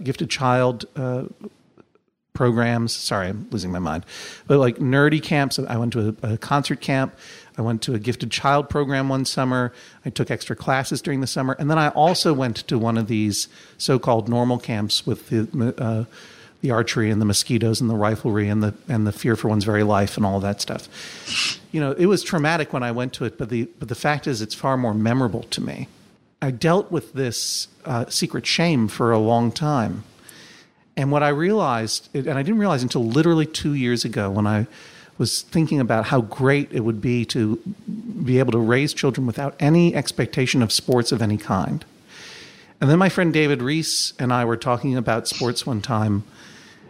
gifted 0.04 0.30
child 0.30 0.86
uh, 0.96 1.26
programs. 2.34 2.94
Sorry, 2.94 3.28
I'm 3.28 3.48
losing 3.52 3.72
my 3.72 3.80
mind. 3.80 4.06
But 4.48 4.60
like 4.60 4.78
nerdy 4.78 5.22
camps. 5.22 5.60
I 5.60 5.78
went 5.78 5.94
to 5.94 6.18
a, 6.24 6.34
a 6.34 6.38
concert 6.38 6.82
camp. 6.82 7.16
I 7.58 7.62
went 7.62 7.82
to 7.84 7.94
a 7.94 8.00
gifted 8.00 8.32
child 8.32 8.70
program 8.70 9.10
one 9.10 9.26
summer. 9.26 9.74
I 10.06 10.10
took 10.10 10.32
extra 10.32 10.56
classes 10.56 11.02
during 11.02 11.22
the 11.22 11.28
summer, 11.28 11.56
and 11.60 11.70
then 11.70 11.78
I 11.78 11.90
also 11.90 12.34
went 12.34 12.58
to 12.68 12.78
one 12.78 12.98
of 12.98 13.08
these 13.08 13.48
so-called 13.78 14.30
normal 14.30 14.58
camps 14.58 15.06
with 15.06 15.30
the 15.30 15.76
uh, 15.78 16.06
the 16.62 16.72
archery 16.72 17.10
and 17.10 17.20
the 17.20 17.26
mosquitoes 17.26 17.82
and 17.82 17.90
the 17.90 17.96
riflery 17.96 18.52
and 18.52 18.64
the 18.64 18.74
and 18.88 19.06
the 19.06 19.12
fear 19.12 19.36
for 19.36 19.50
one's 19.50 19.66
very 19.66 19.84
life 19.84 20.16
and 20.16 20.26
all 20.26 20.40
that 20.40 20.62
stuff. 20.62 21.60
You 21.72 21.82
know, 21.82 21.92
it 21.92 22.06
was 22.06 22.24
traumatic 22.24 22.72
when 22.72 22.84
I 22.84 22.92
went 22.92 23.14
to 23.14 23.26
it, 23.26 23.38
but 23.38 23.50
the 23.50 23.68
but 23.80 23.90
the 23.90 23.96
fact 23.96 24.28
is, 24.28 24.42
it's 24.42 24.56
far 24.56 24.78
more 24.78 24.94
memorable 24.94 25.44
to 25.44 25.62
me. 25.62 25.88
I 26.42 26.52
dealt 26.52 26.92
with 26.92 27.14
this 27.14 27.68
uh, 27.86 28.08
secret 28.10 28.48
shame 28.48 28.88
for 28.88 29.12
a 29.12 29.20
long 29.20 29.52
time, 29.52 30.04
and 30.98 31.12
what 31.12 31.24
I 31.24 31.30
realized, 31.30 32.10
and 32.16 32.32
I 32.32 32.42
didn't 32.42 32.60
realize 32.60 32.82
until 32.82 33.06
literally 33.06 33.46
two 33.46 33.74
years 33.74 34.04
ago 34.06 34.30
when 34.30 34.48
I 34.48 34.66
was 35.18 35.42
thinking 35.42 35.80
about 35.80 36.06
how 36.06 36.22
great 36.22 36.72
it 36.72 36.80
would 36.80 37.00
be 37.00 37.26
to 37.26 37.58
be 38.26 38.40
able 38.40 38.52
to 38.54 38.58
raise 38.58 38.92
children 38.94 39.28
without 39.28 39.56
any 39.60 39.94
expectation 39.94 40.64
of 40.64 40.72
sports 40.72 41.12
of 41.12 41.22
any 41.22 41.38
kind. 41.38 41.86
And 42.80 42.90
then 42.90 42.98
my 42.98 43.10
friend 43.10 43.32
David 43.32 43.62
Rees 43.62 44.14
and 44.18 44.34
I 44.34 44.46
were 44.46 44.58
talking 44.58 44.98
about 44.98 45.28
sports 45.28 45.66
one 45.66 45.82
time, 45.82 46.24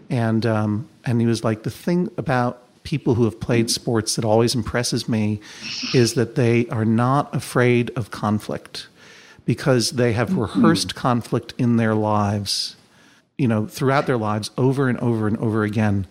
and 0.10 0.46
um, 0.46 0.88
and 1.04 1.20
he 1.20 1.28
was 1.28 1.44
like, 1.44 1.64
the 1.64 1.72
thing 1.72 2.10
about 2.18 2.62
people 2.84 3.16
who 3.16 3.26
have 3.26 3.40
played 3.40 3.70
sports 3.70 4.16
that 4.16 4.24
always 4.24 4.56
impresses 4.56 5.10
me 5.10 5.42
is 5.94 6.14
that 6.14 6.36
they 6.36 6.68
are 6.70 6.86
not 6.86 7.36
afraid 7.36 7.92
of 7.98 8.12
conflict 8.12 8.88
because 9.52 9.92
they 9.92 10.14
have 10.14 10.38
rehearsed 10.38 10.96
conflict 10.96 11.54
in 11.58 11.76
their 11.76 11.94
lives, 11.94 12.78
you 13.38 13.50
know, 13.50 13.66
throughout 13.66 14.08
their 14.08 14.16
lives 14.16 14.50
over 14.58 14.88
and 14.88 14.98
over 15.00 15.28
and 15.28 15.36
over 15.40 15.66
again 15.66 16.08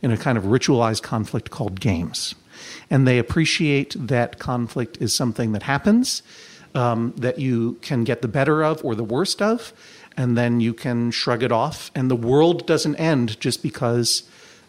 in 0.00 0.12
a 0.12 0.16
kind 0.16 0.38
of 0.38 0.44
ritualized 0.44 1.02
conflict 1.02 1.50
called 1.50 1.80
games. 1.80 2.36
And 2.88 3.04
they 3.04 3.18
appreciate 3.18 3.96
that 3.98 4.38
conflict 4.38 4.98
is 5.00 5.12
something 5.12 5.50
that 5.54 5.64
happens, 5.64 6.22
um, 6.76 7.12
that 7.16 7.40
you 7.40 7.78
can 7.82 8.04
get 8.04 8.22
the 8.22 8.28
better 8.28 8.62
of 8.62 8.84
or 8.84 8.94
the 8.94 9.02
worst 9.02 9.42
of, 9.42 9.72
and 10.16 10.38
then 10.38 10.60
you 10.60 10.72
can 10.72 11.10
shrug 11.10 11.42
it 11.42 11.50
off. 11.50 11.90
And 11.96 12.08
the 12.08 12.14
world 12.30 12.64
doesn't 12.64 12.94
end 12.94 13.40
just 13.40 13.60
because 13.60 14.22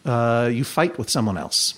uh, 0.03 0.49
you 0.51 0.63
fight 0.63 0.97
with 0.97 1.11
someone 1.11 1.37
else. 1.37 1.75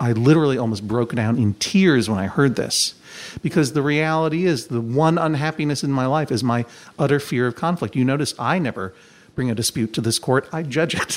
I 0.00 0.12
literally 0.12 0.58
almost 0.58 0.86
broke 0.86 1.14
down 1.14 1.38
in 1.38 1.54
tears 1.54 2.08
when 2.08 2.18
I 2.18 2.26
heard 2.26 2.56
this 2.56 2.94
because 3.42 3.72
the 3.72 3.82
reality 3.82 4.46
is 4.46 4.68
the 4.68 4.80
one 4.80 5.18
unhappiness 5.18 5.82
in 5.82 5.90
my 5.92 6.06
life 6.06 6.30
is 6.30 6.44
my 6.44 6.64
utter 6.98 7.18
fear 7.18 7.46
of 7.46 7.56
conflict. 7.56 7.96
You 7.96 8.04
notice 8.04 8.34
I 8.38 8.58
never 8.58 8.94
bring 9.34 9.50
a 9.50 9.54
dispute 9.54 9.92
to 9.94 10.00
this 10.00 10.18
court, 10.18 10.48
I 10.52 10.62
judge 10.62 10.94
it. 10.94 11.12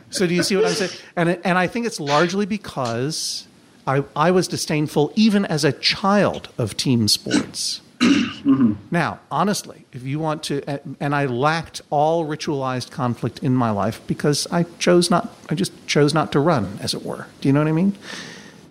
so 0.10 0.26
do 0.26 0.34
you 0.34 0.42
see 0.42 0.56
what 0.56 0.66
I'm 0.66 0.72
saying? 0.72 0.90
And 1.16 1.40
and 1.44 1.58
I 1.58 1.66
think 1.66 1.86
it's 1.86 2.00
largely 2.00 2.46
because 2.46 3.46
I 3.86 4.04
I 4.14 4.30
was 4.30 4.48
disdainful 4.48 5.12
even 5.16 5.44
as 5.44 5.64
a 5.64 5.72
child 5.72 6.48
of 6.56 6.76
team 6.76 7.08
sports. 7.08 7.80
Mm-hmm. 8.00 8.74
Now, 8.90 9.20
honestly, 9.30 9.84
if 9.92 10.02
you 10.04 10.18
want 10.18 10.44
to, 10.44 10.80
and 11.00 11.14
I 11.14 11.26
lacked 11.26 11.82
all 11.90 12.26
ritualized 12.26 12.90
conflict 12.90 13.40
in 13.42 13.54
my 13.54 13.70
life 13.70 14.00
because 14.06 14.46
I 14.50 14.64
chose 14.78 15.10
not, 15.10 15.34
I 15.48 15.54
just 15.54 15.72
chose 15.86 16.14
not 16.14 16.32
to 16.32 16.40
run, 16.40 16.78
as 16.80 16.94
it 16.94 17.04
were. 17.04 17.26
Do 17.40 17.48
you 17.48 17.52
know 17.52 17.60
what 17.60 17.68
I 17.68 17.72
mean? 17.72 17.96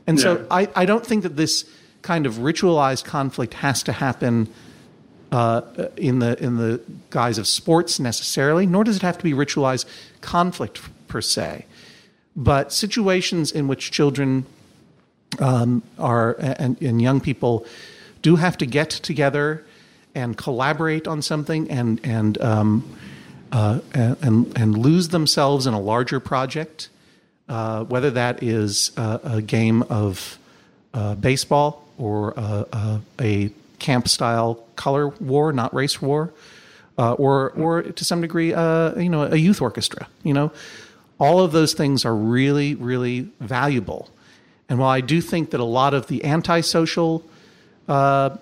And 0.06 0.18
yeah. 0.18 0.24
so 0.24 0.48
I, 0.50 0.70
I 0.76 0.86
don't 0.86 1.06
think 1.06 1.24
that 1.24 1.36
this 1.36 1.70
kind 2.02 2.26
of 2.26 2.36
ritualized 2.36 3.04
conflict 3.04 3.56
has 3.56 3.84
to 3.84 3.92
happen 3.92 4.48
uh, 5.32 5.62
in 5.98 6.20
the 6.20 6.42
in 6.42 6.56
the 6.56 6.80
guise 7.10 7.38
of 7.38 7.48
sports 7.48 8.00
necessarily, 8.00 8.66
nor 8.66 8.86
does 8.86 8.96
it 8.96 9.02
have 9.02 9.18
to 9.18 9.24
be 9.24 9.34
ritualized 9.34 9.86
conflict 10.22 10.82
per 11.08 11.22
se. 11.22 11.66
But 12.36 12.72
situations 12.72 13.52
in 13.52 13.68
which 13.68 13.92
children 13.92 14.46
um, 15.40 15.84
are 16.00 16.36
and, 16.40 16.82
and 16.82 17.02
young 17.02 17.20
people 17.20 17.66
do 18.22 18.36
have 18.36 18.58
to 18.58 18.66
get 18.66 18.90
together 18.90 19.64
and 20.16 20.38
collaborate 20.38 21.08
on 21.08 21.22
something 21.22 21.70
and 21.70 22.00
and 22.04 22.42
um, 22.42 22.98
uh, 23.52 23.80
and 23.94 24.58
and 24.58 24.78
lose 24.78 25.10
themselves 25.10 25.68
in 25.68 25.74
a 25.74 25.80
larger 25.80 26.20
project, 26.20 26.90
uh, 27.48 27.84
whether 27.84 28.12
that 28.12 28.42
is 28.42 28.92
a, 28.98 29.20
a 29.24 29.42
game 29.42 29.84
of 29.84 30.40
uh, 30.94 31.16
baseball 31.16 31.88
or 31.98 32.34
a, 32.36 33.02
a 33.22 33.52
camp 33.80 34.08
style 34.08 34.66
color 34.76 35.10
war, 35.10 35.54
not 35.54 35.74
race 35.74 36.02
war, 36.02 36.34
uh, 36.98 37.14
or 37.14 37.52
or 37.52 37.84
to 37.84 38.04
some 38.04 38.22
degree, 38.22 38.54
uh, 38.54 38.98
you 39.00 39.10
know, 39.10 39.24
a 39.24 39.38
youth 39.38 39.62
orchestra. 39.62 40.08
You 40.24 40.34
know, 40.34 40.52
all 41.20 41.42
of 41.42 41.52
those 41.52 41.74
things 41.74 42.06
are 42.06 42.16
really 42.16 42.76
really 42.76 43.30
valuable. 43.40 44.10
And 44.70 44.80
while 44.80 44.90
I 44.90 45.02
do 45.02 45.22
think 45.22 45.52
that 45.52 45.60
a 45.60 45.66
lot 45.66 45.94
of 45.94 46.08
the 46.08 46.26
antisocial 46.26 47.24
uh, 47.88 48.38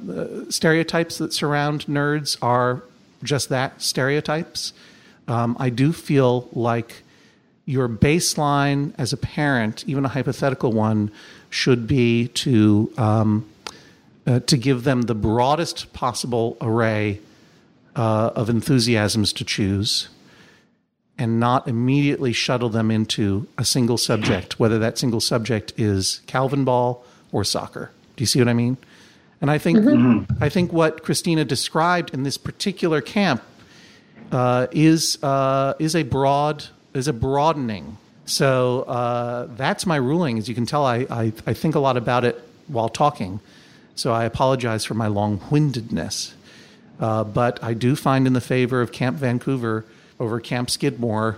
stereotypes 0.49 1.17
that 1.17 1.33
surround 1.33 1.85
nerds 1.85 2.37
are 2.41 2.83
just 3.23 3.49
that 3.49 3.81
stereotypes, 3.81 4.73
um, 5.27 5.55
I 5.59 5.69
do 5.69 5.93
feel 5.93 6.49
like 6.53 7.03
your 7.65 7.89
baseline 7.89 8.93
as 8.97 9.11
a 9.11 9.17
parent, 9.17 9.83
even 9.87 10.05
a 10.05 10.09
hypothetical 10.09 10.71
one, 10.71 11.11
should 11.49 11.87
be 11.87 12.27
to 12.29 12.91
um, 12.97 13.49
uh, 14.27 14.39
to 14.41 14.57
give 14.57 14.83
them 14.83 15.03
the 15.03 15.15
broadest 15.15 15.93
possible 15.93 16.57
array 16.61 17.19
uh, 17.95 18.31
of 18.35 18.49
enthusiasms 18.49 19.31
to 19.33 19.45
choose 19.45 20.09
and 21.17 21.39
not 21.39 21.67
immediately 21.67 22.33
shuttle 22.33 22.69
them 22.69 22.91
into 22.91 23.47
a 23.57 23.63
single 23.63 23.97
subject, 23.97 24.59
whether 24.59 24.79
that 24.79 24.97
single 24.97 25.21
subject 25.21 25.71
is 25.77 26.21
Calvinball 26.27 26.99
or 27.31 27.43
soccer. 27.43 27.91
Do 28.15 28.21
you 28.21 28.25
see 28.25 28.39
what 28.39 28.49
I 28.49 28.53
mean? 28.53 28.77
And 29.45 29.51
I 29.51 29.59
think 29.59 29.77
mm-hmm. 29.77 30.43
I 30.43 30.49
think 30.49 30.73
what 30.73 31.03
Christina 31.03 31.45
described 31.45 32.15
in 32.15 32.23
this 32.23 32.35
particular 32.35 32.99
camp 32.99 33.43
uh, 34.31 34.65
is 34.71 35.21
uh, 35.21 35.75
is 35.77 35.95
a 35.95 36.01
broad 36.01 36.65
is 36.95 37.07
a 37.07 37.13
broadening. 37.13 37.99
So 38.25 38.81
uh, 38.87 39.47
that's 39.55 39.85
my 39.85 39.97
ruling. 39.97 40.39
As 40.39 40.49
you 40.49 40.55
can 40.55 40.65
tell, 40.65 40.83
I, 40.83 41.05
I, 41.11 41.31
I 41.45 41.53
think 41.53 41.75
a 41.75 41.79
lot 41.79 41.95
about 41.95 42.25
it 42.25 42.41
while 42.65 42.89
talking. 42.89 43.39
So 43.93 44.11
I 44.11 44.25
apologize 44.25 44.83
for 44.83 44.95
my 44.95 45.05
long 45.05 45.39
windedness. 45.51 46.33
Uh, 46.99 47.23
but 47.23 47.63
I 47.63 47.75
do 47.75 47.95
find 47.95 48.25
in 48.25 48.33
the 48.33 48.41
favor 48.41 48.81
of 48.81 48.91
Camp 48.91 49.17
Vancouver 49.17 49.85
over 50.19 50.39
Camp 50.39 50.71
Skidmore. 50.71 51.37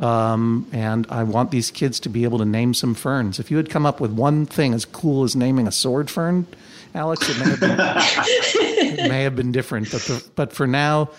Um, 0.00 0.66
and 0.72 1.06
I 1.10 1.24
want 1.24 1.50
these 1.50 1.70
kids 1.70 2.00
to 2.00 2.08
be 2.08 2.24
able 2.24 2.38
to 2.38 2.46
name 2.46 2.72
some 2.72 2.94
ferns. 2.94 3.38
If 3.38 3.50
you 3.50 3.58
had 3.58 3.68
come 3.68 3.84
up 3.84 4.00
with 4.00 4.10
one 4.10 4.46
thing 4.46 4.72
as 4.72 4.86
cool 4.86 5.24
as 5.24 5.36
naming 5.36 5.66
a 5.66 5.72
sword 5.72 6.08
fern, 6.08 6.46
Alex, 6.94 7.28
it 7.28 7.38
may 7.38 7.50
have 7.50 7.60
been, 7.60 7.76
it 7.78 9.08
may 9.08 9.22
have 9.22 9.36
been 9.36 9.52
different. 9.52 9.90
But, 9.90 10.02
the, 10.02 10.24
but 10.34 10.52
for 10.52 10.66
now, 10.66 11.10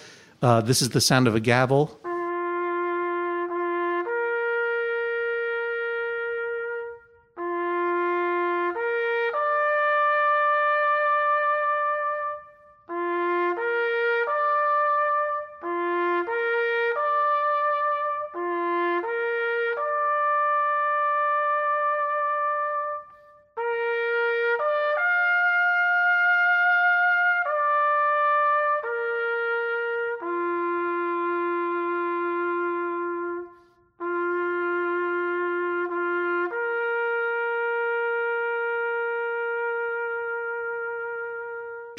uh, 0.42 0.62
this 0.62 0.82
is 0.82 0.90
the 0.90 1.02
sound 1.02 1.28
of 1.28 1.36
a 1.36 1.40
gavel. 1.40 2.00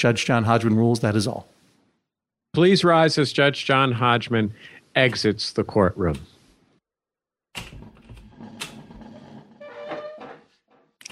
Judge 0.04 0.26
John 0.26 0.44
Hodgman 0.44 0.76
rules, 0.76 1.00
that 1.00 1.16
is 1.16 1.26
all. 1.26 1.48
Please 2.52 2.84
rise 2.84 3.16
as 3.16 3.32
Judge 3.32 3.64
John 3.64 3.90
Hodgman 3.90 4.52
exits 4.94 5.52
the 5.52 5.64
courtroom. 5.64 6.20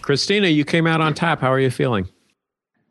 Christina, 0.03 0.49
you 0.49 0.67
came 0.67 0.87
out 0.87 1.01
on 1.01 1.15
top. 1.15 1.41
How 1.41 1.51
are 1.51 1.59
you 1.59 1.71
feeling? 1.71 2.07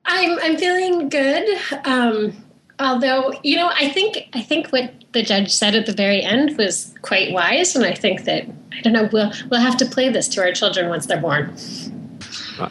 I'm 0.06 0.40
I'm 0.40 0.58
feeling 0.58 1.08
good. 1.08 1.48
Um, 1.86 2.34
although, 2.80 3.32
you 3.44 3.56
know, 3.56 3.70
I 3.72 3.90
think 3.90 4.28
I 4.34 4.42
think 4.42 4.70
what 4.70 4.92
the 5.12 5.22
judge 5.22 5.52
said 5.54 5.76
at 5.76 5.86
the 5.86 5.94
very 5.94 6.24
end 6.24 6.58
was 6.58 6.96
quite 7.04 7.32
wise, 7.32 7.76
and 7.76 7.86
I 7.86 7.94
think 7.94 8.24
that 8.24 8.50
I 8.72 8.82
don't 8.82 8.94
know. 8.94 9.08
We'll 9.14 9.32
we'll 9.52 9.62
have 9.62 9.78
to 9.78 9.86
play 9.86 10.10
this 10.10 10.28
to 10.30 10.42
our 10.42 10.52
children 10.52 10.90
once 10.90 11.06
they're 11.06 11.22
born. 11.22 11.56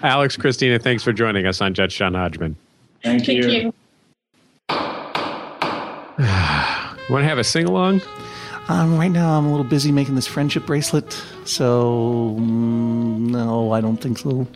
Alex, 0.03 0.37
Christina, 0.37 0.81
thanks 0.81 1.05
for 1.05 1.13
joining 1.13 1.47
us 1.47 1.61
on 1.61 1.75
Judge 1.75 1.97
John 1.97 2.15
Hodgman. 2.15 2.57
Thank, 3.03 3.27
Thank 3.27 3.45
you. 3.45 3.49
you. 3.49 3.73
Want 7.11 7.23
to 7.23 7.29
have 7.29 7.39
a 7.39 7.45
sing 7.45 7.67
along? 7.67 8.03
Um, 8.69 8.97
right 8.97 9.09
now, 9.09 9.37
I'm 9.37 9.47
a 9.47 9.51
little 9.51 9.65
busy 9.65 9.91
making 9.91 10.15
this 10.15 10.29
friendship 10.29 10.67
bracelet, 10.67 11.21
so 11.45 12.37
mm, 12.39 13.31
no, 13.31 13.73
I 13.73 13.81
don't 13.81 13.97
think 13.97 14.19
so. 14.19 14.47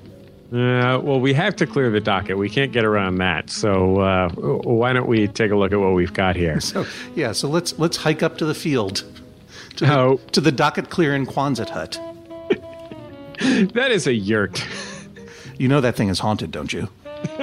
Uh, 0.53 1.01
well, 1.03 1.18
we 1.18 1.32
have 1.32 1.57
to 1.57 1.66
clear 1.66 1.90
the 1.90 2.01
docket. 2.01 2.38
We 2.38 2.49
can't 2.49 2.70
get 2.70 2.84
around 2.84 3.16
that. 3.16 3.51
So 3.51 3.99
uh, 3.99 4.28
why 4.28 4.92
don't 4.92 5.09
we 5.09 5.26
take 5.26 5.51
a 5.51 5.57
look 5.57 5.72
at 5.72 5.80
what 5.80 5.95
we've 5.95 6.12
got 6.12 6.36
here? 6.36 6.61
So 6.61 6.86
yeah, 7.16 7.32
so 7.32 7.49
let's 7.49 7.76
let's 7.78 7.97
hike 7.97 8.22
up 8.22 8.38
to 8.38 8.45
the 8.45 8.55
field, 8.55 9.03
to 9.76 9.84
the, 9.84 9.99
oh. 9.99 10.20
to 10.30 10.40
the 10.40 10.53
docket 10.53 10.90
clearing 10.90 11.26
Quonset 11.26 11.70
hut. 11.70 11.99
that 13.74 13.90
is 13.90 14.07
a 14.07 14.14
yurt. 14.14 14.64
you 15.59 15.66
know 15.66 15.80
that 15.80 15.97
thing 15.97 16.09
is 16.09 16.20
haunted, 16.20 16.53
don't 16.53 16.72
you? 16.72 16.88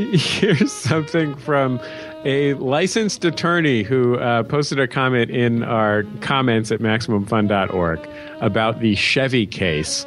Here's 0.12 0.72
something 0.72 1.36
from 1.36 1.78
a 2.24 2.54
licensed 2.54 3.24
attorney 3.24 3.82
who 3.82 4.16
uh, 4.16 4.42
posted 4.44 4.78
a 4.78 4.88
comment 4.88 5.30
in 5.30 5.62
our 5.62 6.04
comments 6.22 6.72
at 6.72 6.80
MaximumFun.org 6.80 8.08
about 8.40 8.80
the 8.80 8.94
Chevy 8.94 9.46
case. 9.46 10.06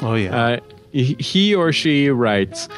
Oh, 0.00 0.14
yeah. 0.14 0.34
Uh, 0.34 0.60
he 0.92 1.54
or 1.54 1.72
she 1.72 2.08
writes 2.08 2.68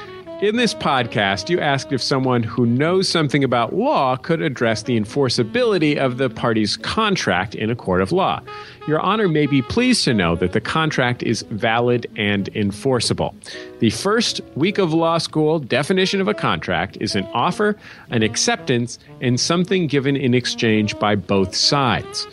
in 0.41 0.57
this 0.57 0.72
podcast, 0.72 1.51
you 1.51 1.61
asked 1.61 1.93
if 1.93 2.03
someone 2.03 2.43
who 2.43 2.64
knows 2.64 3.09
something 3.09 3.45
about 3.45 3.74
law 3.74 4.16
could 4.16 4.41
address 4.41 4.82
the 4.82 4.99
enforceability 4.99 5.99
of 5.99 6.16
the 6.16 6.30
party's 6.30 6.78
contract 6.78 7.55
in 7.55 7.70
a 7.70 7.76
court 7.76 8.01
of 8.01 8.11
law. 8.11 8.41
Your 8.88 9.01
Honor 9.01 9.28
may 9.28 9.47
be 9.47 9.61
pleased 9.61 10.03
to 10.05 10.14
know 10.14 10.36
that 10.36 10.53
the 10.53 10.61
contract 10.61 11.22
is 11.22 11.43
valid 11.51 12.11
and 12.16 12.49
enforceable. 12.57 13.34
The 13.80 13.91
first 13.91 14.41
week 14.55 14.78
of 14.78 14.95
law 14.95 15.18
school 15.18 15.59
definition 15.59 16.22
of 16.22 16.28
a 16.28 16.34
contract 16.34 16.97
is 17.01 17.14
an 17.14 17.26
offer, 17.34 17.76
an 18.09 18.22
acceptance, 18.22 18.99
and 19.20 19.38
something 19.38 19.88
given 19.88 20.16
in 20.16 20.32
exchange 20.32 20.99
by 20.99 21.16
both 21.16 21.55
sides. 21.55 22.26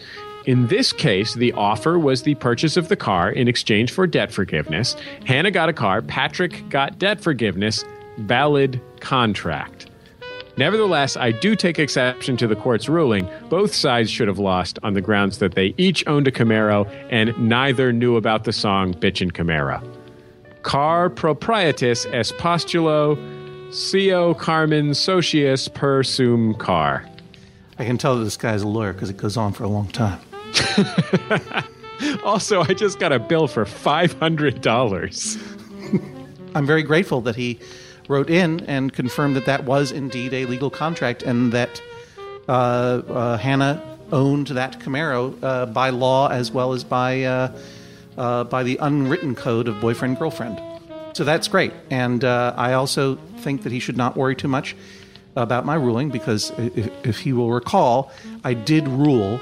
In 0.45 0.67
this 0.67 0.93
case, 0.93 1.33
the 1.33 1.51
offer 1.53 1.99
was 1.99 2.23
the 2.23 2.35
purchase 2.35 2.77
of 2.77 2.87
the 2.87 2.95
car 2.95 3.29
in 3.29 3.49
exchange 3.49 3.91
for 3.91 4.07
debt 4.07 4.31
forgiveness. 4.31 4.95
Hannah 5.25 5.51
got 5.51 5.67
a 5.67 5.73
car, 5.73 6.01
Patrick 6.01 6.69
got 6.69 6.97
debt 6.97 7.19
forgiveness, 7.19 7.83
valid 8.17 8.81
contract. 8.99 9.89
Nevertheless, 10.57 11.15
I 11.15 11.31
do 11.31 11.55
take 11.55 11.77
exception 11.77 12.35
to 12.37 12.47
the 12.47 12.55
court's 12.55 12.89
ruling. 12.89 13.29
Both 13.49 13.75
sides 13.75 14.09
should 14.09 14.27
have 14.27 14.39
lost 14.39 14.79
on 14.81 14.93
the 14.93 15.01
grounds 15.01 15.37
that 15.37 15.53
they 15.53 15.75
each 15.77 16.05
owned 16.07 16.27
a 16.27 16.31
Camaro 16.31 16.89
and 17.11 17.37
neither 17.37 17.93
knew 17.93 18.15
about 18.15 18.43
the 18.43 18.53
song 18.53 18.95
Bitchin' 18.95 19.31
Camaro. 19.31 19.83
Car 20.63 21.11
proprietis 21.11 22.11
est 22.11 22.35
postulo 22.37 23.15
co 24.01 24.33
carmen 24.33 24.95
socius 24.95 25.67
per 25.67 26.01
sum 26.01 26.55
car. 26.55 27.05
I 27.77 27.85
can 27.85 27.99
tell 27.99 28.17
that 28.17 28.23
this 28.23 28.37
guy's 28.37 28.63
a 28.63 28.67
lawyer 28.67 28.93
because 28.93 29.11
it 29.11 29.17
goes 29.17 29.37
on 29.37 29.53
for 29.53 29.63
a 29.63 29.69
long 29.69 29.89
time. 29.89 30.19
Also, 32.23 32.61
I 32.61 32.73
just 32.73 32.99
got 32.99 33.11
a 33.11 33.19
bill 33.19 33.47
for 33.47 33.65
$500. 33.65 36.55
I'm 36.55 36.65
very 36.65 36.83
grateful 36.83 37.19
that 37.21 37.35
he 37.35 37.59
wrote 38.07 38.29
in 38.29 38.61
and 38.61 38.93
confirmed 38.93 39.35
that 39.35 39.45
that 39.45 39.65
was 39.65 39.91
indeed 39.91 40.33
a 40.33 40.45
legal 40.45 40.69
contract 40.69 41.23
and 41.23 41.51
that 41.51 41.81
uh, 42.47 42.51
uh, 42.51 43.37
Hannah 43.37 43.81
owned 44.11 44.47
that 44.47 44.79
Camaro 44.79 45.35
uh, 45.43 45.65
by 45.65 45.89
law 45.89 46.29
as 46.29 46.51
well 46.51 46.73
as 46.73 46.83
by 46.83 47.23
uh, 47.23 47.57
uh, 48.17 48.43
by 48.45 48.63
the 48.63 48.77
unwritten 48.77 49.35
code 49.35 49.67
of 49.67 49.79
boyfriend 49.79 50.17
girlfriend. 50.17 50.61
So 51.13 51.23
that's 51.23 51.47
great, 51.47 51.73
and 51.89 52.23
uh, 52.23 52.53
I 52.55 52.73
also 52.73 53.15
think 53.39 53.63
that 53.63 53.71
he 53.71 53.79
should 53.79 53.97
not 53.97 54.15
worry 54.15 54.35
too 54.35 54.47
much 54.47 54.75
about 55.35 55.65
my 55.65 55.75
ruling 55.75 56.09
because 56.09 56.51
if, 56.57 56.89
if 57.05 57.19
he 57.19 57.33
will 57.33 57.51
recall, 57.51 58.11
I 58.43 58.53
did 58.53 58.87
rule 58.87 59.39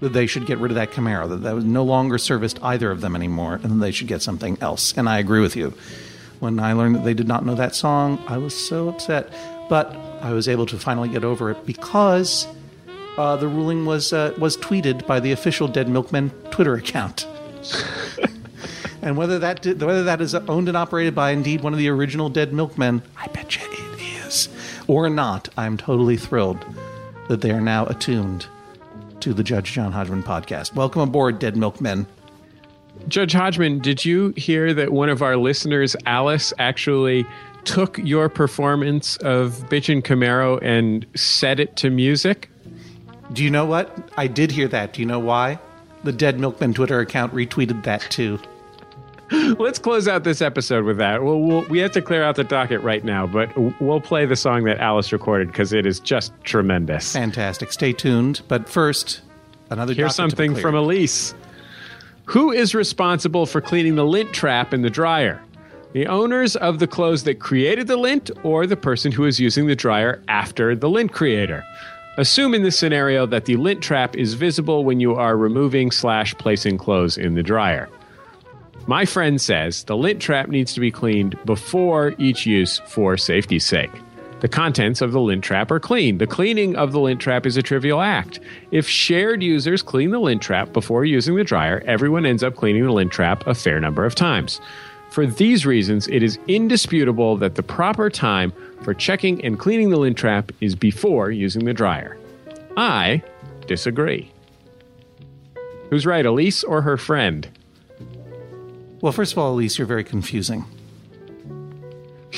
that 0.00 0.12
they 0.12 0.26
should 0.26 0.46
get 0.46 0.58
rid 0.58 0.70
of 0.70 0.74
that 0.74 0.90
Camaro, 0.90 1.28
that 1.28 1.36
that 1.36 1.54
was 1.54 1.64
no 1.64 1.84
longer 1.84 2.18
serviced 2.18 2.62
either 2.62 2.90
of 2.90 3.00
them 3.00 3.16
anymore, 3.16 3.60
and 3.62 3.82
they 3.82 3.92
should 3.92 4.08
get 4.08 4.22
something 4.22 4.58
else. 4.60 4.96
And 4.96 5.08
I 5.08 5.18
agree 5.18 5.40
with 5.40 5.56
you. 5.56 5.72
When 6.40 6.60
I 6.60 6.72
learned 6.72 6.96
that 6.96 7.04
they 7.04 7.14
did 7.14 7.28
not 7.28 7.46
know 7.46 7.54
that 7.54 7.74
song, 7.74 8.22
I 8.26 8.36
was 8.38 8.54
so 8.54 8.88
upset. 8.88 9.32
But 9.68 9.94
I 10.20 10.32
was 10.32 10.48
able 10.48 10.66
to 10.66 10.78
finally 10.78 11.08
get 11.08 11.24
over 11.24 11.50
it 11.50 11.66
because 11.66 12.46
uh, 13.16 13.36
the 13.36 13.48
ruling 13.48 13.86
was 13.86 14.12
uh, 14.12 14.34
was 14.38 14.56
tweeted 14.56 15.06
by 15.06 15.20
the 15.20 15.32
official 15.32 15.68
Dead 15.68 15.88
Milkmen 15.88 16.30
Twitter 16.50 16.74
account. 16.74 17.26
and 19.02 19.16
whether 19.16 19.38
that 19.38 19.62
did, 19.62 19.82
whether 19.82 20.04
that 20.04 20.20
is 20.20 20.34
owned 20.34 20.68
and 20.68 20.76
operated 20.76 21.14
by 21.14 21.30
indeed 21.30 21.62
one 21.62 21.72
of 21.72 21.78
the 21.78 21.88
original 21.88 22.28
Dead 22.28 22.52
Milkmen, 22.52 23.02
I 23.16 23.26
bet 23.28 23.56
you 23.56 23.66
it 23.70 24.26
is, 24.26 24.48
or 24.86 25.08
not, 25.08 25.48
I'm 25.56 25.76
totally 25.76 26.16
thrilled 26.16 26.64
that 27.28 27.40
they 27.40 27.50
are 27.50 27.60
now 27.60 27.86
attuned 27.86 28.46
to 29.20 29.34
the 29.34 29.42
Judge 29.42 29.72
John 29.72 29.92
Hodgman 29.92 30.22
podcast. 30.22 30.74
Welcome 30.74 31.02
aboard, 31.02 31.38
Dead 31.38 31.56
Milkmen. 31.56 32.06
Judge 33.08 33.32
Hodgman, 33.32 33.78
did 33.78 34.04
you 34.04 34.32
hear 34.36 34.74
that 34.74 34.92
one 34.92 35.08
of 35.08 35.22
our 35.22 35.36
listeners, 35.36 35.94
Alice, 36.06 36.52
actually 36.58 37.24
took 37.64 37.98
your 37.98 38.28
performance 38.28 39.16
of 39.18 39.52
Bitchin' 39.68 40.02
Camaro 40.02 40.58
and 40.62 41.06
set 41.14 41.60
it 41.60 41.76
to 41.76 41.90
music? 41.90 42.50
Do 43.32 43.44
you 43.44 43.50
know 43.50 43.64
what? 43.64 43.96
I 44.16 44.26
did 44.26 44.50
hear 44.50 44.68
that. 44.68 44.92
Do 44.92 45.02
you 45.02 45.06
know 45.06 45.18
why? 45.18 45.58
The 46.04 46.12
Dead 46.12 46.38
Milkmen 46.38 46.74
Twitter 46.74 47.00
account 47.00 47.34
retweeted 47.34 47.84
that 47.84 48.00
too. 48.02 48.38
Let's 49.58 49.80
close 49.80 50.06
out 50.06 50.22
this 50.22 50.40
episode 50.40 50.84
with 50.84 50.98
that. 50.98 51.24
We'll, 51.24 51.40
we'll, 51.40 51.62
we 51.62 51.80
have 51.80 51.90
to 51.92 52.02
clear 52.02 52.22
out 52.22 52.36
the 52.36 52.44
docket 52.44 52.80
right 52.82 53.04
now, 53.04 53.26
but 53.26 53.50
we'll 53.80 54.00
play 54.00 54.24
the 54.24 54.36
song 54.36 54.64
that 54.64 54.78
Alice 54.78 55.12
recorded 55.12 55.48
because 55.48 55.72
it 55.72 55.84
is 55.84 55.98
just 55.98 56.32
tremendous. 56.44 57.12
Fantastic. 57.12 57.72
Stay 57.72 57.92
tuned. 57.92 58.42
But 58.46 58.68
first, 58.68 59.22
another 59.70 59.94
Here's 59.94 60.16
docket 60.16 60.30
to 60.30 60.36
be 60.36 60.44
something 60.46 60.62
from 60.62 60.76
Elise. 60.76 61.34
Who 62.26 62.50
is 62.50 62.74
responsible 62.74 63.46
for 63.46 63.60
cleaning 63.60 63.94
the 63.94 64.04
lint 64.04 64.32
trap 64.32 64.74
in 64.74 64.82
the 64.82 64.90
dryer? 64.90 65.40
The 65.92 66.08
owners 66.08 66.56
of 66.56 66.80
the 66.80 66.88
clothes 66.88 67.22
that 67.22 67.38
created 67.38 67.86
the 67.86 67.96
lint 67.96 68.32
or 68.42 68.66
the 68.66 68.76
person 68.76 69.12
who 69.12 69.26
is 69.26 69.38
using 69.38 69.68
the 69.68 69.76
dryer 69.76 70.20
after 70.26 70.74
the 70.74 70.88
lint 70.88 71.12
creator? 71.12 71.64
Assume 72.18 72.52
in 72.52 72.64
this 72.64 72.76
scenario 72.76 73.26
that 73.26 73.44
the 73.44 73.54
lint 73.54 73.80
trap 73.80 74.16
is 74.16 74.34
visible 74.34 74.84
when 74.84 74.98
you 74.98 75.14
are 75.14 75.36
removing 75.36 75.92
slash 75.92 76.34
placing 76.34 76.78
clothes 76.78 77.16
in 77.16 77.34
the 77.34 77.44
dryer. 77.44 77.88
My 78.88 79.04
friend 79.04 79.40
says 79.40 79.84
the 79.84 79.96
lint 79.96 80.20
trap 80.20 80.48
needs 80.48 80.74
to 80.74 80.80
be 80.80 80.90
cleaned 80.90 81.38
before 81.44 82.12
each 82.18 82.44
use 82.44 82.80
for 82.86 83.16
safety's 83.16 83.64
sake. 83.64 83.92
The 84.40 84.48
contents 84.48 85.00
of 85.00 85.12
the 85.12 85.20
lint 85.20 85.42
trap 85.42 85.70
are 85.70 85.80
clean. 85.80 86.18
The 86.18 86.26
cleaning 86.26 86.76
of 86.76 86.92
the 86.92 87.00
lint 87.00 87.20
trap 87.20 87.46
is 87.46 87.56
a 87.56 87.62
trivial 87.62 88.02
act. 88.02 88.38
If 88.70 88.86
shared 88.86 89.42
users 89.42 89.82
clean 89.82 90.10
the 90.10 90.18
lint 90.18 90.42
trap 90.42 90.74
before 90.74 91.06
using 91.06 91.36
the 91.36 91.44
dryer, 91.44 91.82
everyone 91.86 92.26
ends 92.26 92.42
up 92.42 92.54
cleaning 92.54 92.84
the 92.84 92.92
lint 92.92 93.12
trap 93.12 93.46
a 93.46 93.54
fair 93.54 93.80
number 93.80 94.04
of 94.04 94.14
times. 94.14 94.60
For 95.08 95.26
these 95.26 95.64
reasons, 95.64 96.06
it 96.08 96.22
is 96.22 96.38
indisputable 96.48 97.38
that 97.38 97.54
the 97.54 97.62
proper 97.62 98.10
time 98.10 98.52
for 98.82 98.92
checking 98.92 99.42
and 99.42 99.58
cleaning 99.58 99.88
the 99.88 99.96
lint 99.96 100.18
trap 100.18 100.52
is 100.60 100.74
before 100.74 101.30
using 101.30 101.64
the 101.64 101.72
dryer. 101.72 102.18
I 102.76 103.22
disagree. 103.66 104.30
Who's 105.88 106.04
right, 106.04 106.26
Elise 106.26 106.62
or 106.62 106.82
her 106.82 106.98
friend? 106.98 107.48
Well, 109.00 109.12
first 109.12 109.32
of 109.32 109.38
all, 109.38 109.54
Elise, 109.54 109.78
you're 109.78 109.86
very 109.86 110.04
confusing. 110.04 110.66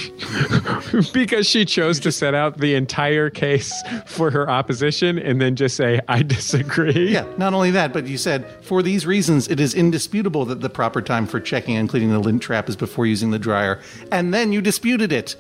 because 1.12 1.46
she 1.46 1.64
chose 1.64 2.00
to 2.00 2.12
set 2.12 2.34
out 2.34 2.58
the 2.58 2.74
entire 2.74 3.30
case 3.30 3.72
for 4.06 4.30
her 4.30 4.48
opposition 4.48 5.18
and 5.18 5.40
then 5.40 5.56
just 5.56 5.76
say, 5.76 6.00
I 6.08 6.22
disagree. 6.22 7.12
Yeah, 7.12 7.26
not 7.36 7.54
only 7.54 7.70
that, 7.72 7.92
but 7.92 8.06
you 8.06 8.18
said, 8.18 8.48
for 8.64 8.82
these 8.82 9.06
reasons, 9.06 9.48
it 9.48 9.60
is 9.60 9.74
indisputable 9.74 10.44
that 10.46 10.60
the 10.60 10.70
proper 10.70 11.02
time 11.02 11.26
for 11.26 11.40
checking 11.40 11.76
and 11.76 11.88
cleaning 11.88 12.10
the 12.10 12.18
lint 12.18 12.42
trap 12.42 12.68
is 12.68 12.76
before 12.76 13.06
using 13.06 13.30
the 13.30 13.38
dryer. 13.38 13.80
And 14.10 14.32
then 14.32 14.52
you 14.52 14.60
disputed 14.60 15.12
it. 15.12 15.36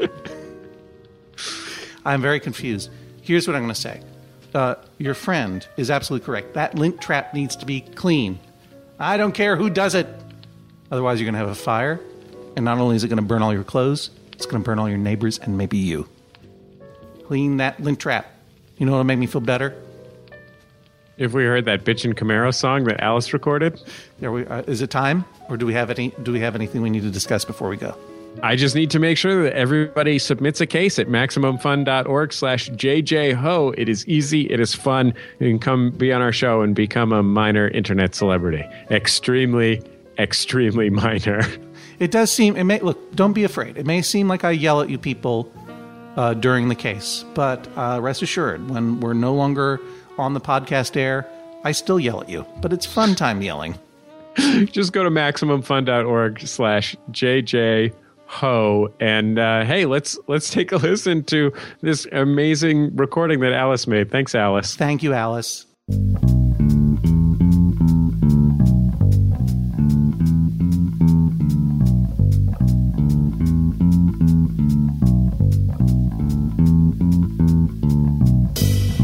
I'm 2.04 2.20
very 2.20 2.40
confused. 2.40 2.90
Here's 3.22 3.46
what 3.46 3.54
I'm 3.54 3.62
going 3.62 3.74
to 3.74 3.80
say 3.80 4.02
uh, 4.54 4.74
Your 4.98 5.14
friend 5.14 5.66
is 5.76 5.90
absolutely 5.90 6.26
correct. 6.26 6.54
That 6.54 6.74
lint 6.74 7.00
trap 7.00 7.34
needs 7.34 7.56
to 7.56 7.66
be 7.66 7.80
clean. 7.80 8.38
I 8.98 9.16
don't 9.16 9.32
care 9.32 9.56
who 9.56 9.70
does 9.70 9.94
it. 9.94 10.06
Otherwise, 10.90 11.20
you're 11.20 11.24
going 11.26 11.34
to 11.34 11.38
have 11.38 11.48
a 11.48 11.54
fire. 11.54 12.00
And 12.56 12.64
not 12.64 12.78
only 12.78 12.96
is 12.96 13.04
it 13.04 13.08
going 13.08 13.16
to 13.18 13.22
burn 13.22 13.42
all 13.42 13.52
your 13.52 13.64
clothes, 13.64 14.10
it's 14.32 14.46
going 14.46 14.62
to 14.62 14.64
burn 14.64 14.78
all 14.78 14.88
your 14.88 14.98
neighbors 14.98 15.38
and 15.38 15.56
maybe 15.56 15.78
you. 15.78 16.08
Clean 17.26 17.56
that 17.58 17.80
lint 17.80 18.00
trap. 18.00 18.26
You 18.78 18.86
know 18.86 18.92
what'll 18.92 19.04
make 19.04 19.18
me 19.18 19.26
feel 19.26 19.40
better? 19.40 19.74
If 21.18 21.32
we 21.32 21.44
heard 21.44 21.66
that 21.66 21.84
Bitchin' 21.84 22.14
Camaro 22.14 22.52
song 22.54 22.84
that 22.84 23.00
Alice 23.00 23.32
recorded, 23.32 23.80
Are 24.22 24.32
we, 24.32 24.46
uh, 24.46 24.62
is 24.62 24.80
it 24.82 24.90
time, 24.90 25.24
or 25.48 25.56
do 25.56 25.66
we 25.66 25.74
have 25.74 25.90
any? 25.90 26.12
Do 26.22 26.32
we 26.32 26.40
have 26.40 26.54
anything 26.54 26.82
we 26.82 26.90
need 26.90 27.02
to 27.02 27.10
discuss 27.10 27.44
before 27.44 27.68
we 27.68 27.76
go? 27.76 27.96
I 28.42 28.56
just 28.56 28.74
need 28.74 28.90
to 28.92 28.98
make 28.98 29.18
sure 29.18 29.42
that 29.44 29.52
everybody 29.52 30.18
submits 30.18 30.60
a 30.60 30.66
case 30.66 30.98
at 30.98 31.06
MaximumFun.org 31.06 32.32
slash 32.32 32.70
JJHo. 32.70 33.74
It 33.76 33.88
is 33.88 34.06
easy. 34.08 34.50
It 34.50 34.58
is 34.58 34.74
fun. 34.74 35.12
You 35.38 35.50
can 35.50 35.58
come 35.58 35.90
be 35.90 36.12
on 36.12 36.22
our 36.22 36.32
show 36.32 36.62
and 36.62 36.74
become 36.74 37.12
a 37.12 37.22
minor 37.22 37.68
internet 37.68 38.14
celebrity. 38.14 38.64
Extremely, 38.90 39.82
extremely 40.18 40.88
minor. 41.04 41.42
It 42.02 42.10
does 42.10 42.32
seem. 42.32 42.56
It 42.56 42.64
may 42.64 42.80
look. 42.80 43.14
Don't 43.14 43.32
be 43.32 43.44
afraid. 43.44 43.78
It 43.78 43.86
may 43.86 44.02
seem 44.02 44.26
like 44.26 44.42
I 44.42 44.50
yell 44.50 44.80
at 44.80 44.90
you 44.90 44.98
people 44.98 45.52
uh, 46.16 46.34
during 46.34 46.68
the 46.68 46.74
case, 46.74 47.24
but 47.32 47.68
uh, 47.76 48.00
rest 48.02 48.22
assured, 48.22 48.68
when 48.68 48.98
we're 48.98 49.12
no 49.12 49.32
longer 49.32 49.80
on 50.18 50.34
the 50.34 50.40
podcast 50.40 50.96
air, 50.96 51.28
I 51.62 51.70
still 51.70 52.00
yell 52.00 52.20
at 52.20 52.28
you. 52.28 52.44
But 52.60 52.72
it's 52.72 52.86
fun 52.86 53.14
time 53.14 53.40
yelling. 53.40 53.78
just 54.64 54.92
go 54.92 55.04
to 55.04 55.10
MaximumFun.org 55.10 56.40
slash 56.40 56.96
JJHo. 57.12 58.92
And 58.98 59.38
uh, 59.38 59.64
hey, 59.64 59.86
let's 59.86 60.18
let's 60.26 60.50
take 60.50 60.72
a 60.72 60.76
listen 60.78 61.22
to 61.26 61.52
this 61.82 62.08
amazing 62.10 62.96
recording 62.96 63.38
that 63.40 63.52
Alice 63.52 63.86
made. 63.86 64.10
Thanks, 64.10 64.34
Alice. 64.34 64.74
Thank 64.74 65.04
you, 65.04 65.14
Alice. 65.14 65.66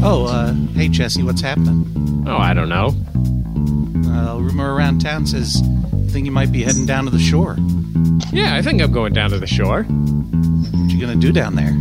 Oh, 0.01 0.25
uh, 0.29 0.53
hey 0.73 0.87
Jesse, 0.87 1.23
what's 1.23 1.41
happening? 1.41 2.23
Oh, 2.27 2.37
I 2.37 2.53
don't 2.53 2.69
know. 2.69 2.87
Uh, 4.09 4.39
rumor 4.39 4.73
around 4.73 4.99
town 4.99 5.25
says 5.27 5.61
you 5.61 6.09
think 6.09 6.25
you 6.25 6.31
might 6.31 6.51
be 6.51 6.63
heading 6.63 6.85
down 6.85 7.05
to 7.05 7.11
the 7.11 7.19
shore. 7.19 7.57
Yeah, 8.31 8.55
I 8.55 8.61
think 8.61 8.81
I'm 8.81 8.91
going 8.91 9.13
down 9.13 9.29
to 9.31 9.39
the 9.39 9.47
shore. 9.47 9.83
What 9.83 10.91
you 10.91 10.99
gonna 11.01 11.15
do 11.15 11.31
down 11.31 11.55
there? 11.55 11.73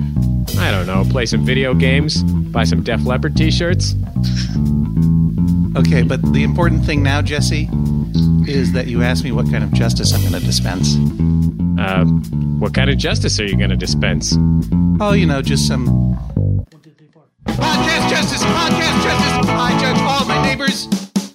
I 0.61 0.71
don't 0.71 0.87
know, 0.87 1.05
play 1.11 1.27
some 1.27 1.45
video 1.45 1.75
games, 1.75 2.23
buy 2.25 2.65
some 2.65 2.83
Def 2.83 3.05
Leppard 3.05 3.37
t-shirts. 3.37 3.95
Okay, 5.77 6.03
but 6.03 6.21
the 6.33 6.43
important 6.43 6.85
thing 6.85 7.03
now, 7.05 7.23
Jesse, 7.23 7.69
is 8.49 8.73
that 8.73 8.87
you 8.89 9.03
ask 9.03 9.23
me 9.23 9.31
what 9.31 9.49
kind 9.51 9.63
of 9.63 9.73
justice 9.73 10.13
I'm 10.13 10.23
to 10.33 10.41
dispense. 10.41 10.97
Uh, 11.79 12.05
what 12.59 12.75
kind 12.75 12.91
of 12.91 12.99
justice 12.99 13.39
are 13.39 13.45
you 13.45 13.57
to 13.71 13.77
dispense? 13.77 14.35
Oh, 15.01 15.13
you 15.13 15.27
know, 15.27 15.41
just 15.41 15.69
some. 15.69 16.19
Podcast 17.59 18.09
justice. 18.09 18.43
Podcast 18.45 18.97
justice. 19.03 19.49
I 19.51 19.71
judge 19.81 20.01
all 20.03 20.25
my 20.27 20.41
neighbors. 20.43 20.87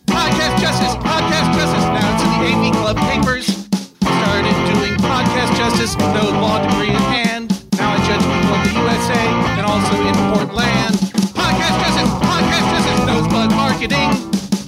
Podcast 0.08 0.56
justice. 0.60 0.96
Podcast 1.04 1.48
justice. 1.54 1.86
Now 1.92 2.08
it's 2.14 2.24
in 2.24 2.30
the 2.32 2.40
AV 2.48 2.74
Club 2.80 2.98
papers. 3.12 3.46
Started 4.02 4.56
doing 4.72 4.94
podcast 5.04 5.52
justice 5.58 5.96
with 5.96 6.12
no 6.16 6.32
law 6.40 6.60
degree 6.64 6.90
in 6.90 7.04
hand. 7.12 7.52
Now 7.78 7.94
I 7.94 7.98
judge 8.08 8.24
people 8.24 8.56
in 8.56 8.64
the 8.64 8.74
USA 8.80 9.22
and 9.60 9.66
also 9.66 9.94
in 10.00 10.16
Portland. 10.32 10.96
Podcast 11.36 11.76
justice. 11.84 12.10
Podcast 12.24 12.66
justice. 12.72 13.06
Nosebud 13.06 13.50
marketing. 13.52 14.10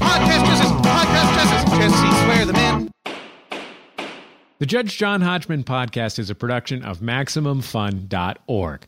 Podcast 0.04 0.46
justice. 0.46 0.72
Podcast 0.84 1.30
justice. 1.40 1.64
Jesse 1.80 2.12
swear 2.24 2.46
them 2.46 2.56
in. 2.56 2.92
The 4.60 4.66
Judge 4.66 4.98
John 4.98 5.22
Hodgman 5.22 5.64
podcast 5.64 6.18
is 6.18 6.30
a 6.30 6.36
production 6.36 6.84
of 6.84 7.00
MaximumFun.org. 7.00 8.88